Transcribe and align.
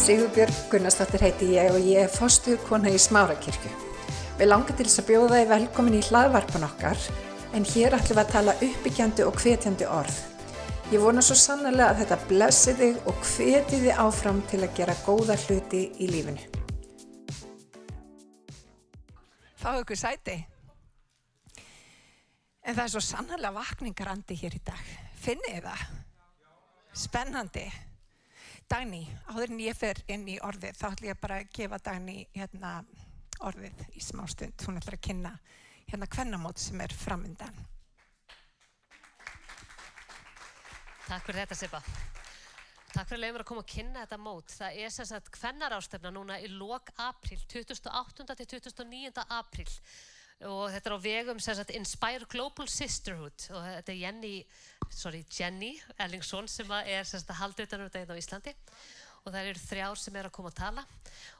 Sigurbjörg 0.00 0.54
Gunnarsdóttir 0.72 1.20
heiti 1.20 1.46
ég 1.52 1.74
og 1.74 1.84
ég 1.84 2.06
er 2.06 2.08
fostuð 2.08 2.56
kona 2.64 2.88
í 2.88 2.96
Smárakirkju. 2.96 3.68
Við 4.38 4.48
langar 4.48 4.72
til 4.78 4.86
þess 4.86 5.02
að 5.02 5.08
bjóða 5.10 5.40
þið 5.42 5.50
velkomin 5.50 5.96
í 5.98 6.00
hlaðvarpan 6.06 6.64
okkar 6.64 7.02
en 7.58 7.66
hér 7.68 7.96
ætlum 7.98 8.16
við 8.16 8.20
að 8.22 8.30
tala 8.32 8.54
uppbyggjandi 8.64 9.26
og 9.28 9.36
hvetjandi 9.42 9.88
orð. 9.92 10.16
Ég 10.94 11.04
vona 11.04 11.20
svo 11.20 11.36
sannlega 11.36 11.90
að 11.90 12.00
þetta 12.00 12.18
blessi 12.30 12.74
þig 12.78 13.10
og 13.12 13.20
hveti 13.28 13.82
þið 13.82 14.00
áfram 14.06 14.40
til 14.48 14.62
að 14.64 14.72
gera 14.80 14.96
góða 15.04 15.36
hluti 15.44 15.82
í 16.00 16.08
lífinu. 16.14 16.48
Fáðu 19.60 19.84
ykkur 19.84 20.00
sæti. 20.00 20.38
En 22.64 22.72
það 22.72 22.82
er 22.86 22.94
svo 22.96 23.04
sannlega 23.04 23.52
vakningarandi 23.60 24.40
hér 24.46 24.56
í 24.56 24.64
dag. 24.72 24.90
Finnið 25.20 25.62
það? 25.68 25.86
Spennandi. 27.04 27.68
Dagný, 28.70 29.00
áður 29.26 29.50
en 29.50 29.60
ég 29.64 29.74
fer 29.74 29.98
inn 30.14 30.28
í 30.30 30.36
orðið, 30.46 30.76
þá 30.78 30.84
ætlum 30.92 31.08
ég 31.08 31.18
bara 31.18 31.40
að 31.40 31.48
gefa 31.56 31.78
Dagný 31.88 32.20
hérna, 32.36 32.68
orðið 33.42 33.80
í 33.98 34.02
smá 34.04 34.22
stund. 34.30 34.62
Hún 34.62 34.78
ætlar 34.78 34.94
að 34.94 35.02
kynna 35.08 35.32
hérna 35.88 36.06
hvernamót 36.14 36.62
sem 36.62 36.78
er 36.84 36.94
framöndan. 36.94 37.58
Takk 41.08 41.26
fyrir 41.26 41.40
þetta 41.40 41.58
Sippa. 41.58 41.82
Takk 42.92 43.08
fyrir 43.10 43.18
að 43.18 43.24
leiða 43.24 43.34
mér 43.34 43.42
að 43.42 43.48
koma 43.50 43.64
að 43.64 43.72
kynna 43.74 44.04
þetta 44.04 44.20
mót. 44.22 44.54
Það 44.54 44.78
er 44.84 44.94
sem 44.94 45.10
sagt 45.10 45.32
kvennarástöfna 45.34 46.14
núna 46.14 46.38
í 46.38 46.52
lok 46.54 46.94
april, 47.02 47.42
28. 47.50 48.28
til 48.30 48.48
29. 48.54 49.26
april 49.40 49.66
og 50.48 50.70
þetta 50.72 50.88
er 50.88 50.94
á 50.96 51.04
vegum 51.04 51.40
sem 51.42 51.56
sagt 51.56 51.72
Inspire 51.76 52.26
Global 52.30 52.68
Sisterhood. 52.70 53.44
Og 53.52 53.64
þetta 53.66 53.92
er 53.92 53.98
Jenny, 54.00 54.34
sorry, 54.88 55.20
Jenny 55.28 55.74
Ellingsson 56.00 56.48
sem 56.48 56.70
er 56.80 57.04
sem 57.04 57.20
sagt 57.20 57.34
að 57.34 57.42
halda 57.42 57.66
utan 57.66 57.84
um 57.84 57.90
þetta 57.92 58.16
á 58.16 58.20
Íslandi. 58.22 58.54
Og 59.20 59.34
það 59.34 59.50
eru 59.50 59.62
þrjár 59.66 60.00
sem 60.00 60.16
er 60.16 60.30
að 60.30 60.34
koma 60.38 60.48
að 60.48 60.60
tala. 60.62 60.86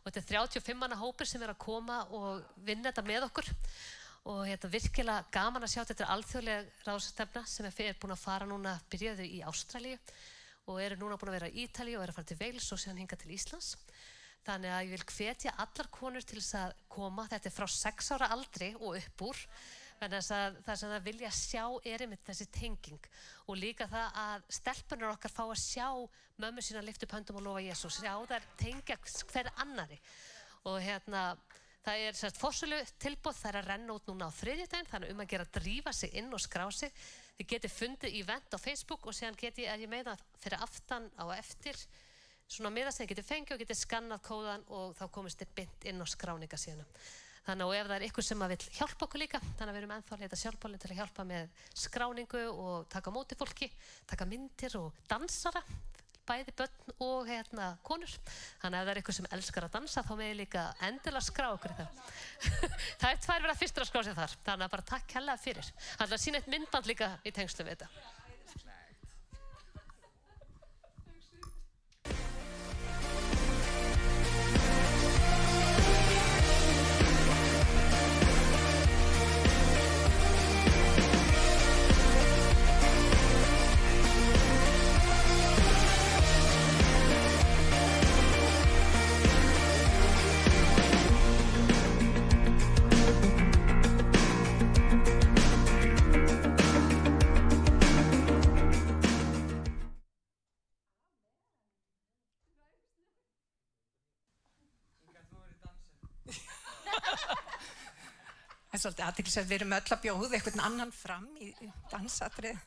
Og 0.03 0.11
þetta 0.11 0.21
er 0.21 0.29
35 0.35 0.77
manna 0.83 1.01
hópur 1.01 1.29
sem 1.29 1.41
er 1.41 1.55
að 1.55 1.63
koma 1.65 2.03
og 2.13 2.45
vinna 2.67 2.91
þetta 2.91 3.07
með 3.09 3.27
okkur. 3.31 3.49
Og 4.29 4.43
hérna 4.45 4.73
virkilega 4.75 5.33
gaman 5.33 5.65
að 5.65 5.73
sjá 5.73 5.81
þetta. 5.81 6.05
Er 6.05 6.15
alþjóðlega 6.19 6.91
ráðstöfna 6.91 7.47
sem 7.49 7.71
er 7.71 7.97
búin 8.03 8.13
að 8.13 8.25
fara 8.27 8.49
núna, 8.51 8.77
byrjaðu 8.93 9.31
í 9.33 9.41
Ástralíu 9.49 9.97
og 10.69 10.79
eru 10.85 11.01
núna 11.01 11.17
búin 11.17 11.33
að 11.33 11.39
vera 11.39 11.49
í 11.51 11.65
Ítali 11.65 11.97
og 11.97 12.05
eru 12.05 12.13
að 12.13 12.21
fara 12.21 12.29
til 12.29 12.41
Veils 12.41 12.69
og 12.71 12.79
séðan 12.79 13.01
hinga 13.01 13.17
til 13.19 13.33
Íslands 13.33 13.73
Þannig 14.47 14.73
að 14.73 14.87
ég 14.87 14.95
vil 14.95 15.07
hvetja 15.17 15.53
allar 15.61 15.91
konur 15.93 16.25
til 16.25 16.41
þess 16.41 16.57
að 16.63 16.75
koma, 16.89 17.27
þetta 17.29 17.51
er 17.51 17.55
frá 17.55 17.69
6 17.75 18.11
ára 18.17 18.31
aldri 18.35 18.71
og 18.79 18.97
upp 18.97 19.25
úr, 19.29 19.43
þess 20.01 20.33
að 20.33 20.59
það 20.65 20.81
sem 20.81 20.95
það 20.95 21.07
vilja 21.11 21.31
sjá 21.37 21.65
er 21.93 22.05
einmitt 22.07 22.25
þessi 22.25 22.49
tenging. 22.57 23.09
Og 23.47 23.61
líka 23.61 23.89
það 23.91 24.21
að 24.25 24.51
stelpunar 24.57 25.13
okkar 25.13 25.35
fá 25.35 25.45
að 25.45 25.61
sjá 25.61 25.89
mömmu 26.41 26.65
sína 26.65 26.85
lift 26.87 27.05
upp 27.05 27.17
höndum 27.19 27.41
og 27.43 27.47
lofa 27.51 27.65
Jésús, 27.67 28.01
sjá 28.01 28.15
þær 28.31 28.49
tengja 28.61 28.97
hverja 29.05 29.57
annari 29.61 30.01
og 30.69 30.77
hérna 30.85 31.23
það 31.85 32.03
er 32.05 32.19
sérst 32.19 32.41
fórsölu 32.41 32.79
tilbúð 33.01 33.39
það 33.39 33.51
er 33.51 33.59
að 33.61 33.69
renna 33.71 33.97
út 33.97 34.09
núna 34.11 34.29
á 34.29 34.37
þriðjutæn 34.37 34.89
þannig 34.91 35.15
um 35.15 35.23
að 35.23 35.31
gera 35.33 35.47
að 35.47 35.55
drífa 35.57 35.93
sig 35.97 36.17
inn 36.21 36.29
og 36.37 36.43
skrá 36.43 36.67
sig. 36.75 36.93
Þið 37.39 37.49
getið 37.55 37.77
fundið 37.77 38.17
event 38.21 38.57
á 38.57 38.59
Facebook 38.61 39.07
og 39.09 39.17
séðan 39.17 39.39
getið 39.41 39.71
að 39.73 39.85
ég 39.87 39.93
meina 39.93 40.17
fyrir 40.43 40.65
aftan 40.67 41.09
á 41.17 41.25
eftir 41.39 41.81
svona 42.51 42.73
miðast 42.75 43.01
þegar 43.01 43.13
getið 43.15 43.29
fengið 43.29 43.55
og 43.55 43.63
getið 43.65 43.79
skannað 43.79 44.23
kóðan 44.27 44.65
og 44.75 44.95
þá 44.99 45.05
komist 45.15 45.43
þið 45.43 45.53
bynd 45.59 45.91
inn 45.91 46.03
á 46.03 46.07
skráninga 46.11 46.59
síðan. 46.59 46.89
Þannig 47.47 47.67
að 47.67 47.77
ef 47.79 47.87
það 47.87 47.95
er 47.97 48.07
ykkur 48.07 48.27
sem 48.27 48.43
vil 48.51 48.59
hjálpa 48.77 49.07
okkur 49.07 49.23
líka, 49.23 49.39
þannig 49.59 49.71
að 49.71 49.77
við 49.77 49.81
erum 49.81 49.95
ennþá 49.97 50.17
að 50.17 50.25
leita 50.25 50.39
sjálfbólinn 50.41 50.83
til 50.83 50.91
að 50.91 50.99
hjálpa 51.01 51.25
með 51.31 51.63
skráningu 51.85 52.43
og 52.51 52.91
taka 52.93 53.15
móti 53.15 53.39
fólki, 53.39 53.71
taka 54.11 54.27
myndir 54.29 54.77
og 54.79 55.01
dansara, 55.09 55.63
bæði 56.29 56.55
börn 56.61 56.95
og 57.07 57.31
hérna 57.31 57.73
konur. 57.87 58.13
Þannig 58.61 58.77
að 58.77 58.83
ef 58.83 58.87
það 58.87 58.93
er 58.93 59.03
ykkur 59.03 59.19
sem 59.19 59.31
elskar 59.39 59.67
að 59.67 59.75
dansa 59.79 60.05
þá 60.07 60.15
með 60.21 60.37
líka 60.43 60.67
endilega 60.91 61.27
skrá 61.27 61.51
okkur 61.57 61.75
í 61.75 61.81
það. 61.81 62.07
það 63.01 63.11
er 63.11 63.23
tvær 63.25 63.41
verið 63.41 63.55
að 63.55 63.61
fyrstur 63.65 63.87
að 63.87 63.93
skrá 63.93 64.05
sér 64.07 64.21
þar, 64.21 64.39
þannig 64.47 64.69
að 64.69 64.75
bara 64.77 64.89
takk 64.93 65.19
hella 65.19 65.39
fyrir. 65.41 65.75
Þannig 65.97 66.19
að 66.19 66.25
sína 66.27 66.43
eitt 66.43 66.55
myndband 66.55 66.91
líka 66.93 67.15
í 67.25 67.35
tengslu 67.35 67.67
við 67.67 67.79
þetta. 67.79 68.20
Er 108.81 108.87
svolítið 108.87 109.05
aðeins 109.05 109.35
að 109.37 109.49
við 109.51 109.59
erum 109.59 109.75
öll 109.77 109.93
að 109.93 110.03
bjóða 110.05 110.37
einhvern 110.37 110.63
annan 110.65 110.93
fram 110.95 111.27
í 111.37 111.51
dansatrið. 111.91 112.59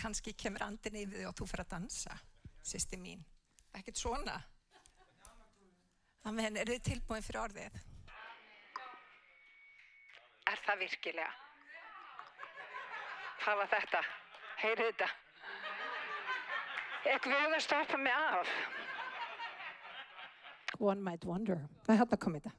Kanski 0.00 0.32
kemur 0.38 0.62
andin 0.64 0.98
yfir 1.00 1.16
því 1.18 1.24
og 1.28 1.34
þú 1.38 1.44
fyrir 1.50 1.64
að 1.64 1.72
dansa, 1.74 2.14
sýsti 2.62 2.96
mín. 3.00 3.22
Ekkert 3.74 3.98
svona. 3.98 4.36
Amen, 6.30 6.56
er 6.60 6.66
þið 6.70 6.82
tilbúin 6.86 7.24
fyrir 7.24 7.42
orðið? 7.42 7.74
Er 10.50 10.58
það 10.66 10.76
virkilega? 10.84 11.32
Hvað 13.40 13.54
var 13.62 13.68
þetta? 13.74 14.00
Heyrið 14.60 14.86
þetta? 14.92 15.08
Ég 17.10 17.26
vil 17.26 17.54
að 17.56 17.64
stoppa 17.64 17.96
mig 17.98 18.14
af. 18.14 18.48
One 20.78 21.02
might 21.02 21.24
wonder. 21.24 21.58
Það 21.84 21.94
er 21.94 22.00
hérna 22.00 22.18
að 22.18 22.34
þetta. 22.38 22.52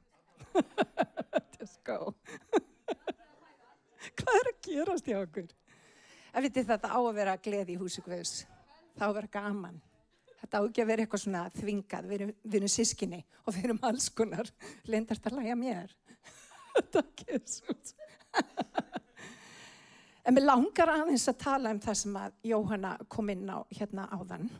Just 1.58 1.80
go. 1.86 2.14
Hvað 4.18 4.38
er 4.38 4.50
að 4.50 4.58
gerast 4.66 5.08
hjá 5.08 5.16
okkur? 5.22 5.48
Það 6.32 6.46
viti 6.46 6.64
þetta 6.68 6.90
á 6.92 6.98
að 6.98 7.16
vera 7.16 7.38
gleði 7.44 7.74
í 7.74 7.80
húsi 7.80 8.04
Guðs. 8.04 8.42
Það 8.96 9.04
á 9.04 9.08
að 9.08 9.16
vera 9.20 9.32
gaman. 9.36 9.80
Þetta 10.42 10.58
á 10.58 10.62
ekki 10.66 10.82
að 10.82 10.90
vera 10.90 11.04
eitthvað 11.04 11.22
svona 11.24 11.42
þvingað. 11.54 12.08
Við 12.10 12.16
erum, 12.18 12.32
vi 12.42 12.58
erum 12.58 12.72
sískinni 12.72 13.20
og 13.44 13.54
við 13.56 13.68
erum 13.68 13.82
alls 13.88 14.08
konar. 14.16 14.50
Lindast 14.90 15.28
að 15.28 15.38
læga 15.38 15.56
mér. 15.58 15.94
Takk 16.94 17.24
Jésús. 17.28 17.94
en 20.24 20.36
mér 20.36 20.48
langar 20.48 20.92
aðeins 20.96 21.28
að 21.30 21.40
tala 21.44 21.72
um 21.72 21.80
það 21.84 21.98
sem 22.02 22.20
að 22.20 22.36
Jóhanna 22.52 22.96
kom 23.12 23.32
inn 23.32 23.48
á 23.48 23.62
hérna 23.70 24.08
áðan. 24.12 24.50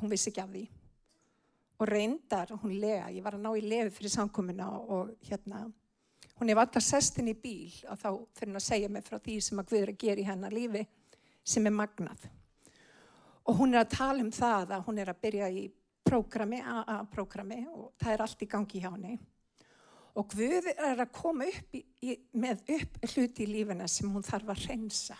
Hún 0.00 0.10
vissi 0.10 0.32
ekki 0.32 0.42
af 0.42 0.52
því 0.54 0.66
og 1.78 1.86
reyndar 1.86 2.50
hún 2.58 2.74
lega, 2.80 3.10
ég 3.14 3.22
var 3.22 3.36
að 3.38 3.44
ná 3.44 3.52
í 3.54 3.62
lefi 3.62 3.94
fyrir 3.94 4.12
samkomina 4.12 4.66
og 4.78 5.12
hérna 5.28 5.68
hún 6.38 6.50
er 6.50 6.58
alltaf 6.58 6.82
sestin 6.82 7.30
í 7.30 7.36
bíl 7.38 7.70
og 7.90 7.98
þá 8.00 8.08
fyrir 8.34 8.50
hún 8.50 8.60
að 8.60 8.66
segja 8.66 8.90
mig 8.90 9.06
frá 9.06 9.18
því 9.18 9.38
sem 9.46 9.62
að 9.62 9.70
Guður 9.72 9.92
að 9.92 10.00
gera 10.02 10.22
í 10.22 10.26
hennar 10.26 10.54
lífi 10.54 10.84
sem 11.48 11.66
er 11.66 11.74
magnað. 11.74 12.28
Og 13.48 13.56
hún 13.58 13.74
er 13.74 13.84
að 13.84 13.94
tala 13.94 14.24
um 14.24 14.32
það 14.34 14.74
að 14.76 14.84
hún 14.88 14.98
er 15.00 15.10
að 15.10 15.22
byrja 15.22 15.48
í 15.50 15.64
prógrami, 16.08 16.60
AA-prógrami 16.60 17.62
og 17.72 17.92
það 18.00 18.12
er 18.12 18.24
allt 18.24 18.44
í 18.44 18.50
gangi 18.50 18.82
hjá 18.82 18.90
henni. 18.90 19.18
Og 20.18 20.34
Guður 20.34 20.68
er 20.74 20.98
að 21.04 21.14
koma 21.14 21.46
upp 21.46 21.78
í, 21.78 22.18
með 22.32 22.62
upp 22.74 23.00
hluti 23.12 23.46
í 23.46 23.50
lífina 23.52 23.86
sem 23.90 24.10
hún 24.10 24.26
þarf 24.26 24.54
að 24.54 24.66
reynsa 24.66 25.18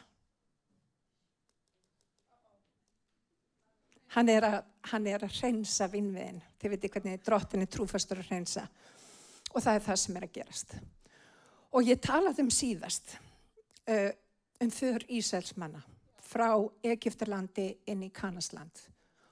hann 4.19 4.31
er 4.33 4.47
að, 4.49 4.59
hann 4.91 5.07
er 5.07 5.25
að 5.25 5.37
reynsa 5.43 5.87
vinnviðin. 5.93 6.41
Þið 6.59 6.75
veitir 6.75 6.93
hvernig 6.95 7.25
drottin 7.25 7.63
er 7.63 7.71
trúfastur 7.71 8.23
að 8.23 8.33
reynsa. 8.33 8.65
Og 9.55 9.63
það 9.63 9.79
er 9.79 9.85
það 9.87 10.01
sem 10.03 10.19
er 10.19 10.27
að 10.27 10.35
gerast. 10.35 10.75
Og 11.77 11.87
ég 11.87 12.01
talaði 12.03 12.45
um 12.45 12.53
síðast 12.53 13.15
uh, 13.89 14.11
um 14.65 14.73
för 14.75 15.05
Ísælsmanna 15.13 15.83
frá 16.29 16.51
Egiptalandi 16.85 17.69
inn 17.89 18.03
í 18.05 18.11
Kanasland. 18.15 18.83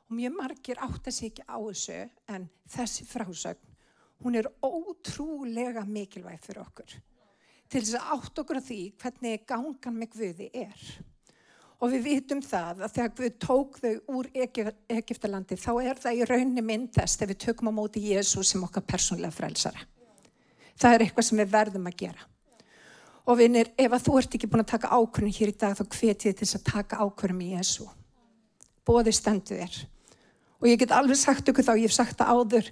Og 0.06 0.14
mjög 0.20 0.36
margir 0.36 0.80
átt 0.84 1.10
að 1.10 1.16
sé 1.16 1.30
ekki 1.32 1.44
á 1.50 1.58
þessu 1.58 1.98
en 2.32 2.46
þessi 2.70 3.08
frásögn, 3.08 3.74
hún 4.22 4.38
er 4.38 4.48
ótrúlega 4.64 5.82
mikilvæg 5.84 6.38
fyrir 6.44 6.62
okkur. 6.62 6.94
Til 7.66 7.82
þess 7.82 7.98
að 7.98 8.14
átt 8.14 8.40
okkur 8.44 8.60
að 8.60 8.68
því 8.70 8.80
hvernig 9.02 9.46
gangan 9.50 9.98
með 9.98 10.12
Guði 10.14 10.48
er. 10.62 10.86
Og 11.76 11.92
við 11.92 12.06
vitum 12.06 12.40
það 12.40 12.86
að 12.86 12.94
þegar 12.94 13.10
við 13.20 13.34
tók 13.42 13.74
þau 13.82 14.14
úr 14.16 14.28
Egiptalandi 14.32 15.58
þá 15.60 15.72
er 15.82 15.98
það 16.00 16.20
í 16.20 16.28
raunni 16.30 16.64
myndast 16.64 17.20
þegar 17.20 17.32
við 17.34 17.42
tökum 17.44 17.68
á 17.68 17.78
móti 17.78 18.00
Jésu 18.00 18.44
sem 18.46 18.64
okkar 18.64 18.86
persónlega 18.88 19.34
frelsara. 19.36 19.84
Það 20.76 20.94
er 20.94 21.04
eitthvað 21.04 21.28
sem 21.28 21.42
við 21.42 21.52
verðum 21.52 21.90
að 21.90 21.98
gera. 22.00 22.24
Og 23.26 23.38
vinnir, 23.40 23.72
ef 23.76 23.92
að 23.92 24.06
þú 24.06 24.16
ert 24.20 24.34
ekki 24.38 24.48
búin 24.48 24.62
að 24.62 24.72
taka 24.72 24.92
ákvörðum 24.94 25.36
hér 25.36 25.52
í 25.52 25.56
dag 25.58 25.76
þá 25.76 25.84
hvet 25.98 26.26
ég 26.28 26.36
til 26.38 26.46
þess 26.46 26.58
að 26.60 26.66
taka 26.70 27.00
ákvörðum 27.02 27.44
í 27.44 27.52
Jésu. 27.56 27.86
bóði 28.86 29.12
stendu 29.12 29.56
þér. 29.58 29.78
Og 30.62 30.68
ég 30.70 30.78
get 30.80 30.94
alveg 30.94 31.18
sagt 31.18 31.48
ykkur 31.50 31.66
þá, 31.66 31.72
ég 31.74 31.88
hef 31.90 31.96
sagt 31.96 32.20
það 32.20 32.32
áður, 32.32 32.68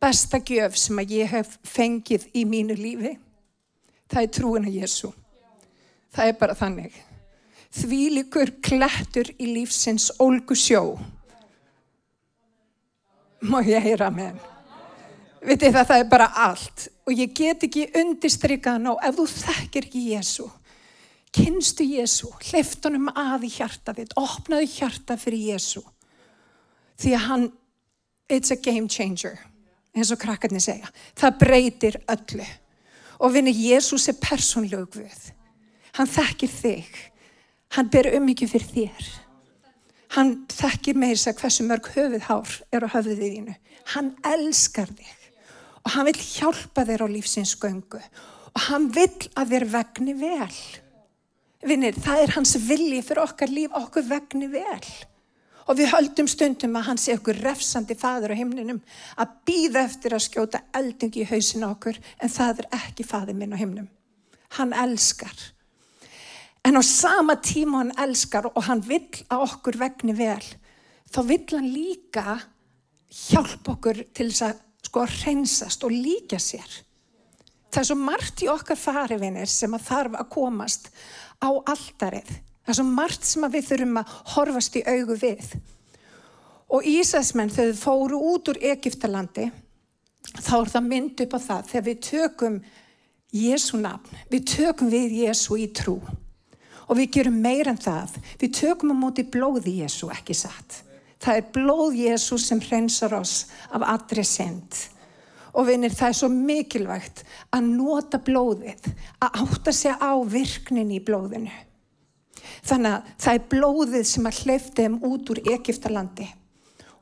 besta 0.00 0.40
gjöf 0.40 0.78
sem 0.80 0.98
að 0.98 1.12
ég 1.18 1.34
hef 1.34 1.58
fengið 1.66 2.24
í 2.34 2.44
mínu 2.48 2.76
lífi, 2.78 3.12
það 4.08 4.22
er 4.22 4.32
trúin 4.38 4.66
að 4.66 4.78
Jésu. 4.80 5.12
Það 6.14 6.32
er 6.32 6.38
bara 6.40 6.56
þannig. 6.56 6.96
Því 7.78 8.02
líkur 8.16 8.52
klettur 8.64 9.30
í 9.38 9.52
lífsins 9.52 10.10
ólgu 10.18 10.56
sjó. 10.58 10.98
Má 13.46 13.60
ég 13.62 13.84
heyra 13.84 14.08
með 14.10 14.32
henn? 14.32 14.46
Vitið 15.48 15.76
það, 15.76 15.84
það 15.90 16.00
er 16.02 16.08
bara 16.10 16.28
allt. 16.46 16.86
Og 17.06 17.14
ég 17.14 17.34
get 17.36 17.62
ekki 17.68 17.86
undistrykkaðan 17.96 18.90
á 18.90 18.94
ef 19.06 19.18
þú 19.18 19.26
þekkir 19.30 19.86
ekki 19.86 20.02
Jésu. 20.12 20.48
Kynstu 21.38 21.84
Jésu, 21.86 22.30
hliftunum 22.48 23.10
að 23.12 23.46
í 23.46 23.52
hjarta 23.52 23.94
þitt, 23.94 24.16
opnaðu 24.18 24.66
hjarta 24.72 25.16
fyrir 25.20 25.52
Jésu. 25.52 25.84
Því 26.98 27.12
að 27.14 27.26
hann, 27.28 27.44
it's 28.32 28.50
a 28.50 28.56
game 28.58 28.88
changer, 28.90 29.36
eins 29.94 30.10
og 30.10 30.18
krakkarnir 30.18 30.64
segja. 30.64 30.90
Það 31.14 31.38
breytir 31.44 32.00
öllu. 32.10 32.48
Og 33.22 33.34
vinni, 33.34 33.52
Jésús 33.54 34.08
er 34.10 34.18
persónlegu 34.18 34.88
Guð. 34.96 35.30
Hann 35.98 36.10
þekkir 36.10 36.52
þig. 36.52 36.98
Hann 37.76 37.90
ber 37.92 38.08
um 38.16 38.28
ekki 38.32 38.48
fyrir 38.48 38.70
þér. 38.72 39.08
Hann 40.16 40.34
þekkir 40.48 40.96
meira 40.96 41.18
þess 41.18 41.30
að 41.30 41.40
hversu 41.42 41.68
mörg 41.68 41.88
höfuðhár 41.92 42.54
er 42.72 42.86
á 42.86 42.88
höfuðið 42.94 43.34
þínu. 43.34 43.56
Hann 43.94 44.12
elskar 44.26 44.92
þig 44.96 45.14
og 45.84 45.92
hann 45.94 46.08
vil 46.08 46.20
hjálpa 46.20 46.84
þér 46.88 47.04
á 47.04 47.08
lífsins 47.08 47.54
göngu 47.60 48.00
og 48.00 48.64
hann 48.68 48.88
vil 48.92 49.12
að 49.38 49.52
þér 49.54 49.66
vegni 49.72 50.14
vel. 50.18 50.56
Vinnir, 51.68 51.96
það 51.98 52.22
er 52.22 52.32
hans 52.36 52.54
vilji 52.68 53.02
fyrir 53.02 53.22
okkar 53.24 53.50
líf, 53.50 53.72
okkur 53.74 54.04
vegni 54.06 54.48
vel. 54.52 54.82
Og 55.68 55.76
við 55.76 55.90
höldum 55.92 56.28
stundum 56.30 56.76
að 56.80 56.86
hann 56.88 57.00
sé 57.00 57.16
okkur 57.18 57.40
refsandi 57.44 57.96
fadur 57.98 58.32
á 58.32 58.40
himninum 58.40 58.80
að 59.20 59.34
býða 59.48 59.84
eftir 59.84 60.16
að 60.16 60.24
skjóta 60.24 60.62
eldingi 60.76 61.24
í 61.24 61.28
hausinu 61.28 61.68
okkur 61.68 61.98
en 62.16 62.32
það 62.32 62.64
er 62.64 62.70
ekki 62.78 63.04
fadur 63.04 63.36
minn 63.36 63.52
á 63.52 63.60
himnum. 63.60 63.88
Hann 64.56 64.72
elskar. 64.72 65.36
En 66.68 66.76
á 66.76 66.84
sama 66.84 67.38
tíma 67.40 67.80
hann 67.80 67.94
elskar 67.96 68.50
og 68.50 68.66
hann 68.68 68.82
vill 68.84 69.22
að 69.32 69.44
okkur 69.46 69.78
vegni 69.80 70.12
vel, 70.12 70.44
þá 71.08 71.20
vill 71.24 71.46
hann 71.54 71.68
líka 71.72 72.34
hjálpa 73.08 73.72
okkur 73.72 74.02
til 74.12 74.26
þess 74.28 74.44
að 74.44 74.58
sko 74.84 75.04
reynsast 75.08 75.86
og 75.88 75.94
líka 75.94 76.36
sér. 76.36 76.68
Það 77.72 77.80
er 77.80 77.88
svo 77.88 77.96
margt 78.02 78.44
í 78.44 78.50
okkar 78.52 78.80
farivinir 78.80 79.48
sem 79.48 79.78
að 79.78 79.86
þarf 79.88 80.20
að 80.20 80.30
komast 80.36 80.92
á 81.40 81.48
alldarið. 81.48 82.34
Það 82.36 82.74
er 82.74 82.80
svo 82.82 82.86
margt 83.00 83.24
sem 83.30 83.48
við 83.56 83.66
þurfum 83.70 84.02
að 84.02 84.14
horfast 84.34 84.76
í 84.76 84.84
augu 84.92 85.18
við. 85.24 85.48
Og 86.68 86.84
Ísæsmenn 86.84 87.54
þau 87.54 87.72
fóru 87.80 88.20
út 88.34 88.52
úr 88.52 88.60
Egiptalandi 88.74 89.48
þá 90.36 90.54
er 90.60 90.72
það 90.76 90.88
mynd 90.92 91.24
upp 91.24 91.32
á 91.32 91.40
það 91.48 91.66
þegar 91.72 91.90
við 91.90 92.06
tökum 92.12 92.62
Jésu 93.32 93.80
nafn, 93.80 94.24
við 94.28 94.48
tökum 94.52 94.92
við 94.92 95.22
Jésu 95.24 95.56
í 95.56 95.72
trú 95.72 96.02
og 96.88 96.96
við 96.96 97.10
gerum 97.18 97.40
meir 97.44 97.68
en 97.70 97.80
það, 97.80 98.16
við 98.40 98.54
tökum 98.60 98.94
á 98.94 98.96
móti 98.96 99.24
blóði 99.28 99.78
Jésu 99.82 100.08
ekki 100.12 100.36
satt. 100.36 100.82
Það 101.22 101.40
er 101.40 101.50
blóð 101.54 101.98
Jésu 101.98 102.38
sem 102.40 102.60
hreinsar 102.62 103.16
oss 103.18 103.48
af 103.74 103.84
allri 103.84 104.24
synd 104.24 104.84
og 105.58 105.66
vinir 105.66 105.94
það 105.96 106.12
er 106.12 106.16
svo 106.18 106.28
mikilvægt 106.30 107.24
að 107.56 107.70
nota 107.72 108.20
blóðið, 108.22 108.90
að 109.18 109.38
átta 109.42 109.72
sig 109.74 109.94
á 109.98 110.12
virknin 110.22 110.92
í 110.94 111.00
blóðinu. 111.02 111.54
Þannig 112.68 112.92
að 112.92 113.08
það 113.24 113.38
er 113.38 113.48
blóðið 113.54 114.04
sem 114.06 114.28
að 114.28 114.42
hleyfti 114.44 114.84
þeim 114.84 114.98
út 115.08 115.32
úr 115.32 115.40
Egiptalandi 115.54 116.28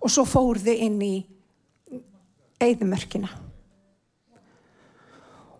og 0.00 0.12
svo 0.12 0.24
fór 0.28 0.60
þið 0.62 0.84
inn 0.86 1.02
í 1.04 1.14
eigðumörkina. 2.62 3.28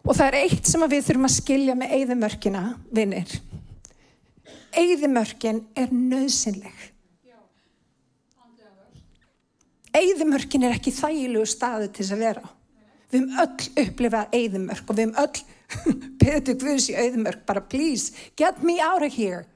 Og 0.07 0.15
það 0.15 0.27
er 0.29 0.39
eitt 0.45 0.69
sem 0.71 0.85
við 0.87 1.07
þurfum 1.09 1.29
að 1.29 1.37
skilja 1.37 1.75
með 1.77 1.95
eigðumörkina, 1.99 2.65
vinnir. 2.95 3.33
Eigðumörkin 4.77 5.63
er 5.79 5.93
nöðsynleg. 5.95 6.77
Eigðumörkin 9.97 10.67
er 10.69 10.77
ekki 10.77 10.93
þægilegu 10.93 11.47
staðu 11.49 11.89
til 11.89 12.05
þess 12.05 12.15
að 12.17 12.25
vera 12.27 12.45
á. 12.45 12.49
Við 13.07 13.23
höfum 13.23 13.39
öll 13.41 13.87
upplifað 13.87 14.35
eigðumörk 14.37 14.91
og 14.91 14.99
við 14.99 15.07
höfum 15.07 15.21
öll 15.23 15.45
betur 16.21 16.59
Guðs 16.61 16.89
í 16.91 16.97
eigðumörk, 16.99 17.45
bara 17.49 17.63
please, 17.63 18.13
get 18.37 18.63
me 18.63 18.77
out 18.83 19.05
of 19.07 19.15
here. 19.15 19.47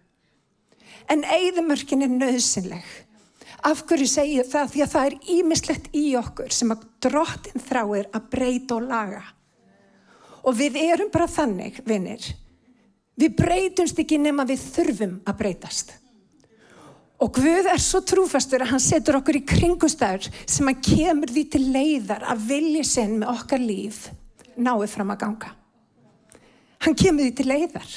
En 1.11 1.25
eigðumörkin 1.27 2.07
er 2.07 2.13
nöðsynleg. 2.15 2.87
Af 3.67 3.83
hverju 3.85 4.07
segja 4.09 4.45
það? 4.49 4.71
Því 4.73 4.85
að 4.85 4.93
það 4.95 5.09
er 5.09 5.17
ímislegt 5.35 5.91
í 5.97 6.05
okkur 6.17 6.55
sem 6.55 6.73
að 6.73 6.87
drottin 7.05 7.65
þráir 7.67 8.09
að 8.17 8.29
breyta 8.33 8.79
og 8.79 8.87
laga. 8.89 9.25
Og 10.49 10.57
við 10.57 10.79
erum 10.81 11.11
bara 11.13 11.29
þannig, 11.29 11.83
vinnir. 11.85 12.31
Við 13.21 13.35
breytumst 13.37 13.99
ekki 14.01 14.21
nema 14.21 14.47
við 14.49 14.63
þurfum 14.77 15.19
að 15.29 15.41
breytast. 15.43 15.93
Og 17.21 17.35
Guð 17.37 17.67
er 17.69 17.81
svo 17.83 18.01
trúfastur 18.01 18.63
að 18.65 18.73
hann 18.73 18.81
setur 18.81 19.19
okkur 19.19 19.37
í 19.43 19.45
kringustæður 19.45 20.31
sem 20.49 20.71
að 20.71 20.85
kemur 20.87 21.33
því 21.35 21.43
til 21.53 21.65
leiðar 21.75 22.25
að 22.33 22.47
vilja 22.49 22.85
sinn 22.89 23.19
með 23.21 23.33
okkar 23.35 23.61
líf 23.61 24.07
náið 24.57 24.87
fram 24.95 25.13
að 25.13 25.21
ganga. 25.25 25.51
Hann 26.81 26.97
kemur 26.97 27.27
því 27.27 27.35
til 27.37 27.49
leiðar. 27.51 27.91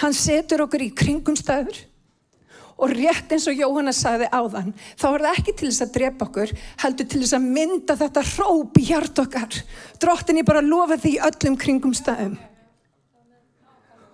Hann 0.00 0.16
setur 0.16 0.64
okkur 0.64 0.86
í 0.86 0.94
kringumstæður 0.96 1.82
og 2.82 2.94
rétt 2.96 3.34
eins 3.34 3.44
og 3.46 3.58
Jóhanna 3.58 3.92
sagði 3.94 4.30
áðan, 4.32 4.72
þá 4.98 5.04
er 5.10 5.24
það 5.26 5.36
ekki 5.36 5.52
til 5.58 5.68
þess 5.68 5.84
að 5.84 5.92
drepa 5.98 6.26
okkur, 6.26 6.54
heldur 6.82 7.08
til 7.12 7.20
þess 7.20 7.36
að 7.36 7.50
mynda 7.58 7.96
þetta 8.00 8.24
hróp 8.32 8.80
í 8.80 8.86
hjart 8.88 9.20
okkar. 9.22 9.58
Drottin 10.02 10.40
ég 10.40 10.48
bara 10.48 10.64
lofa 10.64 10.96
því 10.98 11.12
öllum 11.28 11.58
kringumstæðum. 11.60 12.34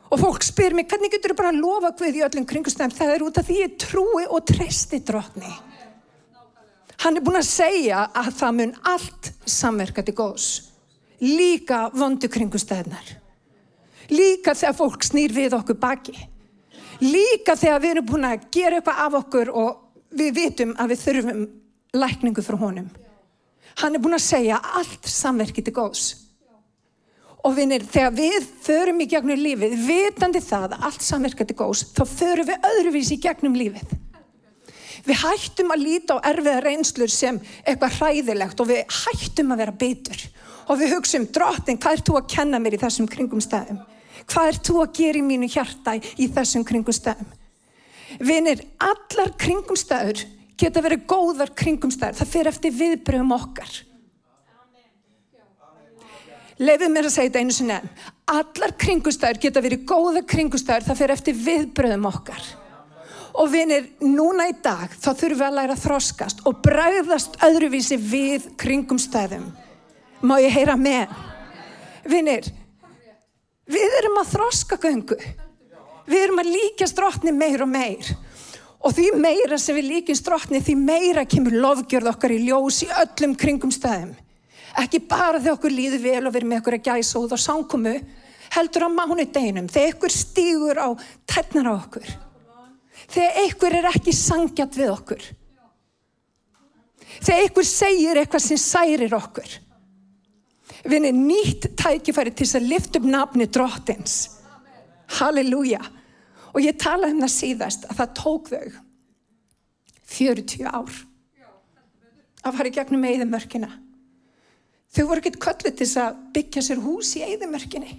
Og 0.09 0.21
fólk 0.21 0.45
spyr 0.47 0.73
mér, 0.77 0.87
hvernig 0.89 1.13
getur 1.13 1.35
þú 1.35 1.39
bara 1.41 1.51
að 1.53 1.61
lofa 1.61 1.91
Guð 1.99 2.17
í 2.17 2.23
öllum 2.25 2.47
kringustæðum? 2.49 2.95
Það 2.97 3.15
er 3.15 3.25
út 3.27 3.41
af 3.41 3.49
því 3.49 3.57
ég 3.61 3.75
trúi 3.83 4.25
og 4.25 4.45
treysti 4.49 5.01
drotni. 5.05 5.51
Hann 7.05 7.19
er 7.19 7.25
búin 7.25 7.39
að 7.39 7.51
segja 7.51 8.07
að 8.17 8.31
það 8.41 8.57
mun 8.59 8.73
allt 8.91 9.31
samverka 9.47 10.03
til 10.03 10.17
góðs. 10.19 10.49
Líka 11.21 11.89
vondu 11.95 12.31
kringustæðnar. 12.33 13.13
Líka 14.09 14.55
þegar 14.57 14.79
fólk 14.79 15.05
snýr 15.05 15.35
við 15.37 15.57
okkur 15.59 15.79
baki. 15.79 16.17
Líka 17.05 17.55
þegar 17.59 17.83
við 17.85 17.95
erum 17.95 18.09
búin 18.09 18.27
að 18.27 18.49
gera 18.55 18.81
eitthvað 18.81 19.03
af 19.05 19.19
okkur 19.21 19.53
og 19.53 20.17
við 20.19 20.33
vitum 20.41 20.73
að 20.81 20.95
við 20.95 21.05
þurfum 21.05 21.45
lækningu 21.99 22.43
frá 22.43 22.57
honum. 22.59 22.89
Hann 23.79 23.95
er 23.95 24.03
búin 24.03 24.17
að 24.17 24.25
segja 24.25 24.59
allt 24.81 25.07
samverki 25.07 25.63
til 25.63 25.77
góðs. 25.77 26.07
Og 27.47 27.55
vinir, 27.55 27.85
þegar 27.87 28.15
við 28.17 28.47
förum 28.65 29.01
í 29.05 29.07
gegnum 29.11 29.39
lífið, 29.39 29.77
vitandi 29.87 30.41
það 30.43 30.75
að 30.75 30.87
allt 30.89 31.05
samverkandi 31.07 31.55
góðs, 31.59 31.85
þá 31.95 32.03
förum 32.11 32.49
við 32.49 32.69
öðruvísi 32.73 33.15
í 33.15 33.23
gegnum 33.23 33.55
lífið. 33.59 33.95
Við 35.07 35.21
hættum 35.23 35.71
að 35.73 35.85
líta 35.85 36.19
á 36.19 36.27
erfiða 36.33 36.63
reynslur 36.65 37.13
sem 37.13 37.39
eitthvað 37.63 37.95
hræðilegt 38.01 38.61
og 38.61 38.69
við 38.69 38.97
hættum 38.99 39.55
að 39.55 39.63
vera 39.63 39.77
bitur. 39.81 40.25
Og 40.69 40.81
við 40.81 40.97
hugsaum, 40.97 41.29
drottin, 41.33 41.79
hvað 41.81 41.97
er 41.97 42.05
þú 42.05 42.17
að 42.19 42.31
kenna 42.35 42.61
mér 42.61 42.77
í 42.77 42.81
þessum 42.83 43.09
kringum 43.09 43.41
stæðum? 43.41 43.79
Hvað 44.29 44.51
er 44.51 44.59
þú 44.69 44.81
að 44.83 44.97
gera 44.99 45.21
í 45.21 45.25
mínu 45.25 45.49
hjarta 45.49 45.95
í 45.97 46.29
þessum 46.35 46.67
kringum 46.69 46.97
stæðum? 46.97 47.31
Vinir, 48.19 48.65
allar 48.83 49.33
kringum 49.41 49.79
stæður 49.79 50.27
geta 50.59 50.83
verið 50.85 51.07
góðar 51.09 51.55
kringum 51.57 51.93
stæður. 51.95 52.19
Það 52.19 52.33
fyrir 52.35 52.53
eftir 52.53 52.77
viðbröðum 52.77 53.37
okkar. 53.39 53.71
Leifið 56.59 56.91
mér 56.91 57.07
að 57.07 57.13
segja 57.15 57.31
þetta 57.31 57.43
einu 57.43 57.55
sinni 57.55 57.75
enn. 57.77 57.91
Allar 58.35 58.73
kringustæður 58.83 59.39
geta 59.45 59.61
verið 59.63 59.85
góða 59.87 60.25
kringustæður, 60.27 60.89
það 60.89 60.99
fyrir 60.99 61.15
eftir 61.15 61.37
viðbröðum 61.45 62.09
okkar. 62.11 62.49
Og 63.39 63.51
vinir, 63.53 63.87
núna 64.03 64.49
í 64.51 64.57
dag 64.65 64.91
þá 64.99 65.13
þurfum 65.13 65.39
við 65.39 65.47
að 65.47 65.57
læra 65.61 65.77
að 65.77 65.85
þroskast 65.85 66.43
og 66.49 66.59
bræðast 66.65 67.39
öðruvísi 67.47 68.01
við 68.03 68.51
kringumstæðum. 68.59 69.47
Má 70.27 70.35
ég 70.43 70.57
heyra 70.59 70.75
með? 70.75 71.15
Vinir, 72.09 72.51
við 73.71 73.99
erum 74.03 74.19
að 74.19 74.33
þroska 74.35 74.83
göngu. 74.83 75.19
Við 76.09 76.25
erum 76.25 76.43
að 76.43 76.55
líka 76.57 76.89
strótni 76.91 77.31
meir 77.37 77.63
og 77.63 77.71
meir. 77.71 78.15
Og 78.83 78.95
því 78.97 79.13
meira 79.21 79.59
sem 79.63 79.77
við 79.79 79.93
líkjum 79.93 80.19
strótni, 80.19 80.59
því 80.63 80.75
meira 80.81 81.23
kemur 81.29 81.55
lofgjörð 81.55 82.17
okkar 82.17 82.35
í 82.35 82.47
ljós 82.49 82.83
í 82.87 82.89
öllum 82.91 83.39
kringumstæðum 83.39 84.17
ekki 84.83 85.01
bara 85.09 85.41
þegar 85.41 85.57
okkur 85.57 85.75
líður 85.75 86.03
vel 86.05 86.23
og 86.23 86.33
við 86.33 86.41
erum 86.41 86.53
með 86.53 86.63
okkur 86.63 86.79
að 86.79 86.89
gæsa 86.89 87.21
út 87.23 87.35
á 87.35 87.39
sánkomu 87.41 87.95
heldur 88.55 88.87
á 88.87 88.91
mánudeginum 88.93 89.69
þegar 89.73 89.95
ykkur 89.95 90.15
stýgur 90.15 90.81
á 90.81 90.89
tennar 91.29 91.71
á 91.71 91.75
okkur. 91.77 92.09
Þegar 93.09 93.39
ykkur 93.47 93.77
er 93.79 93.89
ekki 93.93 94.15
sangjat 94.17 94.77
við 94.77 94.93
okkur. 94.93 95.23
Þegar 97.19 97.47
ykkur 97.49 97.67
segir 97.67 98.21
eitthvað 98.21 98.45
sem 98.45 98.61
særir 98.61 99.15
okkur. 99.17 99.55
Við 100.85 100.99
erum 100.99 101.23
nýtt 101.27 101.71
tækifæri 101.79 102.35
til 102.37 102.49
að 102.59 102.69
lifta 102.71 103.01
upp 103.01 103.09
nafni 103.09 103.49
drottins. 103.51 104.19
Halleluja. 105.19 105.81
Og 106.53 106.61
ég 106.65 106.77
talaði 106.81 107.17
um 107.17 107.25
það 107.25 107.35
síðast 107.35 107.89
að 107.89 108.01
það 108.01 108.15
tók 108.21 108.53
þau 108.53 108.69
40 110.09 110.69
ár 110.69 110.95
að 112.47 112.57
fara 112.57 112.71
í 112.71 112.75
gegnum 112.77 113.05
eðimörkina. 113.09 113.69
Þau 114.95 115.05
voru 115.09 115.21
ekkert 115.21 115.41
kölluð 115.43 115.75
til 115.77 115.85
þess 115.85 116.01
að 116.03 116.21
byggja 116.37 116.65
sér 116.65 116.81
hús 116.83 117.11
í 117.19 117.25
eðimörkinni. 117.27 117.97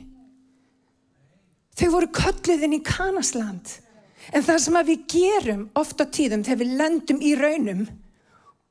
Þau 1.80 1.88
voru 1.94 2.10
kölluð 2.12 2.66
inn 2.66 2.76
í 2.80 2.84
Kanasland. 2.86 3.76
En 4.36 4.44
það 4.46 4.62
sem 4.64 4.80
við 4.90 5.06
gerum 5.10 5.68
oft 5.80 6.02
á 6.02 6.06
tíðum 6.06 6.44
þegar 6.46 6.62
við 6.62 6.74
lendum 6.82 7.22
í 7.24 7.34
raunum 7.40 7.86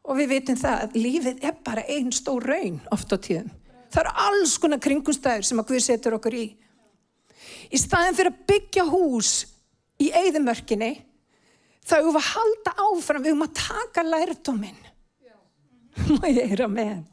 og 0.08 0.18
við 0.18 0.32
veitum 0.34 0.58
það 0.58 0.82
að 0.84 0.98
lífið 0.98 1.44
er 1.44 1.56
bara 1.64 1.84
einn 1.90 2.10
stór 2.14 2.46
raun 2.46 2.78
oft 2.94 3.12
á 3.12 3.16
tíðum. 3.16 3.50
Það 3.88 4.02
eru 4.02 4.14
alls 4.26 4.56
konar 4.60 4.82
kringumstæður 4.84 5.46
sem 5.48 5.60
að 5.62 5.70
Guð 5.70 5.84
setur 5.84 6.16
okkur 6.18 6.36
í. 6.36 6.46
Í 7.72 7.80
staðin 7.80 8.16
fyrir 8.18 8.32
að 8.34 8.42
byggja 8.50 8.84
hús 8.88 9.32
í 10.02 10.10
eðimörkinni 10.14 10.92
þá 11.88 11.94
erum 11.98 12.12
við 12.12 12.20
að 12.20 12.32
halda 12.34 12.74
áfram, 12.84 13.22
við 13.24 13.32
erum 13.32 13.46
að 13.46 13.54
taka 13.62 14.04
lærdóminn. 14.04 14.82
Má 16.18 16.26
ég 16.28 16.52
heyra 16.52 16.68
með 16.70 16.92
henn. 16.92 17.06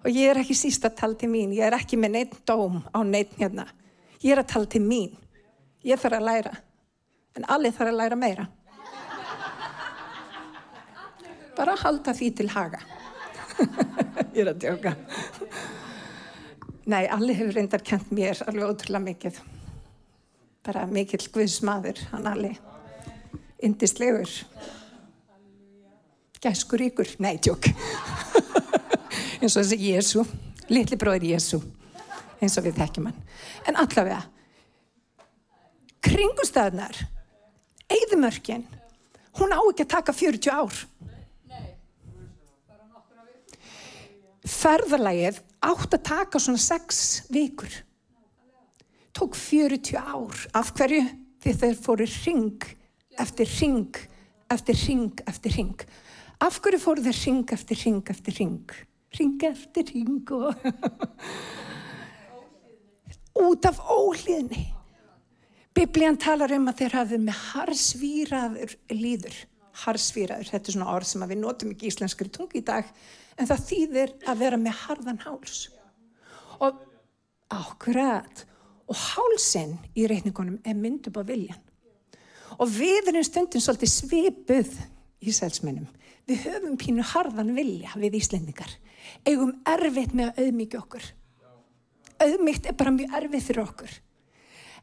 Og 0.00 0.08
ég 0.08 0.30
er 0.30 0.40
ekki 0.40 0.56
síst 0.56 0.84
að 0.88 0.96
tala 1.02 1.18
til 1.20 1.28
mín, 1.32 1.52
ég 1.52 1.66
er 1.66 1.76
ekki 1.76 1.98
með 2.00 2.14
neitt 2.14 2.38
dóm 2.48 2.80
á 2.88 2.98
neitt 3.04 3.34
hérna. 3.36 3.66
Ég 4.22 4.32
er 4.32 4.40
að 4.40 4.52
tala 4.54 4.70
til 4.70 4.80
mín. 4.84 5.12
Ég 5.84 6.00
þarf 6.00 6.18
að 6.18 6.26
læra. 6.28 6.54
En 7.36 7.46
allir 7.52 7.74
þarf 7.76 7.92
að 7.92 7.98
læra 8.00 8.18
meira. 8.20 8.46
Bara 11.56 11.76
að 11.76 11.84
halda 11.84 12.16
því 12.16 12.30
til 12.38 12.48
haga. 12.54 12.80
ég 14.34 14.42
er 14.44 14.52
að 14.54 14.64
djóka. 14.64 14.94
Nei, 16.90 17.04
allir 17.04 17.36
hefur 17.36 17.56
reyndar 17.58 17.84
kent 17.84 18.08
mér 18.14 18.40
alveg 18.48 18.72
ótrúlega 18.72 19.04
mikið. 19.04 19.40
Bara 20.64 20.86
mikill 20.88 21.26
guðsmaður, 21.32 22.00
hann 22.14 22.28
allir. 22.28 22.56
Indislegur. 23.60 24.32
Gæskur 26.40 26.88
ykkur. 26.88 27.12
Nei, 27.20 27.36
djók. 27.36 27.68
Eins 29.40 29.56
og 29.56 29.64
þessi 29.64 29.78
Jésu, 29.90 30.24
litli 30.68 30.98
bróðir 31.00 31.34
Jésu, 31.34 31.60
eins 32.40 32.56
og 32.60 32.66
við 32.66 32.80
þekkjum 32.80 33.08
hann. 33.08 33.20
En 33.68 33.78
allavega, 33.80 34.20
kringustæðnar, 36.04 36.98
eigðumörkin, 37.90 38.66
hún 39.40 39.54
á 39.56 39.60
ekki 39.60 39.86
að 39.86 39.92
taka 39.96 40.16
40 40.16 40.52
ár. 40.52 40.82
Ferðarlægið 44.50 45.40
átt 45.64 45.94
að 45.94 46.04
taka 46.08 46.40
svona 46.40 46.60
6 46.60 47.00
vikur. 47.32 47.72
Tók 49.16 49.36
40 49.36 49.96
ár. 50.00 50.46
Af 50.56 50.72
hverju? 50.76 51.02
Því 51.40 51.52
þeir 51.56 51.76
fóru 51.80 52.06
ring 52.24 52.64
eftir 53.20 53.48
ring 53.60 53.96
eftir 54.50 54.76
ring 54.86 55.22
eftir 55.26 55.54
ring. 55.56 55.76
Af 56.40 56.58
hverju 56.60 56.80
fóru 56.82 57.04
þeir 57.04 57.18
ring 57.24 57.52
eftir 57.54 57.84
ring 57.84 58.12
eftir 58.12 58.36
ring? 58.40 58.72
Ring 59.18 59.42
eftir 59.42 59.90
ring 59.94 60.30
og 60.36 60.54
út 63.40 63.66
af 63.66 63.80
óhlýðni. 63.80 64.66
Biblían 65.74 66.18
talar 66.20 66.52
um 66.56 66.68
að 66.70 66.82
þeir 66.82 66.96
hafið 66.98 67.24
með 67.24 67.40
harsvíraður 67.52 68.76
líður. 68.92 69.36
Harsvíraður, 69.80 70.50
þetta 70.50 70.68
er 70.68 70.76
svona 70.76 70.92
orð 70.92 71.08
sem 71.08 71.24
við 71.30 71.40
notum 71.40 71.72
ekki 71.72 71.86
í 71.86 71.92
íslenskri 71.92 72.28
tungi 72.34 72.60
í 72.60 72.66
dag, 72.66 72.88
en 73.38 73.48
það 73.48 73.66
þýðir 73.70 74.14
að 74.28 74.42
vera 74.42 74.58
með 74.60 74.78
harðan 74.82 75.22
háls. 75.24 75.60
Og 76.60 76.82
ákveðat, 77.54 78.44
og 78.90 78.98
hálsinn 78.98 79.76
í 79.94 80.04
reikningunum 80.10 80.58
er 80.66 80.76
mynd 80.76 81.06
upp 81.08 81.22
á 81.22 81.24
viljan. 81.30 81.62
Og 82.58 82.68
við 82.74 83.12
erum 83.12 83.24
stundin 83.24 83.62
svolítið 83.62 83.92
svipuð 83.94 84.74
í 85.22 85.32
selsmennum. 85.32 85.86
Við 86.28 86.44
höfum 86.44 86.76
pínu 86.78 87.06
harðan 87.14 87.54
vilja 87.56 87.94
við 87.98 88.18
Íslendingar 88.20 88.74
eigum 89.28 89.52
erfitt 89.68 90.14
með 90.16 90.30
að 90.30 90.44
auðmíkja 90.44 90.80
okkur. 90.80 91.08
Auðmíkt 92.20 92.68
er 92.68 92.76
bara 92.76 92.94
mjög 92.94 93.18
erfitt 93.20 93.46
fyrir 93.48 93.64
okkur. 93.64 93.98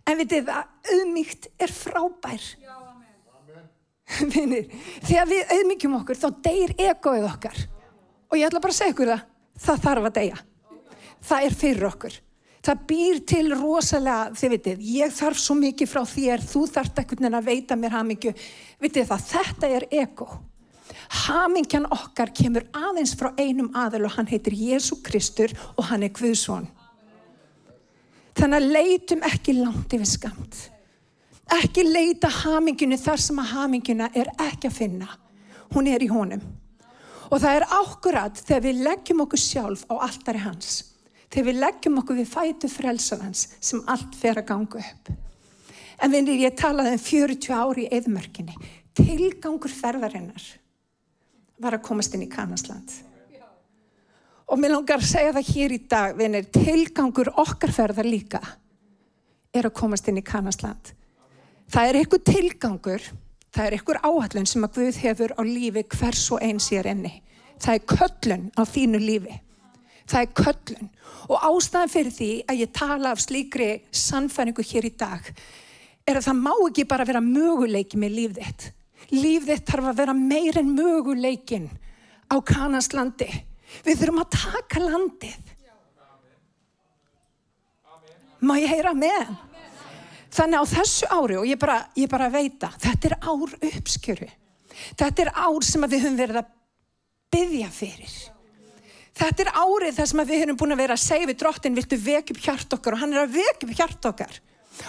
En 0.07 0.19
við 0.21 0.33
þið 0.33 0.51
að 0.53 0.93
auðmíkt 0.95 1.49
er 1.61 1.73
frábær. 1.73 2.45
Vinir, 4.33 4.69
þegar 5.03 5.27
við 5.27 5.57
auðmíkjum 5.57 5.97
okkur 5.99 6.19
þá 6.19 6.27
deyir 6.45 6.75
egoið 6.79 7.27
okkar. 7.27 7.65
Og 8.31 8.39
ég 8.39 8.47
ætla 8.47 8.63
bara 8.63 8.75
að 8.75 8.79
segja 8.79 8.95
ykkur 8.95 9.11
það, 9.11 9.25
það 9.65 9.83
þarf 9.87 10.07
að 10.07 10.15
deyja. 10.19 10.39
Það 11.27 11.47
er 11.47 11.57
fyrir 11.61 11.87
okkur. 11.89 12.17
Það 12.67 12.83
býr 12.89 13.19
til 13.31 13.45
rosalega, 13.53 14.35
þið 14.35 14.53
vitið, 14.53 14.79
ég 14.91 15.13
þarf 15.15 15.39
svo 15.39 15.55
mikið 15.55 15.91
frá 15.91 16.01
þér, 16.09 16.41
þú 16.43 16.63
þarft 16.73 16.97
ekkert 17.03 17.23
en 17.23 17.37
að 17.37 17.47
veita 17.47 17.77
mér 17.79 17.95
hafmyggju. 17.95 18.33
Vitið 18.83 19.07
það, 19.11 19.27
þetta 19.29 19.69
er 19.77 19.85
ego. 20.01 20.27
Hamingjan 21.27 21.87
okkar 21.91 22.31
kemur 22.35 22.65
aðeins 22.75 23.13
frá 23.17 23.31
einum 23.39 23.69
aðal 23.75 24.07
og 24.07 24.17
hann 24.17 24.29
heitir 24.29 24.55
Jésu 24.55 24.99
Kristur 25.03 25.53
og 25.75 25.87
hann 25.89 26.03
er 26.03 26.13
Guðsson. 26.15 26.67
Þannig 28.37 28.57
að 28.57 28.73
leitum 28.75 29.23
ekki 29.25 29.55
langt 29.57 29.93
yfir 29.97 30.09
skamt. 30.09 30.57
Ekki 31.57 31.85
leita 31.87 32.29
hamingjunu 32.43 32.97
þar 32.99 33.23
sem 33.23 33.39
að 33.39 33.53
hamingjuna 33.55 34.09
er 34.13 34.29
ekki 34.49 34.69
að 34.69 34.77
finna. 34.77 35.07
Hún 35.73 35.87
er 35.89 36.03
í 36.03 36.09
honum. 36.11 36.43
Og 37.31 37.41
það 37.43 37.55
er 37.55 37.65
ákkurat 37.71 38.43
þegar 38.43 38.65
við 38.67 38.83
leggjum 38.85 39.23
okkur 39.25 39.41
sjálf 39.41 39.87
á 39.87 39.95
alltari 39.95 40.43
hans. 40.43 40.83
Þegar 41.31 41.47
við 41.49 41.59
leggjum 41.63 41.97
okkur 42.03 42.19
við 42.19 42.29
fætu 42.31 42.69
frelsar 42.71 43.23
hans 43.23 43.47
sem 43.59 43.81
allt 43.87 44.15
fer 44.15 44.39
að 44.39 44.47
ganga 44.51 44.83
upp. 44.83 45.11
En 46.03 46.13
vinnir 46.13 46.43
ég 46.43 46.55
talaði 46.59 46.93
um 46.93 47.03
40 47.03 47.57
ári 47.57 47.87
í 47.87 47.91
eðmörkinni. 47.97 48.55
Tilgangur 48.95 49.73
ferðarinnar 49.73 50.45
var 51.61 51.77
að 51.77 51.85
komast 51.87 52.15
inn 52.15 52.25
í 52.25 52.31
Kanasland. 52.31 52.93
Og 54.47 54.59
mér 54.61 54.77
langar 54.77 55.01
að 55.01 55.09
segja 55.09 55.33
það 55.35 55.49
hér 55.51 55.73
í 55.75 55.79
dag, 55.91 56.13
vinir, 56.15 56.45
tilgangur 56.53 57.33
okkar 57.35 57.73
ferðar 57.75 58.07
líka 58.07 58.41
er 59.51 59.67
að 59.67 59.75
komast 59.75 60.07
inn 60.07 60.21
í 60.21 60.25
Kanasland. 60.25 60.93
Það 61.67 61.89
er 61.89 61.99
einhver 61.99 62.21
tilgangur, 62.23 63.07
það 63.51 63.65
er 63.65 63.75
einhver 63.75 63.99
áhallun 64.05 64.47
sem 64.47 64.63
að 64.63 64.77
Guð 64.77 65.01
hefur 65.03 65.33
á 65.35 65.41
lífi 65.43 65.83
hvers 65.97 66.23
og 66.31 66.45
eins 66.45 66.69
ég 66.71 66.83
er 66.83 66.91
enni. 66.93 67.13
Það 67.59 67.73
er 67.73 67.85
köllun 67.91 68.47
á 68.55 68.61
þínu 68.69 69.01
lífi. 69.03 69.41
Það 70.07 70.21
er 70.21 70.33
köllun. 70.39 70.89
Og 71.27 71.43
ástæðan 71.49 71.91
fyrir 71.91 72.15
því 72.15 72.31
að 72.47 72.61
ég 72.61 72.75
tala 72.77 73.11
af 73.11 73.23
slíkri 73.25 73.71
sannfæringu 73.91 74.63
hér 74.63 74.87
í 74.87 74.93
dag 74.95 75.31
er 76.07 76.21
að 76.21 76.29
það 76.29 76.43
má 76.45 76.53
ekki 76.55 76.87
bara 76.87 77.07
vera 77.07 77.19
möguleiki 77.23 77.99
með 77.99 78.15
lífið 78.21 78.45
þitt 78.45 78.67
líf 79.13 79.45
þitt 79.47 79.67
þarf 79.67 79.91
að 79.91 79.99
vera 80.01 80.15
meir 80.17 80.59
en 80.59 80.73
möguleikin 80.75 81.67
á 82.27 82.35
Kanaslandi. 82.43 83.29
Við 83.85 84.01
þurfum 84.01 84.23
að 84.23 84.33
taka 84.35 84.83
landið. 84.83 85.53
Má 88.41 88.53
ég 88.61 88.69
heyra 88.69 88.93
með? 88.93 89.35
Þannig 90.37 90.61
á 90.61 90.65
þessu 90.69 91.07
ári, 91.09 91.37
og 91.39 91.47
ég 91.49 91.57
bara, 91.59 91.79
ég 91.97 92.09
bara 92.11 92.27
veita, 92.29 92.69
þetta 92.77 93.09
er 93.09 93.15
ár 93.23 93.53
uppskjöru. 93.57 94.27
Þetta 94.99 95.23
er 95.23 95.31
ár 95.33 95.63
sem 95.65 95.85
við 95.87 96.03
höfum 96.03 96.19
verið 96.19 96.41
að 96.43 96.51
byggja 97.33 97.69
fyrir. 97.73 98.17
Þetta 99.17 99.43
er 99.43 99.51
árið 99.55 99.95
þar 99.97 100.09
sem 100.11 100.21
við 100.21 100.43
höfum 100.43 100.59
búin 100.59 100.75
að 100.75 100.83
vera 100.83 100.97
að 100.97 101.05
segja 101.07 101.29
við 101.31 101.39
drottin, 101.41 101.77
viltu 101.77 101.97
vekja 101.97 102.35
upp 102.35 102.43
hjart 102.43 102.75
okkar 102.77 102.97
og 102.97 103.01
hann 103.01 103.15
er 103.15 103.23
að 103.23 103.37
vekja 103.39 103.65
upp 103.65 103.73
hjart 103.79 104.09
okkar. 104.11 104.37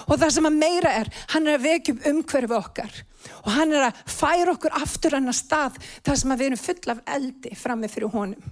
Og 0.07 0.19
það 0.21 0.33
sem 0.37 0.49
að 0.49 0.59
meira 0.61 0.93
er, 1.01 1.11
hann 1.33 1.49
er 1.49 1.59
að 1.59 1.67
vekja 1.67 1.95
upp 1.95 2.07
umhverfi 2.13 2.57
okkar 2.59 3.03
og 3.43 3.51
hann 3.53 3.73
er 3.75 3.89
að 3.89 4.01
færa 4.09 4.53
okkur 4.55 4.77
aftur 4.79 5.17
hann 5.17 5.31
að 5.31 5.39
stað 5.41 5.77
þar 6.07 6.19
sem 6.21 6.33
að 6.33 6.41
við 6.41 6.49
erum 6.49 6.61
full 6.63 6.93
af 6.93 7.03
eldi 7.17 7.53
frammi 7.59 7.91
fyrir 7.91 8.13
honum. 8.13 8.51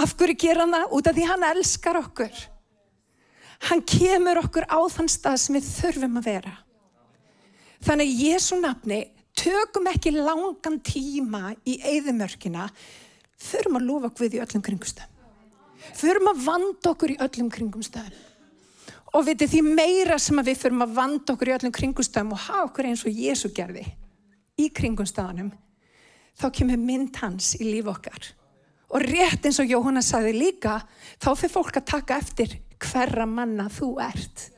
Af 0.00 0.14
hverju 0.18 0.36
gera 0.40 0.64
hann 0.64 0.74
það? 0.74 0.94
Út 0.96 1.08
af 1.10 1.16
því 1.16 1.26
hann 1.30 1.46
elskar 1.50 1.98
okkur. 2.00 2.44
Hann 3.68 3.82
kemur 3.86 4.40
okkur 4.42 4.66
á 4.66 4.80
þann 4.96 5.10
stað 5.12 5.40
sem 5.42 5.58
við 5.58 5.68
þurfum 5.70 6.20
að 6.20 6.28
vera. 6.30 6.54
Þannig 7.84 8.10
í 8.10 8.30
Jésu 8.30 8.58
nafni 8.60 9.00
tökum 9.36 9.88
ekki 9.90 10.14
langan 10.14 10.78
tíma 10.84 11.54
í 11.68 11.76
eðimörkina, 11.94 12.68
þurfum 13.50 13.80
að 13.80 13.88
lofa 13.88 14.10
okkur 14.10 14.26
við 14.26 14.38
í 14.38 14.44
öllum 14.44 14.64
kringumstöðum. 14.64 15.10
Þurfum 16.00 16.30
að 16.30 16.44
vanda 16.46 16.92
okkur 16.94 17.12
í 17.14 17.18
öllum 17.20 17.50
kringumstöðum. 17.52 18.23
Og 19.14 19.26
veitir 19.28 19.50
því 19.50 19.60
meira 19.76 20.16
sem 20.18 20.40
við 20.42 20.58
fyrir 20.58 20.82
að 20.82 20.94
vanda 20.96 21.34
okkur 21.34 21.52
í 21.52 21.54
öllum 21.54 21.74
kringumstæðum 21.74 22.32
og 22.34 22.46
hafa 22.48 22.64
okkur 22.68 22.88
eins 22.90 23.04
og 23.06 23.14
Jésu 23.14 23.50
gerði 23.54 23.84
í 24.58 24.68
kringumstæðanum, 24.74 25.52
þá 26.38 26.46
kemur 26.54 26.80
mynd 26.82 27.16
hans 27.22 27.54
í 27.58 27.66
líf 27.66 27.90
okkar. 27.90 28.32
Og 28.94 29.02
rétt 29.02 29.46
eins 29.46 29.58
og 29.62 29.70
Jóhanna 29.70 30.02
sagði 30.04 30.34
líka, 30.36 30.80
þá 31.22 31.30
fyrir 31.34 31.54
fólk 31.54 31.78
að 31.80 31.88
taka 31.90 32.18
eftir 32.22 32.58
hverra 32.82 33.26
manna 33.26 33.66
þú 33.72 33.94
ert. 34.02 34.50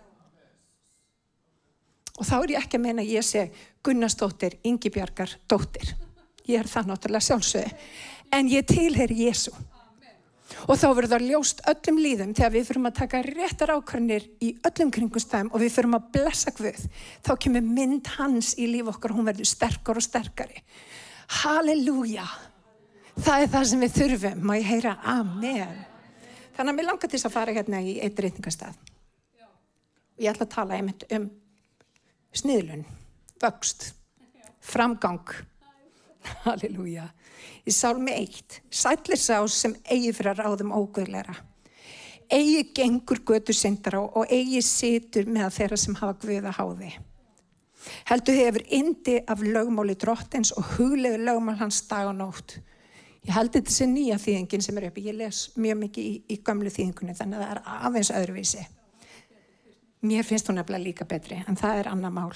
Og 2.16 2.24
þá 2.24 2.36
er 2.38 2.52
ég 2.54 2.64
ekki 2.64 2.78
að 2.78 2.84
meina 2.84 3.04
ég 3.04 3.24
sé 3.24 3.46
Gunnarsdóttir, 3.84 4.56
Ingi 4.64 4.90
Bjarkar, 4.92 5.36
dóttir. 5.48 5.92
Ég 6.48 6.62
er 6.62 6.68
það 6.70 6.92
náttúrulega 6.92 7.28
sjálfsögði. 7.28 7.72
En 8.32 8.48
ég 8.50 8.64
tilher 8.68 9.12
Jésu. 9.12 9.52
Og 10.66 10.78
þá 10.78 10.86
verður 10.94 11.10
það 11.10 11.24
ljóst 11.30 11.62
öllum 11.70 11.96
líðum 12.00 12.34
þegar 12.36 12.52
við 12.54 12.66
fyrirum 12.68 12.88
að 12.88 12.98
taka 13.00 13.22
réttar 13.26 13.72
ákvörnir 13.74 14.26
í 14.42 14.52
öllum 14.68 14.92
kringumstæðum 14.94 15.50
og 15.50 15.62
við 15.62 15.72
fyrirum 15.74 15.96
að 15.98 16.10
blessa 16.14 16.52
Guð. 16.54 16.84
Þá 17.26 17.32
kemur 17.42 17.64
mynd 17.66 18.10
hans 18.14 18.52
í 18.54 18.68
líf 18.70 18.92
okkar 18.92 19.14
og 19.14 19.20
hún 19.20 19.28
verður 19.30 19.50
sterkar 19.50 19.98
og 19.98 20.06
sterkari. 20.06 20.62
Halleluja. 21.42 22.26
Það 23.16 23.42
er 23.42 23.52
það 23.56 23.68
sem 23.70 23.82
við 23.82 23.96
þurfum. 23.96 24.46
Má 24.46 24.54
ég 24.58 24.70
heyra 24.70 24.94
amen. 25.16 25.82
Þannig 26.56 26.72
að 26.72 26.78
mér 26.78 26.88
langar 26.88 27.10
til 27.10 27.18
þess 27.18 27.28
að 27.28 27.36
fara 27.36 27.56
hérna 27.56 27.82
í 27.82 27.96
eitt 28.04 28.22
reytingastað. 28.22 28.78
Og 30.16 30.24
ég 30.24 30.30
ætla 30.32 30.46
að 30.46 30.54
tala 30.54 30.78
einmitt 30.78 31.04
um 31.12 31.26
sniðlun, 32.36 32.86
vöxt, 33.42 33.90
framgang. 34.64 35.34
Halleluja. 36.46 37.10
Í 37.66 37.74
sálmi 37.74 38.14
eitt, 38.14 38.60
sætlir 38.70 39.20
sá 39.20 39.40
sem 39.50 39.74
eigi 39.84 40.12
fyrir 40.14 40.34
að 40.34 40.44
ráðum 40.44 40.74
óguðleira. 40.76 41.34
Eigi 42.32 42.62
gengur 42.74 43.20
götu 43.26 43.54
syndara 43.54 44.00
og 44.02 44.32
eigi 44.32 44.62
situr 44.64 45.28
með 45.30 45.52
þeirra 45.58 45.78
sem 45.78 45.98
hafa 45.98 46.16
guða 46.22 46.54
háði. 46.56 46.94
Heldur 48.08 48.34
hefur 48.34 48.64
indi 48.74 49.20
af 49.30 49.42
lögmáli 49.42 49.94
drottins 49.94 50.50
og 50.58 50.74
huglegu 50.76 51.20
lögmál 51.22 51.58
hans 51.60 51.82
dag 51.86 52.08
og 52.10 52.16
nótt. 52.18 52.58
Ég 53.26 53.34
held 53.34 53.54
þetta 53.54 53.74
sem 53.74 53.90
nýja 53.94 54.18
þýðingin 54.22 54.62
sem 54.62 54.78
er 54.78 54.88
uppi. 54.88 55.06
Ég 55.06 55.18
les 55.18 55.48
mjög 55.58 55.78
mikið 55.82 56.08
í, 56.08 56.16
í 56.30 56.40
gamlu 56.46 56.70
þýðingunni 56.70 57.14
þannig 57.18 57.38
að 57.38 57.46
það 57.46 57.54
er 57.54 57.62
aðeins 57.88 58.12
öðruvísi. 58.14 58.66
Mér 60.06 60.26
finnst 60.26 60.46
hún 60.48 60.58
nefnilega 60.60 60.84
líka 60.84 61.06
betri 61.08 61.40
en 61.48 61.58
það 61.58 61.80
er 61.80 61.88
annar 61.90 62.14
mál. 62.14 62.34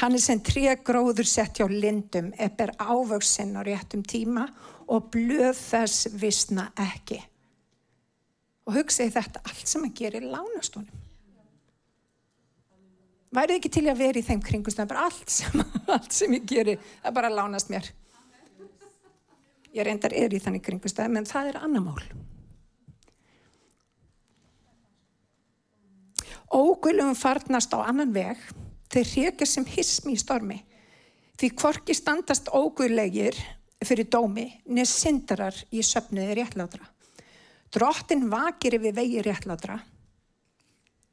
Hann 0.00 0.16
er 0.16 0.22
sem 0.24 0.40
tre 0.42 0.74
gróður 0.82 1.28
sett 1.28 1.60
hjá 1.60 1.68
lindum, 1.68 2.32
eppir 2.40 2.72
ávöksinn 2.80 3.54
á 3.54 3.62
réttum 3.62 4.02
tíma 4.02 4.48
og 4.88 5.10
blöð 5.12 5.54
þess 5.58 6.08
vissna 6.18 6.70
ekki. 6.80 7.20
Og 8.66 8.78
hugsaði 8.78 9.14
þetta 9.14 9.42
allt 9.44 9.68
sem 9.68 9.84
hann 9.84 9.94
gerir 9.98 10.26
lánastónum. 10.32 11.02
Værið 13.32 13.58
ekki 13.58 13.70
til 13.72 13.86
að 13.88 14.00
vera 14.02 14.20
í 14.20 14.26
þeim 14.26 14.42
kringustöðum, 14.44 14.90
bara 14.90 15.06
allt 15.08 15.30
sem, 15.32 15.62
allt 15.94 16.12
sem 16.12 16.34
ég 16.36 16.44
gerir, 16.48 16.82
það 17.04 17.16
bara 17.16 17.32
lánast 17.32 17.70
mér. 17.72 17.88
Ég 19.72 19.88
reyndar 19.88 20.12
er 20.12 20.34
í 20.36 20.40
þannig 20.42 20.66
kringustöðum, 20.66 21.16
en 21.22 21.28
það 21.28 21.52
er 21.52 21.62
annar 21.62 21.86
mál. 21.86 22.02
Ógulum 26.52 27.14
farnast 27.16 27.72
á 27.72 27.80
annan 27.80 28.12
veg, 28.12 28.36
þeir 28.92 29.08
hrekja 29.08 29.48
sem 29.48 29.64
hismi 29.64 30.12
í 30.12 30.20
stormi. 30.20 30.58
Því 31.40 31.48
hvorki 31.56 31.94
standast 31.96 32.50
ógullegir 32.52 33.38
fyrir 33.82 34.10
dómi, 34.12 34.44
neð 34.68 34.90
syndarar 34.90 35.56
í 35.72 35.80
söpnuði 35.82 36.36
réttlátra. 36.38 36.84
Drottin 37.72 38.28
vakir 38.30 38.76
yfir 38.76 38.92
vegi 38.98 39.24
réttlátra, 39.24 39.78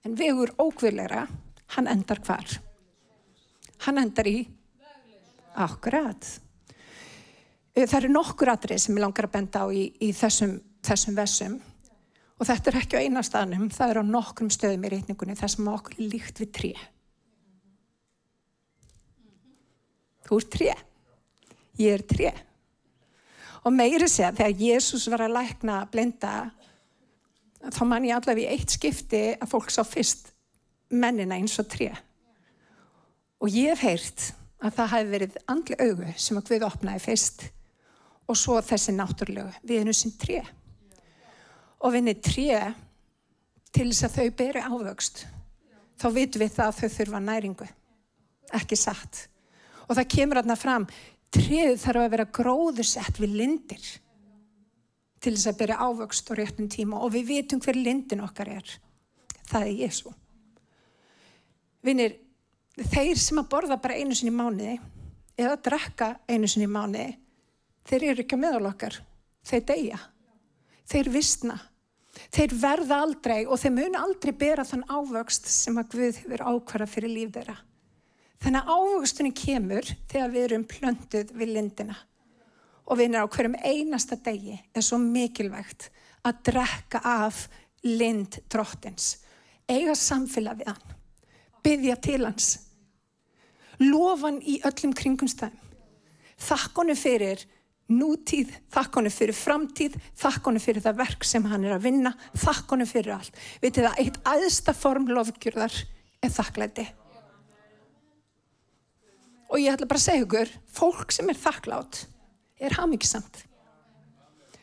en 0.04 0.16
vegur 0.20 0.52
ógullegra, 0.60 1.24
hann 1.76 1.88
endar 1.88 2.20
hvar? 2.28 2.60
Hann 3.88 4.04
endar 4.04 4.28
í? 4.28 4.44
Akkurat. 5.56 6.28
Það 7.80 7.98
eru 8.02 8.12
nokkur 8.12 8.52
atrið 8.52 8.84
sem 8.84 8.98
ég 8.98 9.06
langar 9.06 9.30
að 9.30 9.36
benda 9.38 9.64
á 9.64 9.68
í, 9.72 9.88
í 10.04 10.12
þessum, 10.12 10.58
þessum 10.84 11.16
vessum 11.16 11.60
og 12.40 12.48
þetta 12.48 12.72
er 12.72 12.80
ekki 12.80 13.00
á 13.00 13.04
eina 13.04 13.24
staðnum, 13.26 13.68
það 13.74 13.92
er 13.92 14.00
á 14.00 14.04
nokkrum 14.08 14.52
stöðum 14.54 14.86
í 14.88 14.92
reyningunni 14.94 15.36
þar 15.36 15.52
sem 15.52 15.68
okkur 15.68 15.98
er 15.98 16.14
líkt 16.14 16.40
við 16.40 16.52
tré. 16.56 16.72
Þú 20.30 20.40
ert 20.40 20.52
tré. 20.54 20.70
Ég 21.80 21.98
er 21.98 22.06
tré. 22.08 22.32
Og 23.68 23.76
meiri 23.76 24.08
segja 24.08 24.32
þegar 24.36 24.64
Jésús 24.64 25.08
var 25.12 25.26
að 25.26 25.36
lækna 25.36 25.82
blinda 25.92 26.34
þá 27.60 27.82
man 27.88 28.06
ég 28.08 28.16
allavega 28.16 28.48
í 28.48 28.56
eitt 28.56 28.72
skipti 28.72 29.24
að 29.36 29.50
fólk 29.52 29.72
sá 29.74 29.82
fyrst 29.84 30.32
mennina 30.90 31.36
eins 31.36 31.58
og 31.60 31.68
tré. 31.72 31.92
Og 33.44 33.52
ég 33.52 33.74
hef 33.74 33.84
heyrt 33.84 34.30
að 34.64 34.76
það 34.78 34.92
hafi 34.94 35.10
verið 35.14 35.38
andli 35.52 35.80
augu 35.80 36.14
sem 36.16 36.40
að 36.40 36.54
Guð 36.54 36.68
opnaði 36.70 37.04
fyrst 37.04 37.46
og 38.30 38.38
svo 38.38 38.60
þessi 38.64 38.96
náttúrlegu 38.96 39.52
við 39.64 39.82
erum 39.82 39.98
sem 39.98 40.14
tré. 40.20 40.44
Og 41.80 41.94
vinni 41.96 42.16
tré 42.20 42.60
til 43.72 43.90
þess 43.92 44.08
að 44.08 44.16
þau 44.18 44.38
beri 44.42 44.64
ávöxt 44.66 45.26
þá 46.00 46.08
vitum 46.16 46.44
við 46.44 46.54
það 46.56 46.70
að 46.72 46.80
þau 46.80 46.90
þurfa 46.96 47.22
næringu. 47.24 47.68
Ekki 48.60 48.78
satt. 48.80 49.24
Og 49.88 49.98
það 49.98 50.12
kemur 50.14 50.42
aðna 50.42 50.58
fram, 50.60 50.86
tréð 51.34 51.76
þarf 51.84 52.04
að 52.04 52.14
vera 52.16 52.30
gróðursett 52.40 53.20
við 53.22 53.36
lindir 53.42 53.90
til 55.20 55.34
þess 55.36 55.50
að 55.52 55.60
beri 55.60 55.76
ávöxt 55.76 56.32
og 56.32 56.40
réttum 56.40 56.70
tíma 56.72 57.02
og 57.04 57.12
við 57.14 57.28
vitum 57.34 57.62
hver 57.64 57.78
lindin 57.78 58.24
okkar 58.24 58.54
er. 58.60 58.76
Það 59.50 59.66
er 59.66 59.82
Jésu. 59.84 60.14
Vinnir, 61.84 62.16
þeir 62.76 63.20
sem 63.20 63.42
að 63.42 63.50
borða 63.52 63.80
bara 63.82 63.98
einu 64.00 64.16
sinni 64.16 64.34
mánuði 64.36 64.78
eða 65.40 65.56
að 65.56 65.66
drekka 65.68 66.10
einu 66.28 66.48
sinni 66.52 66.68
mánuði, 66.72 67.12
þeir 67.88 68.08
eru 68.12 68.24
ekki 68.24 68.38
að 68.38 68.44
meðal 68.46 68.72
okkar. 68.72 69.00
Þeir 69.50 69.66
deyja. 69.68 70.00
Þeir 70.90 71.12
vissna. 71.14 71.58
Þeir 72.34 72.54
verða 72.60 73.00
aldrei 73.06 73.40
og 73.46 73.60
þeir 73.62 73.74
munu 73.76 74.00
aldrei 74.00 74.34
bera 74.36 74.66
þann 74.68 74.86
ávöxt 74.90 75.48
sem 75.50 75.78
að 75.80 75.92
Guð 75.94 76.22
hefur 76.24 76.46
ákvara 76.50 76.90
fyrir 76.90 77.14
líf 77.14 77.34
þeirra. 77.38 77.56
Þannig 78.40 78.60
að 78.60 78.76
ávöxtunni 78.76 79.34
kemur 79.36 79.90
þegar 80.10 80.34
við 80.34 80.46
erum 80.48 80.68
plönduð 80.68 81.34
við 81.38 81.54
lindina. 81.56 81.98
Og 82.90 82.98
við 82.98 83.12
erum 83.12 83.30
á 83.30 83.34
hverjum 83.36 83.58
einasta 83.62 84.18
degi 84.26 84.58
er 84.58 84.86
svo 84.86 85.00
mikilvægt 85.02 85.90
að 86.26 86.42
drekka 86.50 87.04
af 87.06 87.46
lind 87.86 88.40
drottins. 88.52 89.20
Eiga 89.70 89.94
samfélag 89.96 90.64
við 90.64 90.72
hann 90.74 90.96
byggja 91.64 91.96
til 92.02 92.24
hans. 92.26 92.50
Lofan 93.80 94.42
í 94.44 94.60
öllum 94.68 94.94
kringumstæðum. 94.96 95.68
Þakkonu 96.40 96.96
fyrir 96.96 97.44
nútíð, 97.90 98.52
þakkonu 98.74 99.12
fyrir 99.14 99.38
framtíð, 99.38 99.98
þakkonu 100.20 100.62
fyrir 100.62 100.84
það 100.86 101.00
verk 101.02 101.26
sem 101.28 101.46
hann 101.50 101.66
er 101.66 101.76
að 101.78 101.88
vinna, 101.88 102.14
þakkonu 102.38 102.88
fyrir 102.90 103.16
allt. 103.18 103.42
Vitið 103.64 103.88
það, 103.88 104.00
eitt 104.04 104.20
aðsta 104.34 104.76
form 104.78 105.10
lofgjörðar 105.10 105.76
er 106.22 106.34
þakklæti. 106.36 106.86
Og 109.50 109.58
ég 109.64 109.74
ætla 109.74 109.90
bara 109.90 109.98
að 109.98 110.06
segja 110.06 110.26
ykkur, 110.28 110.54
fólk 110.70 111.16
sem 111.16 111.32
er 111.32 111.40
þakklátt 111.42 112.04
er 112.60 112.76
hafmyggsamt. 112.78 113.46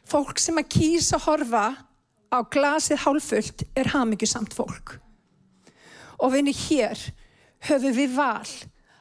Fólk 0.07 0.39
sem 0.39 0.61
að 0.61 0.71
kýsa 0.77 1.19
að 1.19 1.27
horfa 1.27 1.67
á 2.31 2.39
glasið 2.53 3.03
hálfullt 3.03 3.67
er 3.75 3.91
hafmyggsamt 3.95 4.55
fólk 4.55 4.99
og 6.17 6.33
vinni 6.33 6.55
hér 6.57 6.97
höfum 7.69 7.95
við 7.97 8.15
val 8.17 8.49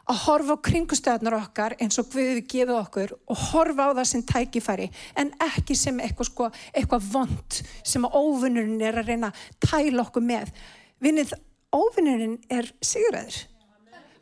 að 0.06 0.20
horfa 0.26 0.56
á 0.58 0.66
kringustöðnar 0.68 1.38
okkar 1.40 1.76
eins 1.82 1.98
og 2.02 2.10
við 2.14 2.44
gefum 2.50 2.78
okkur 2.78 3.16
og 3.16 3.44
horfa 3.52 3.88
á 3.90 3.98
það 3.98 4.10
sem 4.12 4.24
tækifæri 4.30 4.88
en 5.22 5.32
ekki 5.48 5.78
sem 5.78 6.00
eitthvað, 6.04 6.30
sko, 6.30 6.50
eitthvað 6.74 7.08
vond 7.14 7.60
sem 7.82 8.06
að 8.06 8.18
óvinnurinn 8.20 8.84
er 8.86 9.00
að 9.02 9.12
reyna 9.12 9.32
að 9.32 9.48
tæla 9.66 10.04
okkur 10.06 10.26
með. 10.26 10.52
Vinnið, 11.02 11.34
óvinnurinn 11.74 12.38
er 12.54 12.70
siguröður. 12.82 13.40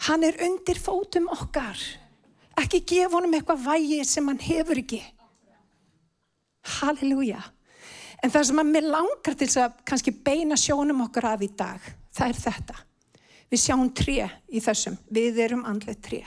Hann 0.08 0.24
er 0.28 0.40
undir 0.44 0.80
fótum 0.80 1.28
okkar. 1.32 1.80
Ekki 2.60 2.84
gefa 2.88 3.18
honum 3.18 3.36
eitthvað 3.36 3.66
vægi 3.66 4.00
sem 4.08 4.28
hann 4.30 4.42
hefur 4.44 4.80
ekki. 4.80 5.02
Halleluja. 6.80 7.42
En 8.24 8.32
það 8.32 8.48
sem 8.50 8.64
að 8.64 8.72
mér 8.72 8.88
langar 8.88 9.36
til 9.36 9.50
að 9.60 9.76
kannski 9.88 10.16
beina 10.16 10.56
sjónum 10.60 11.04
okkur 11.08 11.28
af 11.34 11.44
í 11.44 11.52
dag 11.60 11.92
það 12.14 12.30
er 12.30 12.40
þetta. 12.40 12.82
Við 13.54 13.62
sjáum 13.62 13.90
tré 13.94 14.24
í 14.50 14.58
þessum, 14.66 14.96
við 15.14 15.36
erum 15.44 15.60
andlega 15.70 16.02
tré. 16.02 16.20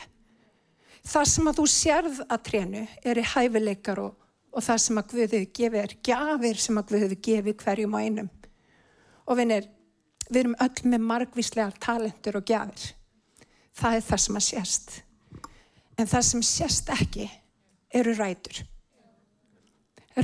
Það 1.02 1.24
sem 1.26 1.48
að 1.50 1.56
þú 1.58 1.64
sérð 1.72 2.18
að 2.22 2.42
trénu 2.46 2.82
er 3.02 3.18
í 3.18 3.24
hæfileikar 3.26 3.98
og, 3.98 4.12
og 4.54 4.62
það 4.62 4.82
sem 4.84 5.00
að 5.00 5.08
Guðið 5.10 5.46
gefið 5.58 5.80
er 5.80 5.94
gafir 6.06 6.60
sem 6.62 6.78
að 6.78 6.92
Guðið 6.92 7.14
gefið 7.26 7.56
hverjum 7.64 7.96
á 7.98 7.98
einum. 7.98 8.28
Og 9.26 9.40
vinir, 9.40 9.66
við 10.28 10.38
erum 10.44 10.54
öll 10.62 10.92
með 10.92 11.02
margvíslegar 11.08 11.74
talentur 11.82 12.38
og 12.38 12.46
gafir. 12.46 12.84
Það 13.74 13.98
er 13.98 14.06
það 14.06 14.22
sem 14.26 14.38
að 14.38 14.46
sérst. 14.46 14.94
En 15.98 16.10
það 16.12 16.26
sem 16.28 16.44
sérst 16.46 16.92
ekki 16.94 17.26
eru 17.90 18.14
rætur. 18.20 18.62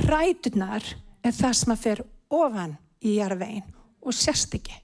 Ræturnar 0.07 0.87
er 1.19 1.35
það 1.35 1.59
sem 1.59 1.75
að 1.75 1.83
fer 1.83 2.05
ofan 2.31 2.77
í 3.03 3.17
jarvegin 3.17 3.67
og 3.99 4.15
sérst 4.15 4.55
ekki 4.55 4.79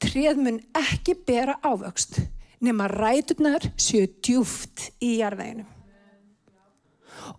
tréð 0.00 0.40
mun 0.40 0.60
ekki 0.76 1.14
bera 1.26 1.58
ávöxt 1.62 2.20
nema 2.60 2.88
ræturnar 2.88 3.64
séu 3.80 4.06
djúft 4.20 4.90
í 5.00 5.16
jarðveginum. 5.20 5.68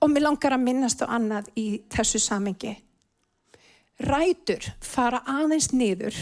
Og 0.01 0.09
mér 0.09 0.25
langar 0.25 0.55
að 0.55 0.63
minnast 0.65 1.03
á 1.03 1.13
annað 1.13 1.51
í 1.57 1.65
þessu 1.91 2.21
samengi. 2.21 2.73
Rætur 4.01 4.65
fara 4.81 5.21
aðeins 5.29 5.69
niður 5.75 6.15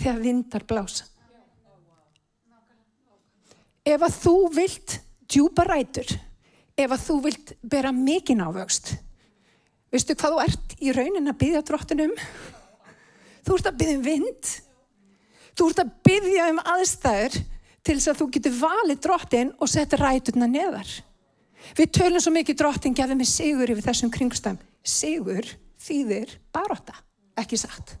þegar 0.00 0.22
vindar 0.24 0.66
blása. 0.66 1.06
Ef 3.86 4.02
að 4.02 4.16
þú 4.22 4.34
vilt 4.54 4.96
djúpa 5.30 5.64
rætur, 5.66 6.10
ef 6.76 6.90
að 6.90 7.04
þú 7.06 7.16
vilt 7.26 7.52
bera 7.62 7.92
mikinn 7.96 8.42
ávöxt, 8.44 8.92
veistu 9.92 10.16
hvað 10.18 10.34
þú 10.34 10.42
ert 10.44 10.74
í 10.80 10.94
raunin 10.94 11.30
að 11.30 11.38
byggja 11.42 11.62
drottinum? 11.70 12.12
Þú 13.46 13.56
ert 13.56 13.70
að 13.70 13.78
byggja 13.80 13.96
um 13.98 14.04
vind. 14.04 14.50
Þú 15.56 15.68
ert 15.70 15.82
að 15.82 15.94
byggja 16.08 16.48
um 16.52 16.60
aðstæður 16.74 17.38
til 17.80 17.96
þess 17.96 18.10
að 18.12 18.20
þú 18.20 18.26
getur 18.36 18.58
valið 18.60 19.00
drottin 19.06 19.54
og 19.58 19.70
setja 19.72 20.00
ræturna 20.00 20.48
neðar. 20.50 20.90
Við 21.76 21.92
tölum 21.96 22.22
svo 22.22 22.32
mikið 22.34 22.60
drottin 22.60 22.96
gefið 22.96 23.18
með 23.20 23.30
sigur 23.30 23.72
yfir 23.72 23.86
þessum 23.86 24.12
kringstæm. 24.12 24.60
Sigur 24.84 25.48
þýðir 25.80 26.32
baróta, 26.54 26.96
ekki 27.40 27.58
satt. 27.60 27.96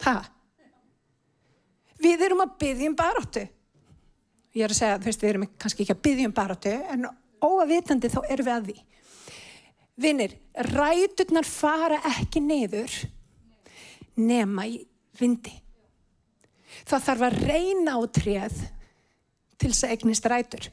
Það. 0.00 0.32
Við 2.00 2.24
erum 2.26 2.42
að 2.44 2.56
byggja 2.60 2.90
um 2.90 2.96
baróttu. 2.96 3.44
Ég 4.56 4.64
er 4.64 4.72
að 4.72 4.78
segja, 4.78 4.98
þú 5.00 5.08
veist, 5.10 5.22
við 5.22 5.30
erum 5.30 5.46
kannski 5.60 5.84
ekki 5.84 5.94
að 5.96 6.02
byggja 6.06 6.28
um 6.28 6.36
baróttu, 6.36 6.74
en 6.92 7.08
óavitandi 7.44 8.10
þá 8.12 8.20
erum 8.24 8.46
við 8.46 8.54
að 8.54 8.68
því. 8.70 8.76
Vinnir, 9.96 10.34
ræturnar 10.52 11.46
fara 11.48 12.02
ekki 12.12 12.42
neyður 12.44 12.92
nema 14.20 14.66
í 14.68 14.80
vindi. 15.16 15.52
Það 16.86 17.04
þarf 17.08 17.26
að 17.26 17.38
reyna 17.48 17.96
á 17.96 18.00
treð 18.12 18.56
til 19.56 19.70
þess 19.72 19.86
að 19.86 19.94
eignist 19.94 20.28
rætur. 20.28 20.68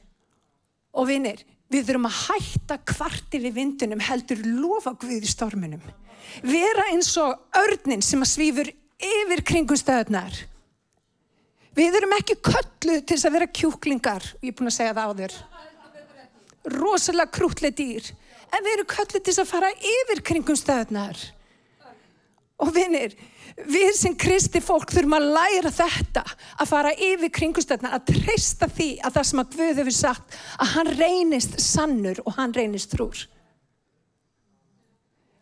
Og 0.94 1.08
vinnir, 1.10 1.42
við 1.72 1.88
þurfum 1.88 2.10
að 2.10 2.20
hætta 2.28 2.78
kvarti 2.92 3.42
við 3.42 3.56
vindunum 3.58 4.04
heldur 4.04 4.44
lofa 4.46 4.94
Guði 5.00 5.30
stormunum. 5.30 5.84
Vera 6.44 6.90
eins 6.92 7.12
og 7.22 7.56
örnin 7.58 8.04
sem 8.06 8.22
að 8.24 8.34
svífur 8.34 8.72
yfir 9.04 9.44
kringum 9.48 9.80
stöðnar. 9.80 10.36
Við 11.74 11.98
erum 11.98 12.14
ekki 12.20 12.38
kölluð 12.44 13.02
til 13.02 13.16
þess 13.16 13.28
að 13.28 13.36
vera 13.38 13.50
kjúklingar, 13.50 14.26
ég 14.44 14.52
er 14.52 14.58
búin 14.60 14.70
að 14.70 14.76
segja 14.76 14.94
það 14.94 15.14
áður. 15.14 15.38
Rosalega 16.74 17.34
krútlega 17.34 17.76
dýr, 17.80 18.12
en 18.54 18.66
við 18.66 18.76
erum 18.78 18.89
kölluð 18.94 19.24
til 19.26 19.38
að 19.42 19.50
fara 19.50 19.70
yfir 19.74 20.22
kringum 20.26 20.58
stöðnar. 20.58 21.20
Og 22.62 22.70
vinnir, 22.76 23.16
við 23.58 23.92
sem 23.98 24.16
kristi 24.18 24.62
fólk 24.63 24.94
þurfum 24.94 25.18
að 25.18 25.30
læra 25.36 25.72
þetta, 25.74 26.24
að 26.62 26.70
fara 26.70 26.94
yfir 26.94 27.34
kringustöðna, 27.34 27.94
að 27.98 28.13
treysta 28.13 28.70
því 28.72 28.89
að 29.02 29.18
það 29.18 29.28
sem 29.30 29.44
að 29.44 29.58
Guð 29.58 29.82
hefur 29.82 29.98
sagt, 29.98 30.38
að 30.60 30.74
hann 30.76 30.94
reynist 31.00 31.60
sannur 31.62 32.22
og 32.26 32.38
hann 32.38 32.56
reynist 32.56 32.94
trúr. 32.94 33.26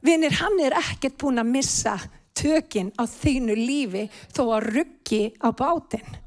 Vinnir, 0.01 0.33
hann 0.41 0.57
er 0.63 0.75
ekkert 0.79 1.19
búin 1.21 1.41
að 1.41 1.51
missa 1.51 1.99
tökinn 2.37 2.89
á 2.97 3.05
þínu 3.05 3.55
lífi 3.59 4.07
þó 4.33 4.43
að 4.55 4.69
ruggi 4.71 5.23
á 5.37 5.53
bátinn. 5.53 6.20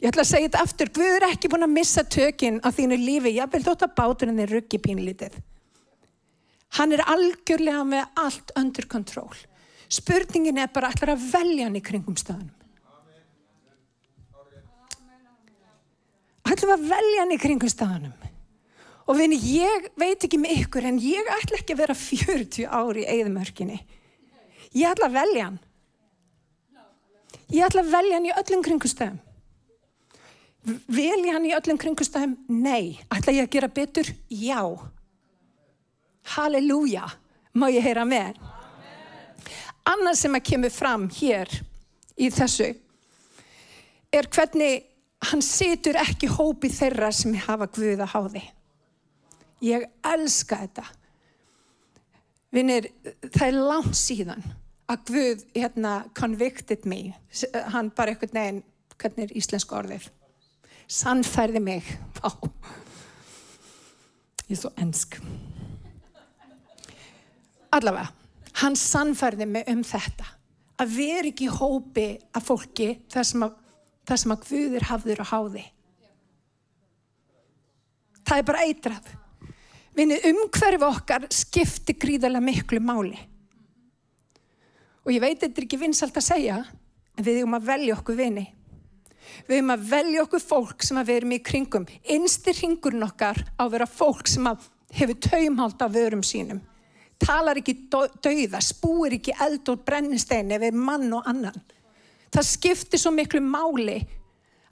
Ég 0.00 0.08
ætla 0.08 0.24
að 0.24 0.30
segja 0.30 0.48
þetta 0.48 0.60
aftur, 0.64 0.90
Guð 0.96 1.14
er 1.18 1.26
ekki 1.28 1.48
búin 1.52 1.66
að 1.66 1.74
missa 1.74 2.02
tökinn 2.08 2.62
á 2.64 2.72
þínu 2.72 2.96
lífi, 2.96 3.34
ég 3.36 3.50
vil 3.52 3.60
þótt 3.66 3.84
að 3.84 3.96
báturinn 3.98 4.40
er 4.40 4.48
ruggi 4.48 4.80
pínlítið. 4.80 5.36
Hann 6.78 6.94
er 6.96 7.02
algjörlega 7.04 7.82
með 7.84 8.22
allt 8.22 8.54
undir 8.56 8.88
kontról. 8.88 9.34
Spurningin 9.90 10.62
er 10.62 10.72
bara 10.72 10.88
allar 10.94 11.16
að 11.16 11.28
velja 11.34 11.66
hann 11.66 11.76
í 11.76 11.84
kringum 11.84 12.16
staðanum. 12.16 12.56
Allar 16.48 16.74
að 16.78 16.88
velja 16.94 17.22
hann 17.22 17.36
í 17.36 17.40
kringum 17.42 17.70
staðanum. 17.70 18.28
Og 19.10 19.18
vini, 19.18 19.36
ég 19.52 19.90
veit 19.98 20.22
ekki 20.24 20.38
með 20.40 20.62
ykkur 20.62 20.86
en 20.86 21.00
ég 21.02 21.28
ætla 21.34 21.58
ekki 21.58 21.74
að 21.74 21.82
vera 21.82 21.96
40 21.98 22.68
ári 22.70 23.02
í 23.02 23.08
eigðumörkinni. 23.18 23.80
Ég 24.78 24.92
ætla 24.94 25.10
að 25.10 25.18
velja 25.18 25.48
hann. 25.50 25.64
Ég 27.50 27.66
ætla 27.66 27.82
að 27.82 27.98
velja 27.98 28.16
hann 28.16 28.30
í 28.30 28.38
öllum 28.38 28.62
kringustæðum. 30.60 30.80
Velja 30.88 31.32
hann 31.32 31.46
í 31.46 31.54
öllum 31.54 31.78
kringustæðum? 31.78 32.36
Nei. 32.48 33.00
Ætla 33.10 33.32
ég 33.32 33.46
að 33.46 33.52
gera 33.54 33.68
betur? 33.68 34.06
Já. 34.28 34.90
Halleluja. 36.36 37.08
Má 37.54 37.70
ég 37.70 37.82
heyra 37.82 38.04
með? 38.04 38.36
Annað 39.84 40.18
sem 40.20 40.34
að 40.34 40.44
kemur 40.44 40.70
fram 40.70 41.08
hér 41.10 41.48
í 42.20 42.30
þessu 42.30 42.74
er 44.12 44.26
hvernig 44.28 44.84
hann 45.30 45.42
situr 45.42 45.96
ekki 45.96 46.28
hópi 46.28 46.70
þeirra 46.70 47.10
sem 47.12 47.34
hafa 47.34 47.66
Guða 47.66 48.06
háði. 48.06 48.42
Ég 49.60 49.88
elska 50.04 50.60
þetta. 50.62 50.84
Vinnir, 52.50 52.88
það 53.30 53.46
er 53.46 53.58
langt 53.58 53.96
síðan 53.96 54.44
að 54.90 55.04
Guð 55.10 55.44
hérna 55.54 56.04
convicted 56.14 56.86
me. 56.86 57.14
Hann 57.72 57.90
bara 57.94 58.12
eitthvað 58.14 58.34
neginn, 58.34 58.64
hvernig 58.98 59.28
er 59.28 59.36
íslensk 59.38 59.72
orðið? 59.72 60.08
Sannfærði 60.90 61.62
mig. 61.62 61.86
Vá. 62.18 62.32
Ég 64.50 64.56
er 64.56 64.58
svo 64.58 64.72
ensk. 64.82 65.20
Allavega, 67.70 68.08
hann 68.58 68.74
sannfærði 68.74 69.46
mig 69.46 69.68
um 69.70 69.84
þetta. 69.86 70.26
Að 70.82 70.96
vera 70.96 71.30
ekki 71.30 71.46
í 71.46 71.52
hópi 71.54 72.06
af 72.34 72.48
fólki 72.48 72.88
þar 73.12 73.28
sem 73.28 73.46
að, 73.46 73.54
þar 74.08 74.22
sem 74.24 74.34
að 74.34 74.44
Guður 74.48 74.88
hafður 74.90 75.22
og 75.22 75.30
háði. 75.30 75.64
Það 78.26 78.40
er 78.40 78.46
bara 78.50 78.66
eitrað. 78.66 79.16
Vinni, 79.94 80.18
umhverfi 80.26 80.86
okkar 80.86 81.26
skipti 81.34 81.94
gríðarlega 81.98 82.46
miklu 82.46 82.82
máli. 82.82 83.18
Og 85.06 85.14
ég 85.14 85.22
veit 85.22 85.38
þetta 85.38 85.60
er 85.60 85.66
ekki 85.66 85.78
vinsalt 85.80 86.18
að 86.18 86.26
segja, 86.26 86.62
en 87.14 87.26
við 87.26 87.40
erum 87.42 87.56
að 87.58 87.70
velja 87.70 87.96
okkur 87.96 88.18
vini. 88.18 88.50
Við 89.46 89.56
erum 89.56 89.72
að 89.74 89.86
velja 89.90 90.24
okkur 90.24 90.42
fólk 90.42 90.84
sem 90.86 90.98
að 91.00 91.12
verum 91.14 91.34
í 91.36 91.40
kringum. 91.44 91.86
Einstir 92.04 92.56
hringurinn 92.58 93.06
okkar 93.06 93.40
á 93.56 93.62
að 93.64 93.72
vera 93.76 93.88
fólk 93.88 94.28
sem 94.30 94.46
að 94.50 94.66
hefur 94.96 95.18
taumhald 95.28 95.82
af 95.82 95.94
vörum 95.94 96.22
sínum. 96.26 96.60
Talar 97.20 97.60
ekki 97.60 97.76
dauða, 97.92 98.60
spúir 98.64 99.18
ekki 99.18 99.34
eld 99.44 99.68
og 99.68 99.82
brennistein 99.84 100.52
ef 100.56 100.62
við 100.64 100.78
mann 100.78 101.10
og 101.12 101.26
annan. 101.28 101.56
Það 102.30 102.46
skiptir 102.48 103.02
svo 103.02 103.12
miklu 103.12 103.42
máli 103.44 103.98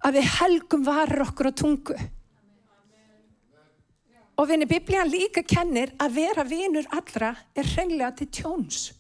að 0.07 0.21
við 0.21 0.31
helgum 0.39 0.87
varir 0.87 1.25
okkur 1.27 1.51
á 1.51 1.53
tungu. 1.53 1.97
Og 4.39 4.47
vinni, 4.47 4.69
biblían 4.71 5.11
líka 5.11 5.43
kennir 5.43 5.91
að 5.99 6.21
vera 6.21 6.45
vinur 6.47 6.87
allra 6.95 7.33
er 7.59 7.67
hreinlega 7.75 8.13
til 8.21 8.29
tjóns. 8.31 8.93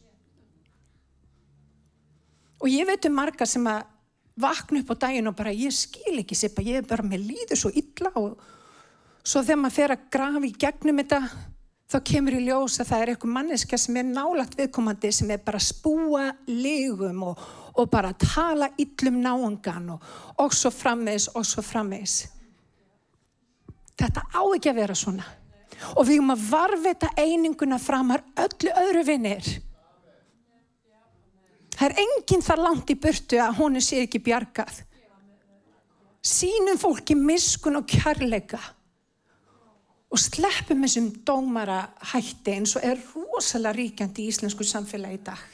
Og 2.59 2.67
ég 2.67 2.89
veit 2.89 3.07
um 3.07 3.15
marga 3.15 3.47
sem 3.47 3.63
að 3.71 3.85
vakna 4.40 4.83
upp 4.83 4.94
á 4.94 4.96
daginn 5.07 5.31
og 5.31 5.37
bara 5.38 5.55
ég 5.55 5.74
skil 5.74 6.18
ekki 6.22 6.38
sér, 6.38 6.57
ég 6.64 6.81
er 6.83 6.88
bara 6.88 7.07
með 7.07 7.29
líður 7.33 7.61
svo 7.61 7.72
illa 7.74 8.12
og 8.20 8.40
svo 9.22 9.42
þegar 9.42 9.62
maður 9.62 9.77
fer 9.77 9.94
að 9.94 10.11
grafa 10.14 10.44
í 10.46 10.57
gegnum 10.64 11.03
þetta 11.03 11.22
þá 11.88 11.98
kemur 12.05 12.37
í 12.37 12.42
ljós 12.44 12.77
að 12.83 12.90
það 12.90 13.03
er 13.03 13.12
eitthvað 13.12 13.35
manneska 13.35 13.79
sem 13.81 13.96
er 13.96 14.09
nálagt 14.09 14.57
viðkomandi 14.59 15.12
sem 15.14 15.31
er 15.33 15.40
bara 15.44 15.61
að 15.61 15.68
spúa 15.70 16.24
lígum 16.51 17.22
og, 17.31 17.44
og 17.81 17.88
bara 17.92 18.12
að 18.12 18.27
tala 18.27 18.68
yllum 18.81 19.22
náangan 19.24 19.94
og, 19.94 20.11
og 20.44 20.57
svo 20.57 20.72
frammeins 20.74 21.31
og 21.33 21.46
svo 21.48 21.64
frammeins. 21.64 22.20
Þetta 23.98 24.27
á 24.31 24.42
ekki 24.55 24.70
að 24.70 24.81
vera 24.83 24.96
svona. 24.98 25.24
Og 25.96 26.05
við 26.07 26.18
erum 26.18 26.35
að 26.35 26.44
varvita 26.51 27.09
eininguna 27.18 27.79
framar 27.81 28.22
öllu 28.37 28.74
öðru 28.83 29.05
vinnir. 29.09 29.48
Það 31.79 31.93
er 31.93 32.01
enginn 32.03 32.43
þar 32.43 32.64
langt 32.64 32.91
í 32.91 32.97
burtu 32.99 33.38
að 33.38 33.59
honu 33.61 33.81
sé 33.85 34.01
ekki 34.03 34.19
bjargað. 34.27 34.81
Sýnum 36.27 36.81
fólki 36.81 37.14
miskun 37.14 37.79
og 37.79 37.87
kærleika 37.87 38.59
og 40.09 40.19
sleppum 40.19 40.83
þessum 40.83 41.09
dómara 41.27 41.83
hætti 42.11 42.57
eins 42.57 42.75
og 42.79 42.85
er 42.88 42.99
rosalega 43.12 43.77
ríkjandi 43.77 44.25
í 44.25 44.33
íslensku 44.33 44.67
samfélagi 44.67 45.21
í 45.21 45.25
dag. 45.29 45.45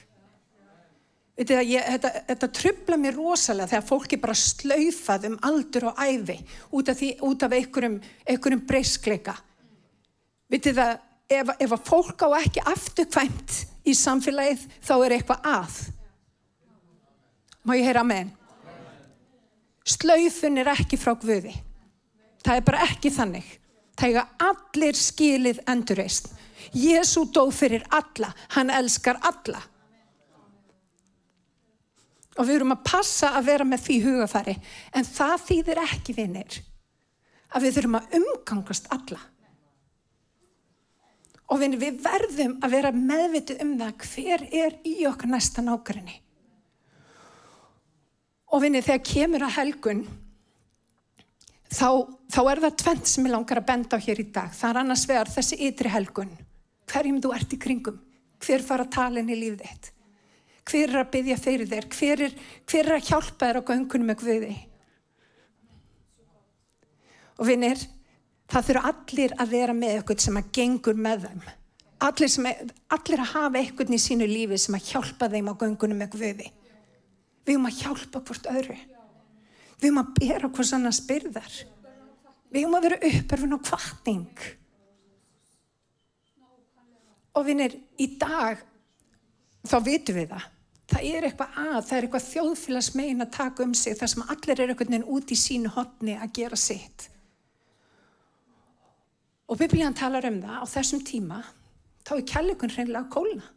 Þetta, 1.35 1.63
ég, 1.67 1.87
þetta, 1.97 2.11
þetta 2.29 2.49
trubla 2.55 2.99
mér 3.03 3.17
rosalega 3.19 3.73
þegar 3.73 3.87
fólki 3.89 4.19
bara 4.23 4.37
slaufað 4.39 5.27
um 5.33 5.41
aldur 5.49 5.89
og 5.91 5.99
æfi 5.99 6.37
út 6.71 6.93
af, 6.93 7.01
því, 7.01 7.09
út 7.27 7.43
af 7.43 7.57
einhverjum, 7.59 7.97
einhverjum 8.23 8.63
breyskleika. 8.69 9.35
Vitið 10.55 10.79
það, 10.79 10.95
ef, 11.35 11.51
ef 11.67 11.75
að 11.75 11.89
fólk 11.91 12.23
á 12.23 12.29
ekki 12.39 12.63
afturkvæmt 12.71 13.59
í 13.85 13.97
samfélagið 13.99 14.69
þá 14.79 14.95
er 15.01 15.17
eitthvað 15.19 15.51
að. 15.51 15.81
Má 17.65 17.75
ég 17.79 17.87
heyra 17.89 18.05
með 18.05 18.23
henn? 18.23 18.33
Slaufun 19.85 20.61
er 20.61 20.71
ekki 20.73 20.99
frá 21.01 21.13
Guði. 21.21 21.53
Það 22.45 22.59
er 22.59 22.65
bara 22.65 22.87
ekki 22.89 23.13
þannig. 23.13 23.47
Það 23.97 24.17
er 24.19 24.49
allir 24.49 24.99
skilið 24.99 25.61
endurreist. 25.71 26.33
Jésu 26.77 27.25
dó 27.33 27.47
fyrir 27.53 27.85
alla. 27.93 28.33
Hann 28.57 28.73
elskar 28.73 29.21
alla. 29.25 29.61
Og 32.35 32.49
við 32.49 32.59
erum 32.59 32.75
að 32.75 32.85
passa 32.89 33.31
að 33.39 33.47
vera 33.53 33.69
með 33.69 33.85
því 33.85 33.99
hugafæri. 34.09 34.57
En 34.93 35.07
það 35.07 35.37
þýðir 35.49 35.83
ekki 35.85 36.17
vinnir. 36.17 36.59
Að 37.55 37.69
við 37.69 37.79
þurfum 37.79 38.01
að 38.01 38.19
umgangast 38.19 38.91
alla. 38.93 39.21
Og 41.53 41.61
við 41.61 42.01
verðum 42.03 42.59
að 42.65 42.77
vera 42.77 42.93
meðvitið 42.97 43.63
um 43.63 43.75
það 43.79 44.07
hver 44.09 44.47
er 44.65 44.79
í 44.89 44.97
okkar 45.07 45.31
næsta 45.31 45.63
nákvæmni. 45.63 46.24
Og 48.55 48.63
vinnir 48.63 48.85
þegar 48.87 49.03
kemur 49.09 49.45
að 49.47 49.57
helgun 49.59 50.05
þá, 51.75 51.89
þá 52.31 52.41
er 52.53 52.63
það 52.65 52.77
tvent 52.85 53.11
sem 53.11 53.27
ég 53.27 53.35
langar 53.35 53.61
að 53.61 53.69
benda 53.71 53.99
á 53.99 54.05
hér 54.05 54.23
í 54.23 54.29
dag. 54.35 54.53
Það 54.55 54.71
er 54.71 54.81
annars 54.83 55.07
vegar 55.11 55.33
þessi 55.33 55.59
ytri 55.69 55.91
helgun. 55.91 56.31
Hverjum 56.91 57.19
þú 57.25 57.33
ert 57.35 57.57
í 57.57 57.59
kringum? 57.61 57.99
Hver 58.45 58.63
fara 58.63 58.87
talin 58.91 59.33
í 59.33 59.39
lífið 59.41 59.65
þitt? 59.65 59.91
Hver 60.65 60.93
er 60.93 61.01
að 61.03 61.11
byggja 61.17 61.41
fyrir 61.41 61.69
þér? 61.69 61.89
Hver 61.93 62.23
er, 62.29 62.39
hver 62.71 62.87
er 62.87 62.97
að 62.97 63.11
hjálpa 63.11 63.49
þér 63.49 63.59
á 63.61 63.69
göngunum 63.69 64.09
með 64.09 64.21
Guði? 64.23 64.55
Og 67.35 67.49
vinnir, 67.49 67.81
það 68.53 68.69
þurfa 68.69 68.91
allir 68.93 69.35
að 69.43 69.55
vera 69.59 69.77
með 69.77 69.97
eitthvað 69.99 70.25
sem 70.25 70.39
að 70.41 70.51
gengur 70.57 71.01
með 71.07 71.27
þeim. 71.27 71.47
Allir, 72.05 72.31
sem, 72.31 72.49
allir 72.95 73.23
að 73.25 73.33
hafa 73.33 73.61
eitthvað 73.61 73.95
í 73.97 74.01
sínu 74.01 74.29
lífi 74.29 74.61
sem 74.61 74.77
að 74.77 74.93
hjálpa 74.93 75.29
þeim 75.33 75.51
á 75.51 75.55
göngunum 75.61 76.01
með 76.01 76.15
Guði. 76.15 76.51
Við 77.45 77.57
höfum 77.57 77.69
að 77.69 77.81
hjálpa 77.83 78.23
hvort 78.25 78.51
öðru. 78.51 78.77
Við 79.79 79.89
höfum 79.89 80.03
að 80.03 80.13
bera 80.19 80.51
hvort 80.51 80.77
annars 80.77 81.01
byrðar. 81.05 81.57
Við 82.55 82.65
höfum 82.65 82.77
að 82.79 82.87
vera 82.89 83.01
uppörfun 83.11 83.57
og 83.57 83.65
kvartning. 83.69 84.45
Og 87.35 87.47
vinnir, 87.49 87.75
í 87.99 88.07
dag, 88.21 88.61
þá 89.67 89.79
vitum 89.85 90.21
við 90.21 90.31
það. 90.35 90.51
Það 90.85 91.09
er 91.09 91.27
eitthvað 91.27 91.59
að, 91.59 91.79
það 91.89 91.97
er 91.97 92.07
eitthvað 92.07 92.29
þjóðfélagsmein 92.29 93.25
að 93.25 93.35
taka 93.35 93.65
um 93.65 93.73
sig 93.75 93.97
þar 93.99 94.11
sem 94.13 94.25
allir 94.29 94.61
er 94.61 94.71
einhvern 94.71 94.93
veginn 94.93 95.11
út 95.17 95.33
í 95.33 95.39
sínu 95.41 95.73
hotni 95.75 96.15
að 96.21 96.33
gera 96.39 96.59
sitt. 96.61 97.09
Og 99.49 99.59
biblíðan 99.61 99.97
talar 99.97 100.29
um 100.29 100.39
það 100.45 100.61
á 100.61 100.65
þessum 100.71 101.03
tíma, 101.05 101.41
þá 102.05 102.13
er 102.17 102.27
kærleikun 102.31 102.73
hreinlega 102.73 103.11
kólna. 103.13 103.49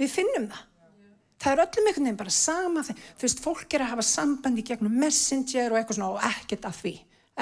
Við 0.00 0.14
finnum 0.16 0.48
það. 0.50 0.68
Það 1.42 1.52
er 1.52 1.62
öllum 1.64 1.86
einhvern 1.88 2.06
veginn 2.06 2.18
bara 2.20 2.32
sama 2.34 2.82
þegar, 2.86 3.06
þú 3.18 3.26
veist, 3.26 3.40
fólk 3.42 3.74
er 3.74 3.82
að 3.82 3.92
hafa 3.96 4.04
sambandi 4.06 4.62
gegnum 4.66 4.98
messenger 5.02 5.72
og 5.72 5.78
eitthvað 5.80 5.96
svona 5.98 6.10
og 6.14 6.26
ekkert 6.28 6.68
af 6.68 6.76
því. 6.78 6.92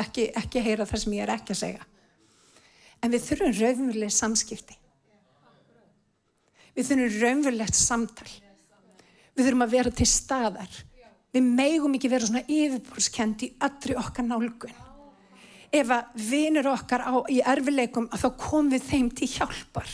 Ekki, 0.01 0.29
ekki 0.41 0.63
heyra 0.65 0.87
það 0.89 1.03
sem 1.03 1.17
ég 1.19 1.25
er 1.27 1.33
ekki 1.35 1.53
að 1.53 1.61
segja. 1.61 1.89
En 3.01 3.13
við 3.13 3.27
þurfum 3.27 3.57
raunveruleg 3.59 4.15
samskipti. 4.15 4.77
Við 6.77 6.89
þurfum 6.89 7.19
raunverulegt 7.25 7.77
samtal. 7.77 8.31
Við 9.37 9.47
þurfum 9.47 9.67
að 9.67 9.75
vera 9.75 9.93
til 10.01 10.09
staðar. 10.09 10.79
Við 11.35 11.51
megum 11.61 11.99
ekki 11.99 12.11
vera 12.11 12.31
svona 12.31 12.47
yfirbúrskend 12.49 13.45
í 13.45 13.51
öllri 13.67 13.99
okkar 14.01 14.27
nálgun. 14.27 14.79
Ef 15.71 15.93
að 15.95 16.25
vinur 16.31 16.73
okkar 16.73 17.05
á, 17.05 17.15
í 17.31 17.39
erfileikum 17.45 18.09
að 18.11 18.25
þá 18.25 18.31
komum 18.41 18.73
við 18.73 18.89
þeim 18.89 19.13
til 19.21 19.29
hjálpar. 19.37 19.93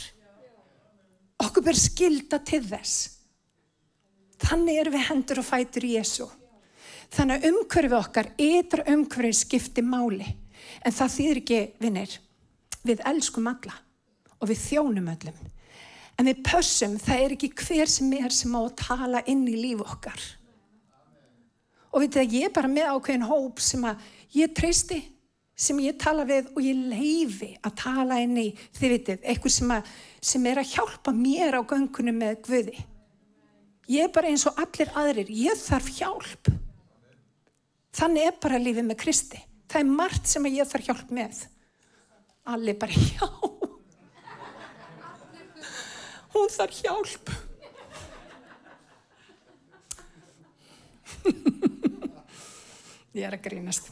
Okkur 1.42 1.66
ber 1.66 1.76
skilda 1.76 2.38
til 2.46 2.62
þess. 2.64 3.15
Þannig 4.42 4.81
erum 4.81 4.96
við 4.96 5.07
hendur 5.09 5.40
og 5.40 5.49
fætur 5.49 5.87
í 5.87 5.94
Jésu. 5.96 6.27
Þannig 7.14 7.38
að 7.38 7.51
umhverfið 7.53 7.99
okkar, 8.01 8.31
ytra 8.42 8.85
umhverfið 8.92 9.38
skipti 9.38 9.85
máli. 9.87 10.27
En 10.85 10.94
það 10.94 11.12
þýðir 11.16 11.42
ekki, 11.42 11.61
vinnir, 11.81 12.16
við 12.87 13.03
elskum 13.07 13.46
alla 13.51 13.77
og 14.37 14.51
við 14.51 14.62
þjónum 14.66 15.12
öllum. 15.14 15.44
En 16.16 16.29
við 16.29 16.42
pössum, 16.46 16.96
það 17.01 17.22
er 17.22 17.35
ekki 17.37 17.53
hver 17.61 17.90
sem 17.92 18.12
er 18.16 18.35
sem 18.35 18.55
á 18.57 18.61
að 18.61 18.75
tala 18.81 19.22
inn 19.29 19.44
í 19.49 19.57
líf 19.57 19.85
okkar. 19.85 20.22
Og 21.92 22.03
við 22.03 22.16
þetta, 22.16 22.37
ég 22.37 22.49
er 22.49 22.57
bara 22.57 22.72
með 22.72 22.90
ákveðin 22.92 23.29
hóp 23.29 23.61
sem 23.64 23.85
að 23.88 24.09
ég 24.37 24.53
treysti, 24.57 24.99
sem 25.57 25.79
ég 25.81 25.96
tala 26.01 26.27
við 26.29 26.51
og 26.53 26.61
ég 26.64 26.83
leifi 26.90 27.55
að 27.64 27.77
tala 27.81 28.18
inn 28.20 28.37
í, 28.40 28.51
þið 28.77 28.92
vitið, 28.92 29.22
eitthvað 29.25 29.55
sem, 29.55 29.72
að, 29.72 29.94
sem 30.33 30.49
er 30.51 30.61
að 30.61 30.75
hjálpa 30.75 31.14
mér 31.16 31.57
á 31.57 31.61
göngunum 31.64 32.20
með 32.20 32.42
Guði. 32.49 32.85
Ég 33.87 34.03
er 34.03 34.11
bara 34.11 34.27
eins 34.33 34.42
og 34.49 34.57
allir 34.59 34.88
aðrir, 34.99 35.29
ég 35.31 35.55
þarf 35.61 35.88
hjálp. 35.94 36.49
Þannig 37.96 38.27
er 38.29 38.35
bara 38.42 38.59
lífið 38.61 38.85
með 38.88 38.99
Kristi. 39.05 39.40
Það 39.70 39.83
er 39.83 39.92
margt 40.01 40.27
sem 40.31 40.49
ég 40.51 40.68
þarf 40.68 40.87
hjálp 40.90 41.11
með. 41.14 41.35
Allir 42.46 42.77
bara, 42.79 42.92
já, 43.14 43.27
hún 46.35 46.49
þarf 46.55 46.77
hjálp. 46.83 47.27
Ég 53.16 53.25
er 53.25 53.33
að 53.33 53.46
grínast. 53.46 53.87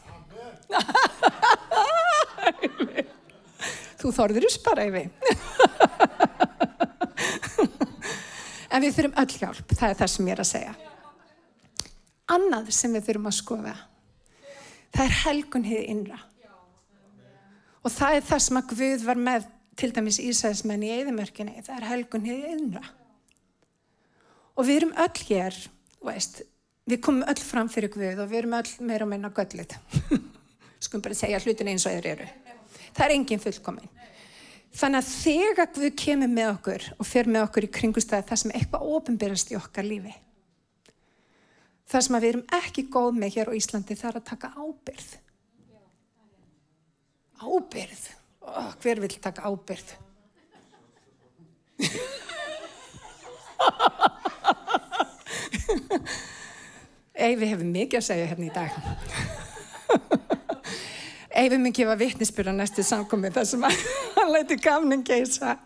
Þú 4.03 4.09
þorður 4.13 4.45
us 4.51 4.59
bara 4.61 4.85
yfir. 4.85 5.09
En 8.75 8.83
við 8.83 8.97
þurfum 8.97 9.19
öll 9.23 9.35
hjálp, 9.39 9.73
það 9.79 9.91
er 9.93 9.99
það 10.01 10.11
sem 10.11 10.29
ég 10.29 10.35
er 10.35 10.43
að 10.43 10.51
segja. 10.51 10.75
Annað 12.35 12.71
sem 12.75 12.95
við 12.97 13.05
þurfum 13.09 13.29
að 13.31 13.37
skoða, 13.37 13.75
það 14.95 15.05
er 15.05 15.19
helgun 15.21 15.67
hið 15.69 15.85
innra. 15.93 16.19
Og 17.85 17.93
það 17.93 18.17
er 18.17 18.27
það 18.31 18.43
sem 18.47 18.59
að 18.59 18.73
Guð 18.73 19.05
var 19.05 19.21
með 19.21 19.47
til 19.79 19.91
dæmis 19.95 20.19
Ísæðismenn 20.23 20.87
í 20.87 20.93
eðimörkinni, 20.95 21.63
það 21.67 21.77
er 21.77 21.89
helgun 21.91 22.27
hið 22.27 22.47
innra. 22.55 22.85
Og 24.55 24.67
við 24.67 24.81
erum 24.81 24.95
öll 25.05 25.25
hér, 25.29 25.59
veist, 26.07 26.43
við 26.89 27.03
komum 27.05 27.27
öll 27.31 27.43
fram 27.43 27.71
fyrir 27.71 27.93
Guð 27.93 28.23
og 28.25 28.31
við 28.31 28.41
erum 28.43 28.57
öll 28.59 28.73
meira 28.89 29.07
og 29.07 29.13
meina 29.13 29.31
göllið. 29.35 29.77
Skum 30.85 31.03
bara 31.05 31.19
segja 31.19 31.43
hlutin 31.43 31.71
eins 31.71 31.87
og 31.87 31.95
þeir 31.95 32.11
eru. 32.15 32.31
Það 32.95 33.07
er 33.07 33.15
engin 33.19 33.43
fullkominn. 33.43 33.91
Þannig 34.75 34.99
að 34.99 35.11
þegar 35.15 35.69
Guð 35.75 35.93
kemur 35.99 36.31
með 36.35 36.49
okkur 36.51 36.85
og 36.99 37.07
fer 37.07 37.29
með 37.31 37.45
okkur 37.47 37.67
í 37.67 37.75
kringustæði 37.77 38.27
það 38.31 38.41
sem 38.41 38.55
eitthvað 38.59 38.87
ofinberast 38.97 39.53
í 39.53 39.59
okkar 39.59 39.87
lífi. 39.87 40.15
Það 41.91 42.05
sem 42.07 42.17
við 42.17 42.31
erum 42.33 42.47
ekki 42.59 42.83
góð 42.91 43.13
með 43.21 43.31
hér 43.37 43.51
á 43.55 43.57
Íslandi 43.59 43.95
það 44.01 44.11
er 44.11 44.19
að 44.19 44.29
taka 44.33 44.49
ábyrð. 44.59 45.11
Ábyrð? 47.45 48.03
Oh, 48.45 48.71
hver 48.83 48.99
vil 49.05 49.15
taka 49.23 49.47
ábyrð? 49.47 49.89
Eyfi 57.15 57.47
hefur 57.47 57.65
mikið 57.69 57.99
að 58.01 58.07
segja 58.09 58.27
hérna 58.33 58.51
í 58.51 58.55
dag. 58.55 58.71
Eyfi 61.35 61.59
mun 61.59 61.75
gefa 61.75 61.97
vittnisspyrra 61.99 62.53
næstu 62.55 62.85
samkomi 62.87 63.31
þar 63.35 63.49
sem 63.51 63.64
hann 64.16 64.31
læti 64.31 64.59
gafning 64.62 65.03
geisa. 65.07 65.57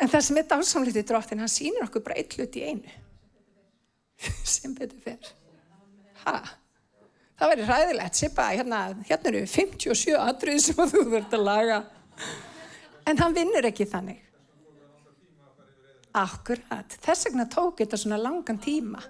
En 0.00 0.10
það 0.10 0.26
sem 0.26 0.40
er 0.40 0.48
dásamlítið 0.50 1.06
dróttin, 1.08 1.40
hann 1.40 1.52
sýnir 1.52 1.86
okkur 1.86 2.02
bara 2.04 2.18
eitt 2.20 2.34
hlut 2.36 2.58
í 2.58 2.64
einu. 2.66 2.98
Sem 4.54 4.74
betur 4.76 5.00
fyrr. 5.04 5.30
Hæ? 6.24 6.34
Það 7.38 7.50
verður 7.50 7.70
ræðilegt, 7.72 8.18
Sippa, 8.18 8.48
hérna, 8.54 8.80
hérna 9.08 9.30
eru 9.30 9.40
57 9.50 10.12
atrið 10.18 10.60
sem 10.62 10.76
þú 10.78 11.00
þurft 11.08 11.32
að 11.34 11.46
laga. 11.48 11.78
En 13.10 13.18
hann 13.18 13.34
vinnur 13.34 13.66
ekki 13.66 13.86
þannig. 13.90 14.20
Akkurat. 16.14 16.94
Þess 17.02 17.26
vegna 17.26 17.48
tók 17.50 17.80
þetta 17.82 17.98
svona 17.98 18.20
langan 18.22 18.60
tíma. 18.62 19.02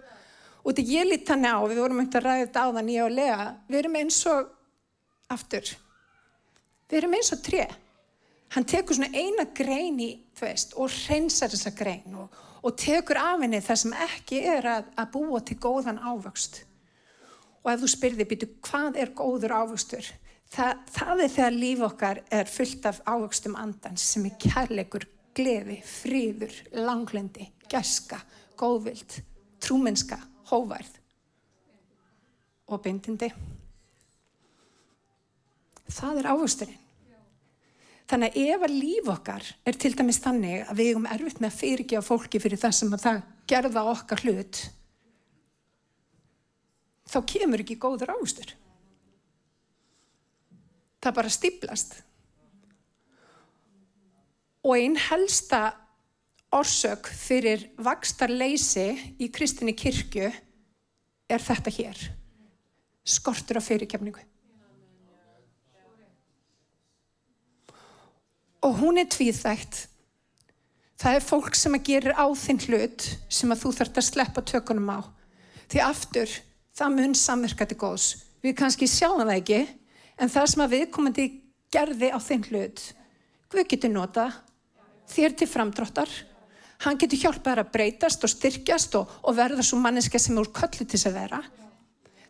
Og 0.65 0.73
þetta 0.73 0.85
ég 0.89 1.09
lít 1.09 1.29
hann 1.29 1.45
á, 1.45 1.61
við 1.69 1.81
vorum 1.83 1.99
myndið 2.01 2.21
að 2.21 2.25
ræða 2.25 2.45
þetta 2.47 2.65
á 2.65 2.69
þann 2.73 2.93
ég 2.95 3.05
og 3.05 3.13
Lea, 3.13 3.41
við 3.69 3.79
erum 3.83 3.99
eins 4.01 4.21
og, 4.33 4.47
aftur, 5.35 5.73
við 6.89 6.99
erum 7.03 7.17
eins 7.19 7.33
og 7.37 7.43
tre. 7.45 7.67
Hann 8.55 8.69
tekur 8.71 8.97
svona 8.97 9.13
eina 9.13 9.45
grein 9.53 10.01
í, 10.01 10.11
veist, 10.41 10.73
og 10.81 10.89
hreinsar 11.05 11.53
þessa 11.53 11.75
grein 11.77 12.17
og, 12.17 12.41
og 12.65 12.77
tekur 12.81 13.21
af 13.21 13.45
henni 13.45 13.61
það 13.65 13.81
sem 13.83 13.97
ekki 14.07 14.41
er 14.55 14.71
að, 14.71 14.91
að 14.97 15.13
búa 15.19 15.43
til 15.45 15.59
góðan 15.61 16.01
ávöxt. 16.01 16.63
Og 17.65 17.73
ef 17.73 17.85
þú 17.85 17.91
spyrði, 17.93 18.29
býtu, 18.29 18.51
hvað 18.65 19.01
er 19.05 19.13
góður 19.17 19.57
ávöxtur? 19.61 20.09
Það, 20.55 20.85
það 20.97 21.25
er 21.25 21.33
þegar 21.37 21.57
líf 21.59 21.87
okkar 21.91 22.25
er 22.41 22.49
fullt 22.49 22.89
af 22.89 23.05
ávöxtum 23.05 23.57
andans 23.61 24.05
sem 24.15 24.29
er 24.29 24.37
kærleikur, 24.41 25.09
gleði, 25.37 25.81
fríður, 25.85 26.57
langlendi, 26.79 27.51
gæska, 27.69 28.21
góðvild, 28.61 29.19
trúmenska, 29.65 30.21
hóværð 30.51 30.95
og 32.73 32.81
bindindi. 32.85 33.29
Það 35.85 36.21
er 36.21 36.31
ávöxturinn. 36.33 36.81
Þannig 38.05 38.35
að 38.35 38.51
ef 38.53 38.65
að 38.67 38.75
líf 38.77 39.07
okkar 39.09 39.47
er 39.65 39.77
til 39.81 39.95
dæmis 39.97 40.21
þannig 40.21 40.67
að 40.69 40.81
við 40.81 40.91
erum 40.93 41.07
erfitt 41.09 41.39
með 41.41 41.51
að 41.51 41.61
fyrirgefa 41.61 42.05
fólki 42.05 42.41
fyrir 42.43 42.61
það 42.61 42.75
sem 42.77 42.93
að 42.93 43.05
það 43.05 43.21
gerða 43.49 43.85
okkar 43.93 44.25
hlut, 44.25 44.61
þá 47.09 47.19
kemur 47.33 47.63
ekki 47.65 47.79
góður 47.81 48.13
ávöxtur. 48.13 48.53
Það 51.05 51.17
bara 51.17 51.33
stíplast. 51.33 51.97
Og 54.65 54.77
einn 54.79 54.97
helsta 55.01 55.63
orsök 56.55 57.09
fyrir 57.11 57.67
vakstarleysi 57.83 58.87
í 59.19 59.29
kristinni 59.35 59.75
kirkju 59.77 60.31
er 61.29 61.43
þetta 61.43 61.73
hér. 61.75 62.01
Skortur 63.05 63.59
af 63.61 63.67
fyrirkefningu. 63.69 64.23
Og 68.65 68.79
hún 68.81 69.01
er 69.03 69.11
tvíþægt. 69.13 69.89
Það 70.97 71.19
er 71.19 71.27
fólk 71.27 71.57
sem 71.59 71.75
að 71.77 71.87
gerir 71.91 72.17
á 72.17 72.27
þinn 72.39 72.63
hlut 72.65 73.09
sem 73.29 73.53
að 73.53 73.65
þú 73.65 73.73
þarfst 73.77 74.01
að 74.01 74.09
sleppa 74.09 74.45
tökunum 74.47 74.93
á. 74.95 75.01
Því 75.69 75.83
aftur, 75.85 76.31
það 76.73 76.95
mun 76.97 77.17
samverka 77.19 77.67
til 77.69 77.81
góðs. 77.81 78.07
Við 78.41 78.57
kannski 78.61 78.89
sjáum 78.89 79.25
það 79.25 79.37
ekki, 79.37 79.61
en 80.17 80.31
það 80.33 80.51
sem 80.53 80.63
að 80.65 80.75
viðkomandi 80.79 81.27
gerði 81.75 82.09
á 82.15 82.19
þinn 82.23 82.47
hlut, 82.49 82.85
Guð 83.55 83.69
getur 83.71 83.93
nota 83.93 84.25
þér 85.13 85.35
til 85.39 85.47
framdráttar 85.47 86.11
Hann 86.83 86.99
getur 86.99 87.21
hjálpað 87.21 87.63
að 87.63 87.71
breytast 87.75 88.25
og 88.27 88.33
styrkjast 88.33 88.97
og, 88.99 89.11
og 89.23 89.37
verða 89.37 89.63
svo 89.65 89.79
manneska 89.81 90.19
sem 90.19 90.35
er 90.35 90.43
úr 90.43 90.51
köllu 90.55 90.83
til 90.83 90.91
þess 90.91 91.09
að 91.11 91.19
vera. 91.21 91.41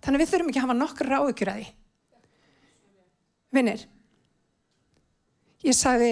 Þannig 0.04 0.18
að 0.18 0.22
við 0.22 0.30
þurfum 0.32 0.50
ekki 0.50 0.60
að 0.60 0.66
hafa 0.66 0.76
nokkur 0.78 1.10
ráðugjur 1.10 1.50
að 1.50 1.60
því. 1.60 1.70
Vinnir, 3.54 3.84
ég 5.64 5.78
sagði 5.78 6.10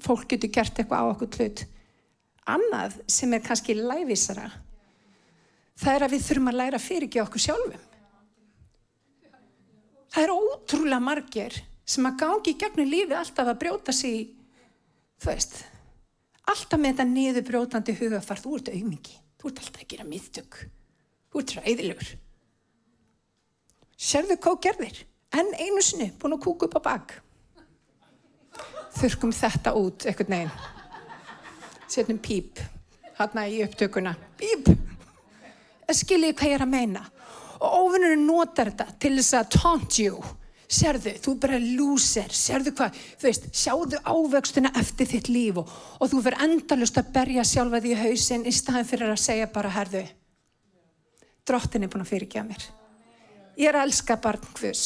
fólk 0.00 0.26
getur 0.32 0.52
gert 0.54 0.80
eitthvað 0.80 1.04
á 1.04 1.10
okkur 1.12 1.38
hlut. 1.38 1.62
Annað 2.50 2.98
sem 3.10 3.36
er 3.36 3.44
kannski 3.44 3.76
læfisara, 3.76 4.48
það 5.78 5.94
er 5.94 6.06
að 6.06 6.14
við 6.16 6.26
þurfum 6.26 6.50
að 6.50 6.60
læra 6.62 6.82
fyrir 6.82 7.06
ekki 7.06 7.22
okkur 7.22 7.44
sjálfum. 7.44 7.86
Það 10.10 10.24
er 10.24 10.34
ótrúlega 10.34 11.04
margir 11.04 11.60
sem 11.86 12.06
að 12.08 12.18
gangi 12.24 12.54
í 12.54 12.58
gegnum 12.58 12.90
lífi 12.90 13.14
alltaf 13.14 13.50
að 13.50 13.60
brjóta 13.60 13.94
sig 13.94 14.32
þú 15.20 15.28
veist, 15.28 15.60
alltaf 16.52 16.80
með 16.80 16.92
þetta 16.92 17.06
niður 17.10 17.46
brjótandi 17.48 17.94
hugafar, 17.98 18.40
þú 18.42 18.56
ert 18.58 18.70
auðmingi, 18.72 19.16
þú 19.40 19.50
ert 19.50 19.62
alltaf 19.62 19.84
að 19.84 19.88
gera 19.92 20.06
miðtök, 20.08 20.58
þú 21.30 21.42
ert 21.42 21.54
ræðilegur. 21.58 22.10
Serðu 24.00 24.36
hvað 24.40 24.60
gerðir, 24.66 25.00
en 25.36 25.52
einu 25.60 25.82
sinni 25.84 26.10
búin 26.18 26.36
að 26.36 26.44
kúka 26.46 26.68
upp 26.68 26.78
á 26.80 26.82
bak. 26.88 27.16
Þurkum 28.96 29.32
þetta 29.36 29.74
út 29.78 30.06
eitthvað 30.08 30.32
neginn. 30.34 30.54
Setnum 31.90 32.18
píp, 32.22 32.60
hérna 33.18 33.46
í 33.50 33.60
upptökuna, 33.66 34.14
píp. 34.40 34.70
Skiljið 35.90 36.36
hvað 36.38 36.52
ég 36.52 36.58
er 36.58 36.64
að 36.64 36.72
meina. 36.74 37.06
Og 37.60 37.72
óvinnurinn 37.84 38.22
notar 38.24 38.70
þetta 38.70 38.86
til 39.02 39.16
þess 39.18 39.36
að 39.36 39.50
taunt 39.56 39.98
you. 40.00 40.20
Serðu, 40.70 41.16
þú 41.18 41.32
er 41.34 41.38
bara 41.42 41.58
lúser, 41.58 42.30
serðu 42.30 42.70
hvað, 42.78 42.98
þú 43.18 43.26
veist, 43.26 43.46
sjáðu 43.58 43.98
ávöxtuna 44.06 44.70
eftir 44.78 45.08
þitt 45.10 45.30
líf 45.32 45.56
og, 45.58 45.70
og 45.98 46.10
þú 46.12 46.20
verður 46.22 46.44
endalust 46.46 47.00
að 47.00 47.08
berja 47.16 47.44
sjálfa 47.48 47.80
því 47.82 47.90
í 47.90 47.98
hausinn 48.04 48.46
í 48.46 48.52
staðin 48.54 48.86
fyrir 48.86 49.10
að 49.10 49.18
segja 49.18 49.48
bara, 49.50 49.72
herðu, 49.74 50.04
drottin 51.42 51.86
er 51.86 51.90
búin 51.90 52.04
að 52.04 52.12
fyrirgeða 52.12 52.46
mér. 52.52 52.66
Ég 53.58 53.66
er 53.66 53.80
að 53.80 53.88
elska 53.88 54.16
barn 54.22 54.46
hvus. 54.60 54.84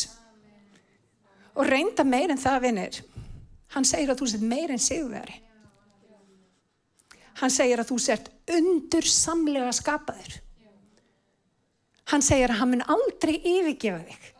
Og 1.55 1.69
reynda 1.69 2.07
meir 2.09 2.33
en 2.33 2.41
það, 2.41 2.61
vinnir, 2.65 3.01
hann 3.77 3.85
segir 3.85 4.15
að 4.15 4.23
þú 4.23 4.31
sett 4.33 4.47
meir 4.55 4.73
en 4.73 4.81
sigurveri. 4.83 5.37
Hann 7.43 7.53
segir 7.53 7.83
að 7.83 7.91
þú 7.93 7.99
sett 8.03 8.31
undur 8.57 9.11
samlega 9.11 9.73
skapaður. 9.77 10.39
Hann 12.09 12.25
segir 12.25 12.53
að 12.53 12.63
hann 12.63 12.73
mun 12.73 12.89
aldrei 12.95 13.37
yfirgefa 13.37 14.01
þig. 14.09 14.34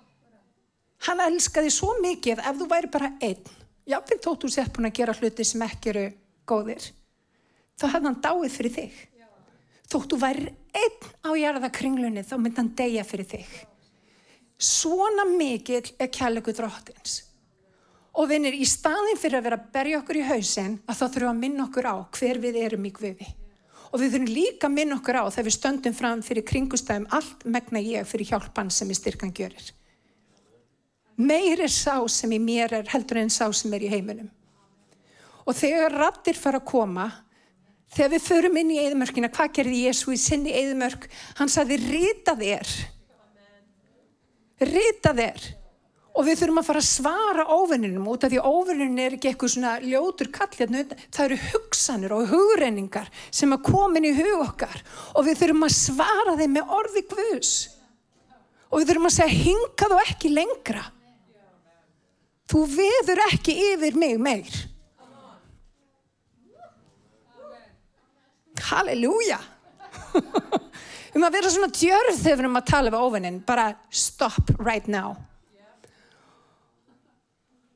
Hann 1.05 1.21
elskaði 1.21 1.73
svo 1.73 1.93
mikið 2.01 2.41
ef 2.41 2.61
þú 2.61 2.69
væri 2.71 2.91
bara 2.93 3.11
einn. 3.21 3.43
Jáfnveg 3.85 4.23
tótt 4.25 4.47
þú 4.47 4.53
sett 4.53 4.73
búin 4.73 4.89
að 4.89 4.97
gera 5.01 5.17
hluti 5.19 5.45
sem 5.45 5.65
ekki 5.67 5.93
eru 5.93 6.05
góðir. 6.49 6.87
Þá 7.77 7.85
hefði 7.91 8.09
hann 8.09 8.23
dáið 8.25 8.55
fyrir 8.55 8.75
þig. 8.79 8.97
Þótt 9.93 10.15
þú 10.15 10.19
væri 10.23 10.49
einn 10.81 11.13
á 11.21 11.31
jarðakringlunni 11.37 12.25
þá 12.25 12.35
myndi 12.39 12.63
hann 12.63 12.73
deyja 12.79 13.05
fyrir 13.05 13.29
þig. 13.35 13.53
Svona 14.57 15.27
mikill 15.29 15.93
er 16.01 16.11
kærleiku 16.15 16.55
dróttins. 16.57 17.21
Og 18.15 18.29
vinnir, 18.31 18.55
í 18.55 18.65
staðin 18.65 19.19
fyrir 19.19 19.41
að 19.41 19.49
vera 19.49 19.59
að 19.59 19.71
berja 19.75 20.01
okkur 20.01 20.21
í 20.21 20.27
hausin 20.29 20.77
að 20.87 21.01
þá 21.01 21.05
þurfum 21.05 21.33
að 21.33 21.41
minna 21.43 21.65
okkur 21.67 21.89
á 21.91 21.97
hver 22.15 22.41
við 22.41 22.61
erum 22.63 22.87
í 22.87 22.93
guði. 22.95 23.31
Og 23.91 24.01
við 24.01 24.15
þurfum 24.15 24.31
líka 24.31 24.71
að 24.71 24.77
minna 24.79 25.01
okkur 25.01 25.19
á 25.19 25.25
þegar 25.27 25.49
við 25.51 25.57
stöndum 25.59 25.97
fram 25.99 26.23
fyrir 26.25 26.47
kringustæðum 26.47 27.09
allt 27.13 27.45
megna 27.45 27.83
ég 27.83 28.07
fyrir 28.09 28.31
hjálpan 28.31 28.71
sem 28.73 28.91
í 28.91 28.97
styrkan 28.97 29.35
gjörir. 29.35 29.75
Meir 31.17 31.63
er 31.63 31.71
sá 31.71 32.01
sem 32.11 32.33
í 32.35 32.41
mér 32.43 32.73
er 32.81 32.89
heldur 32.91 33.21
en 33.23 33.31
sá 33.31 33.47
sem 33.55 33.73
er 33.77 33.85
í 33.87 33.91
heiminum. 33.93 34.31
Og 35.45 35.55
þegar 35.57 35.93
rattir 35.95 36.39
fara 36.41 36.59
að 36.59 36.69
koma, 36.71 37.09
þegar 37.95 38.15
við 38.17 38.25
förum 38.25 38.57
inn 38.59 38.73
í 38.75 38.81
eðmörkina, 38.83 39.31
hvað 39.33 39.53
gerði 39.59 39.83
Jésu 39.85 40.15
í 40.15 40.21
sinni 40.21 40.55
eðmörk? 40.57 41.07
Hann 41.39 41.53
sagði, 41.53 41.79
rita 41.85 42.35
þér. 42.39 42.73
Rita 44.65 45.13
þér. 45.15 45.45
Og 46.15 46.29
við 46.29 46.41
þurfum 46.41 46.61
að 46.61 46.67
fara 46.69 46.81
að 46.81 46.89
svara 46.89 47.45
óvinninum 47.51 48.07
út 48.13 48.25
af 48.25 48.31
því 48.31 48.43
óvinnin 48.47 49.01
er 49.03 49.17
ekki 49.17 49.33
eitthvað 49.33 49.53
svona 49.57 49.73
ljótur 49.83 50.31
kall 50.35 50.53
hérna. 50.55 50.85
Það 51.11 51.25
eru 51.25 51.39
hugsanir 51.49 52.15
og 52.15 52.29
hugreiningar 52.31 53.11
sem 53.35 53.55
að 53.55 53.65
komin 53.67 54.07
í 54.07 54.13
hug 54.15 54.45
okkar 54.47 54.85
og 55.11 55.27
við 55.27 55.41
þurfum 55.43 55.67
að 55.67 55.75
svara 55.75 56.37
þeim 56.39 56.55
með 56.55 56.77
orði 56.79 57.03
guðs. 57.11 57.55
Og 58.71 58.81
við 58.81 58.93
þurfum 58.93 59.11
að 59.11 59.17
segja 59.17 59.43
hingað 59.43 59.97
og 59.97 60.05
ekki 60.07 60.31
lengra. 60.35 60.85
Þú 62.51 62.63
veður 62.69 63.23
ekki 63.31 63.57
yfir 63.73 63.99
mig 63.99 64.19
meir. 64.21 64.55
Halleluja. 68.65 69.41
um 71.15 71.25
að 71.27 71.37
vera 71.37 71.53
svona 71.53 71.71
djörð 71.73 72.19
þegar 72.19 72.39
við 72.39 72.45
erum 72.45 72.59
að 72.61 72.71
tala 72.71 72.93
við 72.93 73.07
óvinnin. 73.07 73.39
Bara 73.47 73.69
stop 73.91 74.55
right 74.61 74.89
now. 74.91 75.17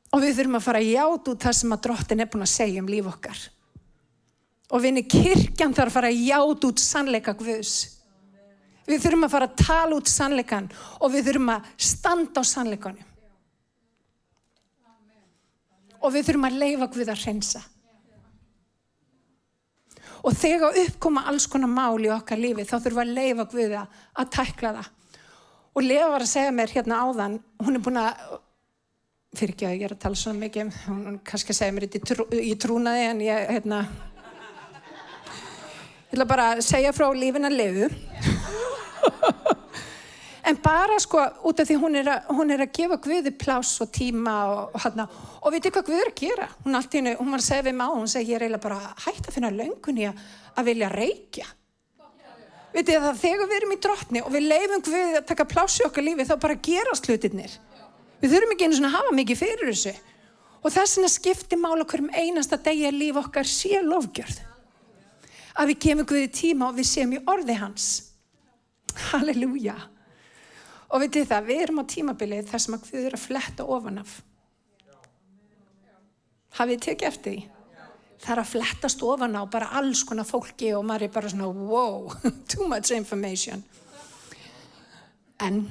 Og 0.08 0.24
við 0.24 0.38
þurfum 0.38 0.56
að 0.56 0.64
fara 0.64 0.80
að 0.80 0.90
játa 0.94 1.32
út 1.34 1.44
það 1.44 1.56
sem 1.58 1.74
að 1.74 1.84
drottin 1.84 2.24
er 2.24 2.30
búin 2.32 2.46
að 2.46 2.54
segja 2.54 2.82
um 2.82 2.88
líf 2.88 3.08
okkar. 3.10 3.42
Og 4.68 4.82
vinni 4.84 5.04
kirkjan 5.08 5.74
þarf 5.76 5.90
að 5.90 5.96
fara 5.96 6.12
að 6.12 6.22
játa 6.28 6.70
út 6.70 6.82
sannleika 6.82 7.34
Guðs. 7.36 7.76
Við 8.88 9.02
þurfum 9.04 9.26
að 9.26 9.34
fara 9.34 9.48
að 9.50 9.60
tala 9.60 9.96
út 9.98 10.08
sannleikan 10.08 10.70
og 11.04 11.12
við 11.12 11.28
þurfum 11.28 11.52
að 11.52 11.68
standa 11.90 12.40
á 12.40 12.44
sannleikanum. 12.48 13.07
Og 16.02 16.14
við 16.14 16.28
þurfum 16.28 16.48
að 16.48 16.58
leifa 16.62 16.90
Guð 16.94 17.12
að 17.12 17.22
hreinsa. 17.24 17.62
Og 20.26 20.34
þegar 20.34 20.76
uppkoma 20.82 21.24
alls 21.30 21.46
konar 21.50 21.70
mál 21.70 22.02
í 22.02 22.10
okkar 22.10 22.40
lífi 22.40 22.66
þá 22.66 22.76
þurfum 22.76 22.98
við 22.98 23.04
að 23.04 23.16
leifa 23.18 23.48
Guð 23.52 23.78
að 23.78 24.34
tækla 24.34 24.74
það. 24.78 24.92
Og 25.78 25.84
Lea 25.86 26.10
var 26.10 26.24
að 26.24 26.30
segja 26.32 26.54
mér 26.54 26.72
hérna 26.74 27.02
áðan, 27.06 27.38
hún 27.62 27.78
er 27.78 27.82
búin 27.84 28.00
að 28.02 28.38
fyrir 29.36 29.54
ekki 29.54 29.66
að 29.68 29.74
ég 29.76 29.86
er 29.86 29.94
að 29.94 30.02
tala 30.02 30.18
svona 30.18 30.40
mikið 30.40 30.76
hún 30.86 31.18
kannski 31.26 31.56
segja 31.56 31.74
mér 31.76 31.84
þetta 31.86 32.14
trú, 32.14 32.24
í 32.32 32.54
trúnaði 32.60 33.02
en 33.10 33.20
ég 33.26 33.50
hérna 33.52 33.82
ég 36.08 36.14
ætla 36.16 36.28
bara 36.28 36.46
að 36.54 36.62
segja 36.64 36.94
frá 36.96 37.06
lífin 37.12 37.48
að 37.48 37.58
lifu 37.58 37.90
en 40.48 40.58
bara 40.64 40.96
sko 41.02 41.20
út 41.48 41.60
af 41.60 41.68
því 41.68 41.76
hún 41.82 41.98
er 42.00 42.10
að, 42.14 42.32
hún 42.38 42.54
er 42.54 42.64
að 42.64 42.72
gefa 42.78 42.98
Guði 43.04 43.34
plás 43.36 43.74
og 43.84 43.92
tíma 43.94 44.34
og, 44.48 44.74
og 44.74 44.82
hérna 44.86 45.06
og 45.42 45.54
veitir 45.54 45.74
hvað 45.74 45.88
Guður 45.90 46.10
að 46.10 46.18
gera 46.22 46.48
hún, 46.64 46.78
alltaf, 46.78 47.12
hún 47.20 47.32
var 47.34 47.42
að 47.42 47.46
segja 47.50 47.68
við 47.68 47.78
má 47.78 47.86
hún 47.92 48.10
segi 48.10 48.32
ég 48.32 48.40
er 48.40 48.48
eiginlega 48.48 48.64
bara 48.64 48.80
hægt 49.04 49.28
að 49.28 49.38
finna 49.38 49.54
löngunni 49.54 50.08
að, 50.08 50.26
að 50.56 50.70
vilja 50.72 50.90
reykja 50.94 51.48
veitir 52.74 53.00
það 53.00 53.22
þegar 53.22 53.48
við 53.48 53.56
erum 53.60 53.76
í 53.76 53.80
drottni 53.86 54.24
og 54.24 54.34
við 54.34 54.50
leifum 54.50 54.84
Guði 54.88 55.20
að 55.20 55.30
taka 55.32 55.48
plás 55.48 55.80
í 55.80 55.88
okkar 55.88 56.08
lífi 56.08 56.28
þá 56.28 56.36
bara 56.40 56.60
gerast 56.68 57.08
hlutirnir 57.08 57.58
Við 58.18 58.34
þurfum 58.34 58.54
ekki 58.54 58.66
einu 58.66 58.78
svona 58.78 58.90
að 58.90 58.96
hafa 58.98 59.14
mikið 59.14 59.38
fyrir 59.38 59.70
þessu. 59.70 59.92
Og 60.58 60.74
þess 60.74 60.96
vegna 60.98 61.10
skiptir 61.12 61.60
mála 61.62 61.86
hverjum 61.86 62.10
einasta 62.10 62.58
degi 62.58 62.88
að 62.88 62.98
líf 62.98 63.20
okkar 63.20 63.46
sé 63.46 63.78
lofgjörð. 63.84 64.40
Að 65.58 65.70
við 65.70 65.80
kemum 65.84 66.08
Guði 66.08 66.30
tíma 66.34 66.70
og 66.70 66.78
við 66.78 66.88
séum 66.90 67.14
í 67.14 67.20
orði 67.30 67.56
hans. 67.60 67.86
Halleluja. 69.10 69.76
Og 70.88 71.02
við 71.02 71.18
þið 71.18 71.28
það, 71.32 71.48
við 71.50 71.62
erum 71.64 71.82
á 71.82 71.90
tímabilið 71.92 72.48
þar 72.48 72.64
sem 72.64 72.76
að 72.76 72.84
Guði 72.88 73.04
er 73.04 73.16
að 73.18 73.24
fletta 73.26 73.68
ofan 73.76 74.00
af. 74.02 74.14
Hafið 76.58 76.84
tekið 76.86 77.08
eftir 77.08 77.34
því? 77.34 77.42
Það 78.18 78.32
er 78.34 78.40
að 78.42 78.52
flettast 78.52 79.02
ofan 79.06 79.36
á 79.38 79.42
bara 79.46 79.72
alls 79.78 80.00
konar 80.06 80.26
fólki 80.26 80.72
og 80.74 80.86
maður 80.88 81.06
er 81.06 81.12
bara 81.14 81.30
svona 81.30 81.50
wow, 81.52 82.08
too 82.50 82.66
much 82.66 82.90
information. 82.96 83.62
En 85.44 85.68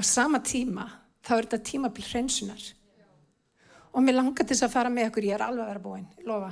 á 0.00 0.02
sama 0.06 0.40
tíma 0.40 0.86
þá 1.26 1.32
er 1.36 1.44
þetta 1.44 1.66
tímabil 1.68 2.04
hreinsunar 2.08 2.62
og 3.90 4.04
mér 4.04 4.16
langar 4.16 4.46
til 4.46 4.54
þess 4.54 4.68
að 4.68 4.74
fara 4.78 4.92
með 4.92 5.10
okkur 5.10 5.26
ég 5.28 5.36
er 5.36 5.44
alveg 5.44 5.64
að 5.64 5.70
vera 5.72 5.84
búinn, 5.84 6.08
lofa 6.24 6.50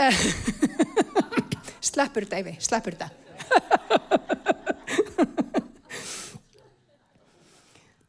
sleppur 1.90 2.24
þetta 2.26 2.40
Eyvi, 2.40 2.54
sleppur 2.60 2.96
þetta 2.96 3.29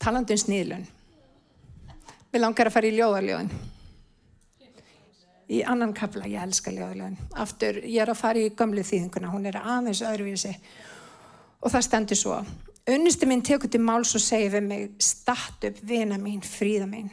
talandum 0.01 0.39
sníðlun 0.41 0.85
mér 2.31 2.41
langar 2.41 2.67
að 2.69 2.75
fara 2.77 2.89
í 2.89 2.95
ljóðarljóðin 2.97 3.51
í 5.51 5.63
annan 5.67 5.93
kafla, 5.93 6.29
ég 6.31 6.41
elska 6.41 6.71
ljóðarljóðin 6.71 7.19
aftur, 7.43 7.83
ég 7.83 8.01
er 8.03 8.09
að 8.13 8.21
fara 8.21 8.39
í 8.39 8.55
gamlu 8.55 8.83
þýðinguna 8.87 9.33
hún 9.33 9.49
er 9.51 9.57
aðeins 9.61 10.01
öðruvísi 10.07 10.55
Og 11.61 11.69
það 11.69 11.85
stendur 11.85 12.17
svo. 12.17 12.37
Unnusti 12.89 13.27
minn 13.29 13.43
tekur 13.45 13.69
til 13.69 13.83
máls 13.85 14.15
og 14.17 14.23
segir 14.23 14.55
við 14.55 14.63
mig, 14.65 14.85
statt 15.01 15.67
upp 15.69 15.81
vina 15.85 16.17
mín, 16.17 16.41
fríða 16.41 16.87
mín. 16.89 17.11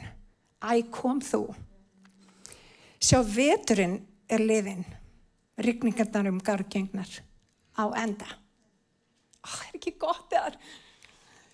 Æ, 0.65 0.81
kom 0.91 1.21
þú. 1.21 1.43
Sjá, 2.99 3.21
veturinn 3.21 3.99
er 4.29 4.41
liðinn. 4.41 4.87
Rykningarnar 5.61 6.31
um 6.31 6.39
gargengnar 6.41 7.19
á 7.79 7.85
enda. 8.03 8.27
Það 9.39 9.65
er 9.69 9.79
ekki 9.79 9.95
gott 10.01 10.35
eðar. 10.35 10.57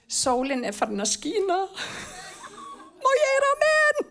Sólinn 0.10 0.66
er 0.66 0.76
farin 0.76 1.04
að 1.04 1.12
skína. 1.14 1.60
Og 3.06 3.22
ég 3.22 3.34
er 3.38 3.46
á 3.46 3.54
menn. 3.64 4.04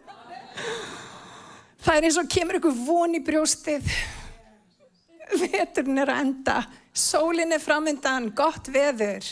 Það 1.84 1.98
er 1.98 2.06
eins 2.08 2.18
og 2.20 2.30
kemur 2.32 2.58
ykkur 2.60 2.76
von 2.86 3.16
í 3.18 3.22
brjóstið. 3.24 3.90
Veturinn 5.34 6.00
er 6.00 6.12
að 6.14 6.22
enda. 6.22 6.56
Sólinn 6.94 7.54
er 7.54 7.62
framöndan, 7.62 8.30
gott 8.36 8.70
veður. 8.70 9.26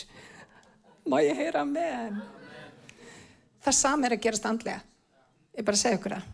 Má 1.07 1.19
ég 1.23 1.39
heyra 1.39 1.63
með? 1.67 2.19
Það 3.63 3.79
sami 3.79 4.07
er 4.07 4.17
að 4.17 4.23
gerast 4.25 4.47
andlega. 4.47 4.83
Ég 5.55 5.65
bara 5.65 5.79
segja 5.79 5.99
ykkur 5.99 6.17
það. 6.17 6.29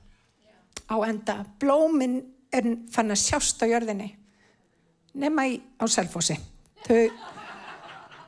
Á 0.89 0.95
enda, 1.05 1.35
blóminn 1.61 2.21
er 2.49 2.65
fann 2.89 3.13
að 3.13 3.21
sjást 3.21 3.61
á 3.61 3.65
jörðinni. 3.69 4.09
Nefna 5.13 5.45
í 5.49 5.57
á 5.81 5.85
selfósi. 5.89 6.37
Þau 6.85 7.01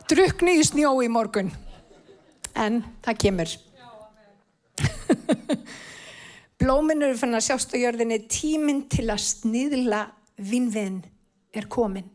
drukni 0.10 0.58
í 0.60 0.64
snjó 0.66 0.96
í 1.04 1.10
morgun. 1.12 1.52
En 2.58 2.82
það 3.06 3.20
kemur. 3.26 3.54
Blóminn 6.62 7.06
eru 7.06 7.18
fann 7.18 7.38
að 7.38 7.46
sjást 7.48 7.74
á 7.74 7.78
jörðinni. 7.80 8.20
Tíminn 8.32 8.84
til 8.92 9.08
að 9.10 9.24
sniðla 9.28 10.02
vinnvinn 10.42 11.00
er 11.54 11.68
komin. 11.72 12.10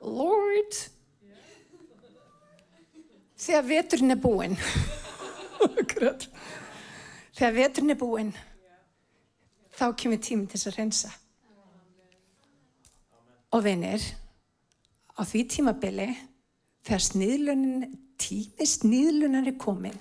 Lord, 0.00 0.76
þegar 3.36 3.66
veturinn 3.68 4.14
er 4.14 4.20
búinn, 4.20 4.56
þegar 7.36 7.56
veturinn 7.58 7.92
er 7.92 7.98
búinn, 8.00 8.30
þá 9.76 9.90
kemur 10.00 10.22
tíminn 10.24 10.48
til 10.48 10.62
að 10.62 10.78
reynsa. 10.78 11.12
Og 13.50 13.64
vinir, 13.66 14.02
á 15.18 15.26
því 15.26 15.40
tímabili, 15.50 16.08
þegar 16.86 17.02
sniðlunin, 17.02 17.88
tími 18.20 18.66
sniðlunar 18.68 19.48
er 19.50 19.58
komin, 19.58 19.96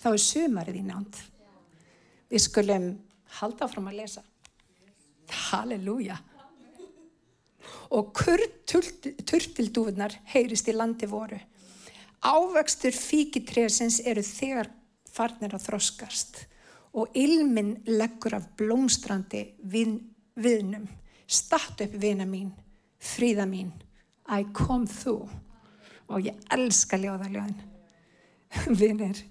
þá 0.00 0.08
er 0.14 0.22
sumarið 0.24 0.80
í 0.80 0.84
nánd. 0.86 1.18
Við 2.30 2.44
skulum 2.46 2.90
halda 3.40 3.66
áfram 3.66 3.90
að 3.90 4.00
lesa. 4.00 4.24
Halleluja. 5.50 6.16
Og 7.94 8.12
kurr 8.16 8.42
turtildúðnar 8.64 10.14
heyrist 10.32 10.70
í 10.70 10.74
landi 10.74 11.08
voru. 11.10 11.38
Ávöxtur 12.20 12.94
fíkitresins 12.96 14.00
eru 14.08 14.22
þegar 14.24 14.70
farnir 15.10 15.54
að 15.56 15.66
þroskast 15.68 16.44
og 16.96 17.12
ilmin 17.18 17.76
leggur 17.86 18.34
af 18.38 18.48
blómstrandi 18.58 19.44
vin, 19.62 19.98
viðnum. 20.34 20.88
Statt 21.30 21.82
upp 21.84 21.94
vina 22.02 22.26
mín, 22.26 22.50
fríða 23.00 23.46
mín, 23.48 23.72
I 24.28 24.46
come 24.54 24.88
þú. 24.88 25.24
Og 26.10 26.26
ég 26.26 26.38
elska 26.52 26.98
ljóðaljóðin. 26.98 27.60
Vinir. 28.80 29.22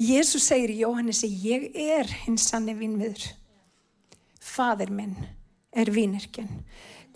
Jésús 0.00 0.46
segir 0.46 0.72
í 0.72 0.80
Jóhannesi, 0.80 1.28
ég 1.44 1.74
er 1.76 2.08
hins 2.24 2.46
sanni 2.48 2.76
vinnviður. 2.78 3.26
Fadir 4.40 4.92
minn 4.94 5.18
er 5.76 5.90
vinnirkinn. 5.92 6.62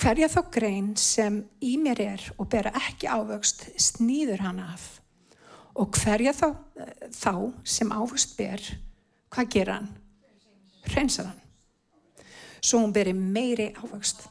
Hverja 0.00 0.28
þá 0.30 0.40
grein 0.52 0.90
sem 0.98 1.38
í 1.62 1.76
mér 1.80 2.02
er 2.02 2.24
og 2.36 2.48
bera 2.50 2.74
ekki 2.76 3.08
ávöxt 3.10 3.68
snýður 3.80 4.42
hana 4.44 4.72
af. 4.74 4.84
Og 5.78 5.94
hverja 5.98 6.34
þá, 6.34 6.48
þá 7.14 7.34
sem 7.66 7.90
ávöxt 7.94 8.36
ber, 8.38 8.62
hvað 9.34 9.50
ger 9.54 9.72
hann? 9.74 9.88
Reynsar 10.94 11.30
hann. 11.30 11.40
Svo 12.64 12.82
hún 12.82 12.94
beri 12.94 13.14
meiri 13.14 13.72
ávöxt. 13.80 14.26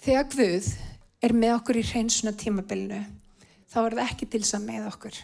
Þegar 0.00 0.30
Guð 0.32 0.70
er 1.20 1.36
með 1.36 1.54
okkur 1.58 1.80
í 1.80 1.84
reynsuna 1.90 2.32
tímabilinu, 2.32 3.02
þá 3.68 3.78
er 3.82 3.98
það 3.98 4.06
ekki 4.06 4.30
til 4.32 4.40
þess 4.40 4.56
að 4.56 4.66
með 4.70 4.88
okkur. 4.94 5.20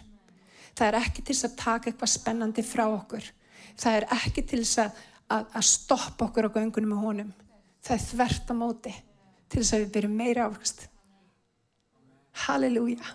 Það 0.77 0.87
er 0.91 0.99
ekki 1.01 1.23
til 1.25 1.35
þess 1.35 1.49
að 1.49 1.59
taka 1.63 1.91
eitthvað 1.91 2.13
spennandi 2.13 2.65
frá 2.67 2.85
okkur. 2.91 3.33
Það 3.81 3.99
er 3.99 4.09
ekki 4.19 4.45
til 4.45 4.61
þess 4.61 4.83
að, 4.85 5.03
að, 5.33 5.51
að 5.57 5.69
stoppa 5.71 6.29
okkur 6.29 6.49
á 6.53 6.55
göngunum 6.59 6.93
með 6.93 7.05
honum 7.07 7.35
það 7.87 7.97
er 7.97 8.07
þvert 8.11 8.51
á 8.51 8.55
móti 8.59 8.93
til 9.47 9.61
þess 9.61 9.75
að 9.77 9.83
við 9.85 9.93
byrjum 9.95 10.17
meira 10.19 10.47
ávöxt. 10.49 10.87
Halleluja. 12.47 13.13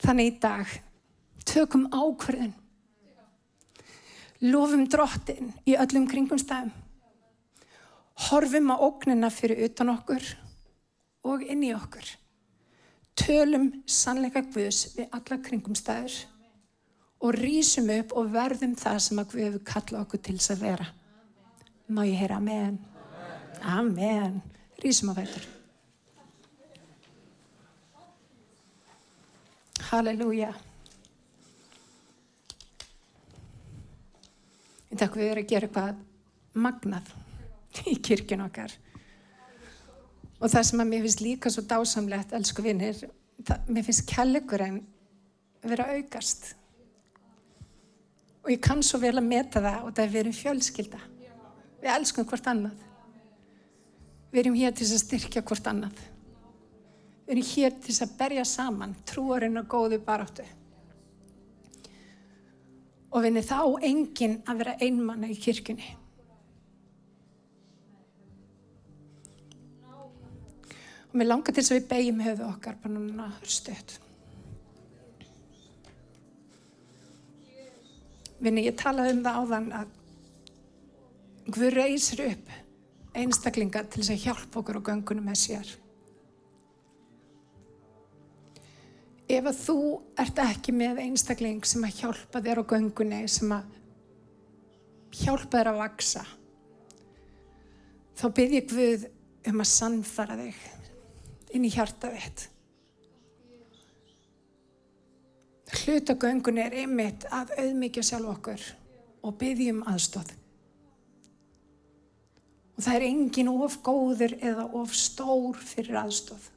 Þannig 0.00 0.30
í 0.30 0.36
dag 0.42 0.72
tökum 1.46 1.86
ákverðin. 1.94 2.54
Lofum 4.50 4.86
drottin 4.90 5.52
í 5.68 5.76
öllum 5.78 6.08
kringum 6.10 6.40
stæðum. 6.40 6.72
Horfum 8.30 8.72
á 8.72 8.76
ógnina 8.76 9.30
fyrir 9.32 9.62
utan 9.68 9.92
okkur 9.94 10.24
og 11.26 11.44
inn 11.44 11.64
í 11.66 11.72
okkur. 11.76 12.06
Tölum 13.20 13.70
sannleika 13.90 14.42
Guðs 14.46 14.94
við 14.96 15.10
alla 15.16 15.40
kringum 15.44 15.76
stæður 15.76 16.16
og 17.20 17.36
rýsum 17.36 17.90
upp 17.92 18.14
og 18.16 18.30
verðum 18.32 18.76
það 18.80 18.98
sem 19.04 19.20
að 19.20 19.32
Guð 19.32 19.44
hefur 19.44 19.64
kallað 19.72 20.04
okkur 20.06 20.22
til 20.24 20.36
þess 20.38 20.54
að 20.54 20.64
vera. 20.64 20.88
Má 21.90 22.04
ég 22.06 22.20
heyra 22.22 22.38
henn? 22.40 22.78
Amen. 23.60 24.40
Rísum 24.80 25.12
á 25.12 25.14
fættur. 25.18 25.44
Halleluja. 29.90 30.52
Ég 34.90 34.98
takk 34.98 35.16
við 35.18 35.32
erum 35.32 35.44
að 35.44 35.50
gera 35.50 35.68
eitthvað 35.68 35.98
magnað 36.54 37.10
í 37.90 37.96
kirkjun 38.02 38.46
okkar. 38.46 38.72
Og 40.40 40.48
það 40.48 40.66
sem 40.70 40.80
að 40.80 40.88
mér 40.88 41.04
finnst 41.04 41.20
líka 41.24 41.52
svo 41.52 41.64
dásamlegt, 41.68 42.32
elsku 42.36 42.64
vinnir, 42.64 43.02
mér 43.68 43.84
finnst 43.84 44.06
kjallegurinn 44.08 44.80
vera 45.68 45.90
aukast. 45.96 46.54
Og 48.40 48.54
ég 48.54 48.62
kann 48.64 48.80
svo 48.84 49.00
vel 49.02 49.18
að 49.20 49.28
meta 49.28 49.60
það 49.60 49.82
og 49.84 49.92
það 49.92 50.06
er 50.06 50.14
verið 50.14 50.38
fjölskylda. 50.38 51.00
Við 51.80 51.92
elskum 51.92 52.28
hvort 52.28 52.48
annað. 52.48 52.86
Við 54.30 54.40
erum 54.44 54.56
hér 54.56 54.72
til 54.76 54.86
að 54.86 55.02
styrkja 55.02 55.44
hvort 55.44 55.68
annað. 55.68 56.00
Við 57.26 57.34
erum 57.34 57.48
hér 57.50 57.76
til 57.84 57.96
að 58.00 58.16
berja 58.18 58.46
saman 58.48 58.96
trúarinn 59.08 59.60
og 59.60 59.68
góðu 59.68 60.00
baráttu. 60.06 60.46
Og 63.10 63.24
vinni 63.26 63.42
þá 63.44 63.60
enginn 63.84 64.38
að 64.48 64.62
vera 64.62 64.76
einmanna 64.80 65.28
í 65.28 65.36
kirkunni. 65.36 65.96
Og 71.10 71.18
mér 71.18 71.26
langar 71.26 71.54
til 71.54 71.64
þess 71.64 71.74
að 71.74 71.80
við 71.80 71.88
beigjum 71.90 72.22
höfu 72.22 72.46
okkar 72.46 72.76
bara 72.78 72.94
núna 72.94 73.26
stöðt. 73.42 73.96
Vinni, 78.40 78.64
ég 78.64 78.76
talaði 78.78 79.16
um 79.16 79.24
það 79.24 79.40
áðan 79.40 79.72
að 79.80 79.96
Guð 81.50 81.72
reysir 81.74 82.20
upp 82.28 82.50
einstaklinga 83.18 83.82
til 83.90 84.04
þess 84.04 84.12
að 84.14 84.24
hjálpa 84.24 84.60
okkur 84.60 84.78
á 84.78 84.86
göngunum 84.86 85.26
með 85.26 85.38
sér. 85.40 85.70
Ef 89.30 89.46
að 89.50 89.58
þú 89.64 89.78
ert 90.20 90.42
ekki 90.44 90.74
með 90.74 91.00
einstakling 91.04 91.66
sem 91.66 91.86
að 91.86 91.96
hjálpa 92.04 92.42
þér 92.44 92.62
á 92.62 92.70
göngunni, 92.70 93.20
sem 93.26 93.50
að 93.56 93.78
hjálpa 95.24 95.58
þér 95.58 95.72
að 95.72 95.80
vaksa, 95.80 96.24
þá 98.14 98.26
byrð 98.36 98.58
ég 98.60 98.70
Guð 98.70 99.08
um 99.50 99.64
að 99.64 99.72
sannfara 99.72 100.38
þig 100.38 100.79
inn 101.54 101.66
í 101.66 101.72
hjarta 101.72 102.10
þitt. 102.14 102.48
Hlutagöngunni 105.70 106.62
er 106.64 106.76
einmitt 106.82 107.26
að 107.30 107.54
auðmyggja 107.60 108.02
sjálf 108.06 108.30
okkur 108.34 108.64
og 109.26 109.36
byggjum 109.40 109.84
aðstóð. 109.88 110.32
Og 112.74 112.86
það 112.86 112.96
er 112.96 113.06
engin 113.06 113.50
of 113.52 113.76
góður 113.84 114.34
eða 114.40 114.64
of 114.80 114.94
stór 114.96 115.58
fyrir 115.60 116.00
aðstóð. 116.00 116.48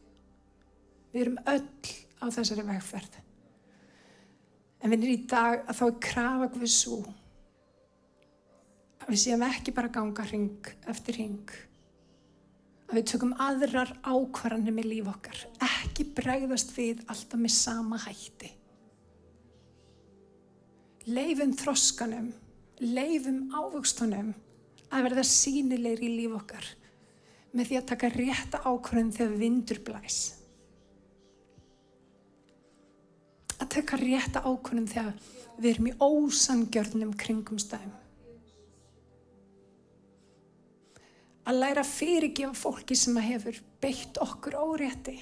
Við 1.14 1.26
erum 1.26 1.42
öll 1.52 1.92
á 2.24 2.26
þessari 2.32 2.66
vegferð. 2.70 3.20
En 4.82 4.92
við 4.92 4.98
erum 4.98 5.14
í 5.14 5.28
dag 5.30 5.68
að 5.68 5.80
þá 5.80 5.86
krafa 6.08 6.68
svo. 6.72 7.02
Að 9.04 9.12
við 9.12 9.22
séum 9.26 9.46
ekki 9.46 9.76
bara 9.76 9.92
ganga 9.94 10.26
ring 10.32 10.74
eftir 10.90 11.20
ring. 11.20 11.54
Að 12.94 13.00
við 13.00 13.06
tökum 13.10 13.32
aðrar 13.42 13.90
ákvarðanir 14.06 14.74
með 14.78 14.86
líf 14.86 15.08
okkar. 15.10 15.38
Ekki 15.66 16.04
bregðast 16.14 16.76
við 16.76 17.00
alltaf 17.10 17.40
með 17.42 17.54
sama 17.56 17.98
hætti. 18.04 18.52
Leifum 21.10 21.56
þroskanum, 21.58 22.28
leifum 22.78 23.48
ávöxtunum 23.50 24.30
að 24.94 25.08
verða 25.08 25.24
sínilegri 25.26 26.06
í 26.06 26.20
líf 26.20 26.38
okkar 26.38 26.70
með 27.58 27.72
því 27.72 27.80
að 27.80 27.90
taka 27.96 28.12
rétta 28.14 28.62
ákvörðin 28.62 29.12
þegar 29.18 29.36
vindur 29.42 29.82
blæs. 29.90 30.20
Að 33.58 33.74
taka 33.80 34.02
rétta 34.06 34.46
ákvörðin 34.46 34.94
þegar 34.94 35.18
við 35.58 35.72
erum 35.74 35.90
í 35.90 35.98
ósangjörnum 35.98 37.18
kringumstæðum. 37.26 38.03
að 41.44 41.60
læra 41.60 41.84
fyrirgjum 41.88 42.54
fólki 42.56 42.96
sem 42.98 43.18
að 43.20 43.30
hefur 43.32 43.60
beitt 43.84 44.20
okkur 44.24 44.56
órétti. 44.60 45.18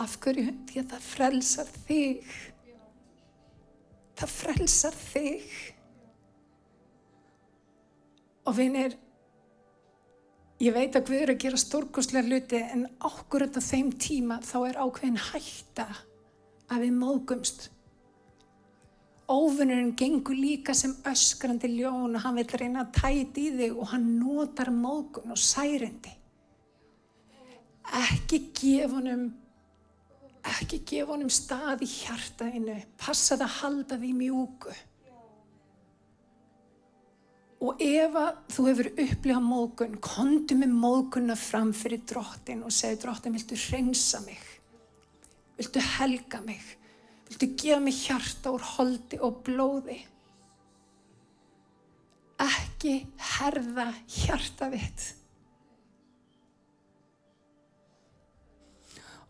Af 0.00 0.16
hverju? 0.22 0.54
Því 0.70 0.80
að 0.80 0.94
það 0.94 1.06
frelsar 1.10 1.74
þig. 1.88 2.32
Það 4.20 4.34
frelsar 4.36 4.96
þig. 4.96 5.54
Og 8.48 8.56
vinir 8.56 8.96
ég 10.60 10.74
veit 10.76 10.96
að 10.96 11.10
við 11.12 11.22
erum 11.24 11.36
að 11.36 11.42
gera 11.44 11.60
stórkoslega 11.60 12.28
luti 12.28 12.60
en 12.60 12.86
ákvörðan 13.00 13.60
á 13.64 13.68
þeim 13.70 13.92
tíma 14.00 14.40
þá 14.44 14.56
er 14.70 14.80
ákveðin 14.80 15.20
hætta 15.30 15.86
að 16.70 16.84
við 16.84 16.96
mógumst 16.96 17.68
Óvinnurinn 19.30 19.92
gengur 19.94 20.34
líka 20.34 20.74
sem 20.74 20.96
öskrandi 21.06 21.68
ljón 21.70 22.16
og 22.16 22.22
hann 22.24 22.38
vil 22.40 22.48
reyna 22.58 22.82
að 22.82 22.96
tæti 22.96 23.44
í 23.46 23.52
þig 23.60 23.76
og 23.76 23.92
hann 23.92 24.08
notar 24.18 24.72
mógun 24.74 25.30
og 25.30 25.38
særendi. 25.38 26.16
Ekki 28.00 28.40
gefa 28.54 28.96
honum, 28.96 29.28
ekki 30.56 30.80
gefa 30.86 31.12
honum 31.12 31.30
stað 31.30 31.84
í 31.86 31.90
hjartaðinu, 31.92 32.74
passa 32.98 33.36
það 33.36 33.46
að 33.46 33.56
halda 33.60 34.00
því 34.02 34.12
mjúku. 34.18 34.74
Og 37.60 37.82
ef 37.84 38.18
þú 38.54 38.66
hefur 38.70 38.90
upplifað 38.94 39.46
mógun, 39.46 39.96
kondu 40.02 40.58
með 40.58 40.74
mógunna 40.80 41.38
fram 41.38 41.74
fyrir 41.76 42.02
drottin 42.08 42.64
og 42.66 42.74
segi 42.74 42.98
drottin, 43.02 43.36
viltu 43.36 43.58
hreinsa 43.68 44.22
mig? 44.24 44.42
Viltu 45.60 45.82
helga 45.98 46.40
mig? 46.42 46.79
Viltu 47.30 47.48
gefa 47.54 47.78
mig 47.82 47.94
hjarta 48.08 48.50
úr 48.50 48.64
holdi 48.74 49.20
og 49.22 49.40
blóði? 49.46 50.00
Ekki 52.40 52.94
herða 53.36 53.86
hjarta 54.10 54.70
þitt. 54.72 55.08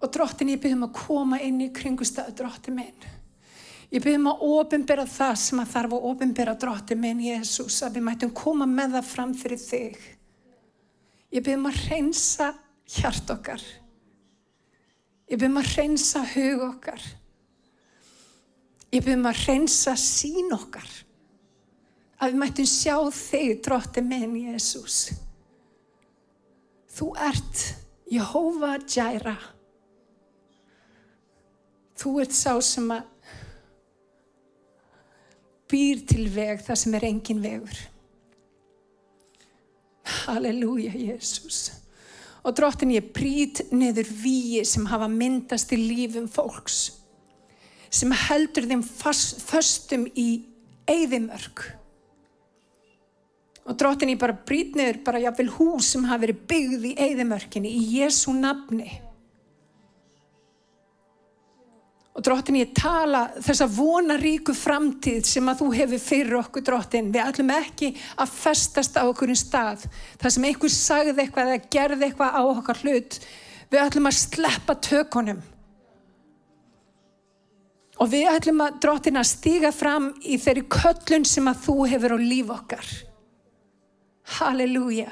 Og 0.00 0.08
drottin 0.14 0.54
ég 0.54 0.60
byrjum 0.62 0.86
að 0.86 0.94
koma 0.96 1.40
inn 1.44 1.60
í 1.60 1.72
kringustæðu 1.76 2.38
drottin 2.38 2.78
minn. 2.78 3.08
Ég 3.90 4.00
byrjum 4.04 4.28
að 4.30 4.42
ofinbera 4.46 5.04
það 5.10 5.36
sem 5.42 5.60
að 5.60 5.72
þarf 5.74 5.94
að 5.96 6.04
ofinbera 6.12 6.56
drótti 6.62 6.96
minn 6.96 7.20
Jésús 7.24 7.80
að 7.82 7.98
við 7.98 8.04
mætum 8.06 8.32
koma 8.38 8.68
með 8.70 8.96
það 8.96 9.08
fram 9.10 9.32
fyrir 9.34 9.60
þig. 9.60 9.96
Ég 11.34 11.42
byrjum 11.42 11.66
að 11.68 11.80
reynsa 11.90 12.52
hjart 12.94 13.32
okkar. 13.34 13.64
Ég 15.26 15.40
byrjum 15.42 15.58
að 15.58 15.72
reynsa 15.74 16.22
hug 16.36 16.62
okkar. 16.68 17.02
Ég 18.90 19.04
byrjum 19.04 19.28
að 19.30 19.44
reynsa 19.46 19.94
sín 19.98 20.50
okkar. 20.54 20.88
Að 22.20 22.32
við 22.32 22.40
mætum 22.42 22.68
sjá 22.68 22.96
þig 23.14 23.60
drótti 23.64 24.02
minn 24.04 24.34
Jésús. 24.36 24.98
Þú 26.90 27.12
ert 27.30 27.62
Jehova 28.10 28.74
Jaira. 28.82 29.36
Þú 32.00 32.16
ert 32.24 32.34
sá 32.34 32.56
sem 32.64 32.90
að 32.92 33.06
býr 35.70 36.02
til 36.10 36.26
veg 36.34 36.62
þar 36.66 36.78
sem 36.82 36.94
er 36.98 37.06
engin 37.06 37.42
vegur. 37.44 37.82
Halleluja, 40.26 40.92
Jésús. 40.98 41.68
Og 42.42 42.56
drottin 42.56 42.96
ég 42.96 43.12
brít 43.14 43.62
neður 43.70 44.08
víi 44.22 44.64
sem 44.66 44.88
hafa 44.90 45.06
myndast 45.12 45.70
í 45.76 45.78
lífum 45.78 46.26
fólks. 46.30 46.99
Sem 47.90 48.14
heldur 48.14 48.68
þeim 48.70 48.82
fast, 48.86 49.40
föstum 49.42 50.06
í 50.14 50.28
eigðimörk. 50.90 51.66
Og 53.66 53.76
drottin 53.78 54.10
ég 54.14 54.18
bara 54.18 54.34
brít 54.46 54.74
neður 54.78 55.02
bara 55.06 55.20
jáfnvel 55.22 55.50
hús 55.58 55.92
sem 55.92 56.06
hafa 56.08 56.24
verið 56.24 56.42
byggð 56.50 56.90
í 56.90 56.96
eigðimörkinni 57.04 57.70
í 57.70 57.82
Jésu 57.98 58.32
nafni. 58.34 58.88
Og 62.10 62.24
drottin 62.26 62.58
ég 62.58 62.72
tala 62.74 63.28
þessa 63.38 63.68
vonaríku 63.70 64.52
framtíð 64.56 65.22
sem 65.30 65.46
að 65.48 65.62
þú 65.62 65.68
hefur 65.76 66.02
fyrir 66.02 66.38
okkur 66.40 66.64
drottin. 66.66 67.12
Við 67.14 67.22
ætlum 67.22 67.52
ekki 67.54 67.92
að 68.18 68.34
festast 68.34 68.98
á 68.98 69.06
okkur 69.06 69.32
stað. 69.38 69.86
Það 70.20 70.34
sem 70.34 70.48
einhver 70.50 70.74
sagði 70.74 71.14
eitthvað 71.22 71.52
eða 71.54 71.70
gerði 71.76 72.08
eitthvað 72.08 72.36
á 72.36 72.42
okkar 72.42 72.82
hlut. 72.82 73.20
Við 73.70 73.82
ætlum 73.84 74.10
að 74.10 74.18
sleppa 74.18 74.76
tökunum. 74.82 75.40
Og 78.00 78.08
við 78.08 78.30
ætlum 78.30 78.62
að 78.64 78.78
drottin 78.80 79.20
að 79.20 79.28
stíga 79.28 79.70
fram 79.76 80.10
í 80.24 80.38
þeirri 80.40 80.64
köllun 80.72 81.26
sem 81.28 81.50
að 81.50 81.66
þú 81.66 81.76
hefur 81.90 82.16
á 82.16 82.18
líf 82.20 82.52
okkar. 82.54 82.86
Halleluja. 84.38 85.10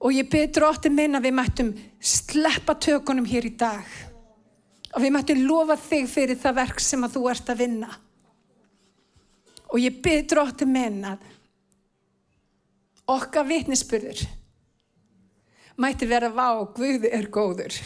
Og 0.00 0.12
ég 0.16 0.28
byrð 0.32 0.54
drottin 0.56 0.96
minn 0.96 1.16
að 1.16 1.28
við 1.28 1.36
mættum 1.38 1.72
sleppa 2.00 2.76
tökunum 2.80 3.28
hér 3.28 3.48
í 3.48 3.56
dag 3.60 3.98
og 4.90 5.02
við 5.04 5.12
mættum 5.14 5.42
lofa 5.46 5.76
þig 5.78 6.08
fyrir 6.10 6.38
það 6.40 6.56
verk 6.58 6.80
sem 6.82 7.04
að 7.06 7.16
þú 7.16 7.26
ert 7.30 7.52
að 7.52 7.60
vinna 7.62 7.90
og 9.70 9.78
ég 9.78 10.00
byrð 10.02 10.26
drótti 10.32 10.66
minn 10.66 11.04
að 11.06 11.26
okkar 13.10 13.46
vitnisspurður 13.46 14.24
mætti 15.80 16.08
vera 16.10 16.30
vá 16.34 16.48
Guð 16.74 17.06
er 17.10 17.30
góður 17.32 17.78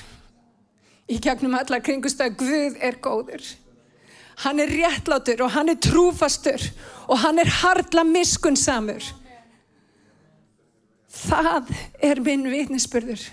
í 1.10 1.18
gegnum 1.22 1.56
alla 1.58 1.80
kringustöð 1.84 2.38
Guð 2.40 2.80
er 2.80 2.98
góður 3.02 3.50
hann 4.44 4.62
er 4.62 4.72
réttlátur 4.72 5.44
og 5.46 5.52
hann 5.54 5.70
er 5.70 5.78
trúfastur 5.82 6.62
og 7.06 7.20
hann 7.22 7.38
er 7.42 7.52
hardla 7.60 8.06
miskunnsamur 8.08 9.12
það 11.14 11.70
er 12.02 12.22
minn 12.24 12.48
vitnisspurður 12.50 13.28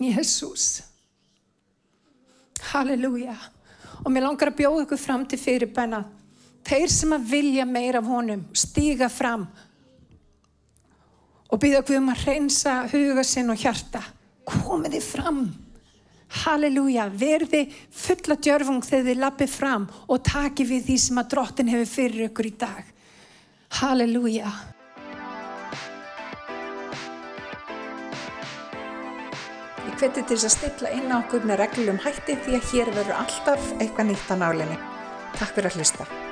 Jésús 0.00 0.80
Halleluja. 2.70 3.36
Og 4.04 4.12
mér 4.12 4.24
langar 4.24 4.50
að 4.50 4.60
bjóða 4.60 4.84
ykkur 4.84 5.00
fram 5.00 5.26
til 5.28 5.40
fyrirbæna. 5.40 6.04
Þeir 6.66 6.92
sem 6.92 7.12
að 7.16 7.26
vilja 7.30 7.66
meira 7.68 8.00
af 8.00 8.08
honum, 8.08 8.46
stíga 8.52 9.08
fram 9.12 9.48
og 11.50 11.58
býða 11.58 11.80
okkur 11.80 11.98
um 11.98 12.12
að 12.12 12.24
reynsa 12.28 12.74
huga 12.92 13.24
sinn 13.26 13.50
og 13.50 13.58
hjarta. 13.58 14.02
Komiði 14.48 15.02
fram. 15.04 15.44
Halleluja. 16.44 17.08
Verði 17.10 17.66
fulla 17.90 18.38
djörfung 18.38 18.84
þegar 18.86 19.08
þið 19.10 19.22
lappið 19.24 19.54
fram 19.54 19.86
og 20.06 20.24
taki 20.26 20.66
við 20.68 20.90
því 20.90 20.98
sem 21.04 21.22
að 21.22 21.30
drottin 21.34 21.72
hefur 21.72 21.94
fyrir 21.94 22.28
ykkur 22.30 22.50
í 22.50 22.58
dag. 22.60 22.92
Halleluja. 23.80 24.52
hveti 30.00 30.22
til 30.24 30.36
þess 30.38 30.46
að 30.48 30.52
stilla 30.54 30.92
inn 30.96 31.12
á 31.12 31.20
okkur 31.20 31.44
með 31.44 31.60
reglum 31.60 32.00
hætti 32.00 32.38
því 32.46 32.56
að 32.56 32.70
hér 32.70 32.92
verður 32.96 33.18
alltaf 33.18 33.68
eitthvað 33.76 34.10
nýtt 34.14 34.32
á 34.32 34.36
nálinni. 34.40 34.80
Takk 35.36 35.56
fyrir 35.58 35.72
að 35.74 35.80
hlusta. 35.80 36.29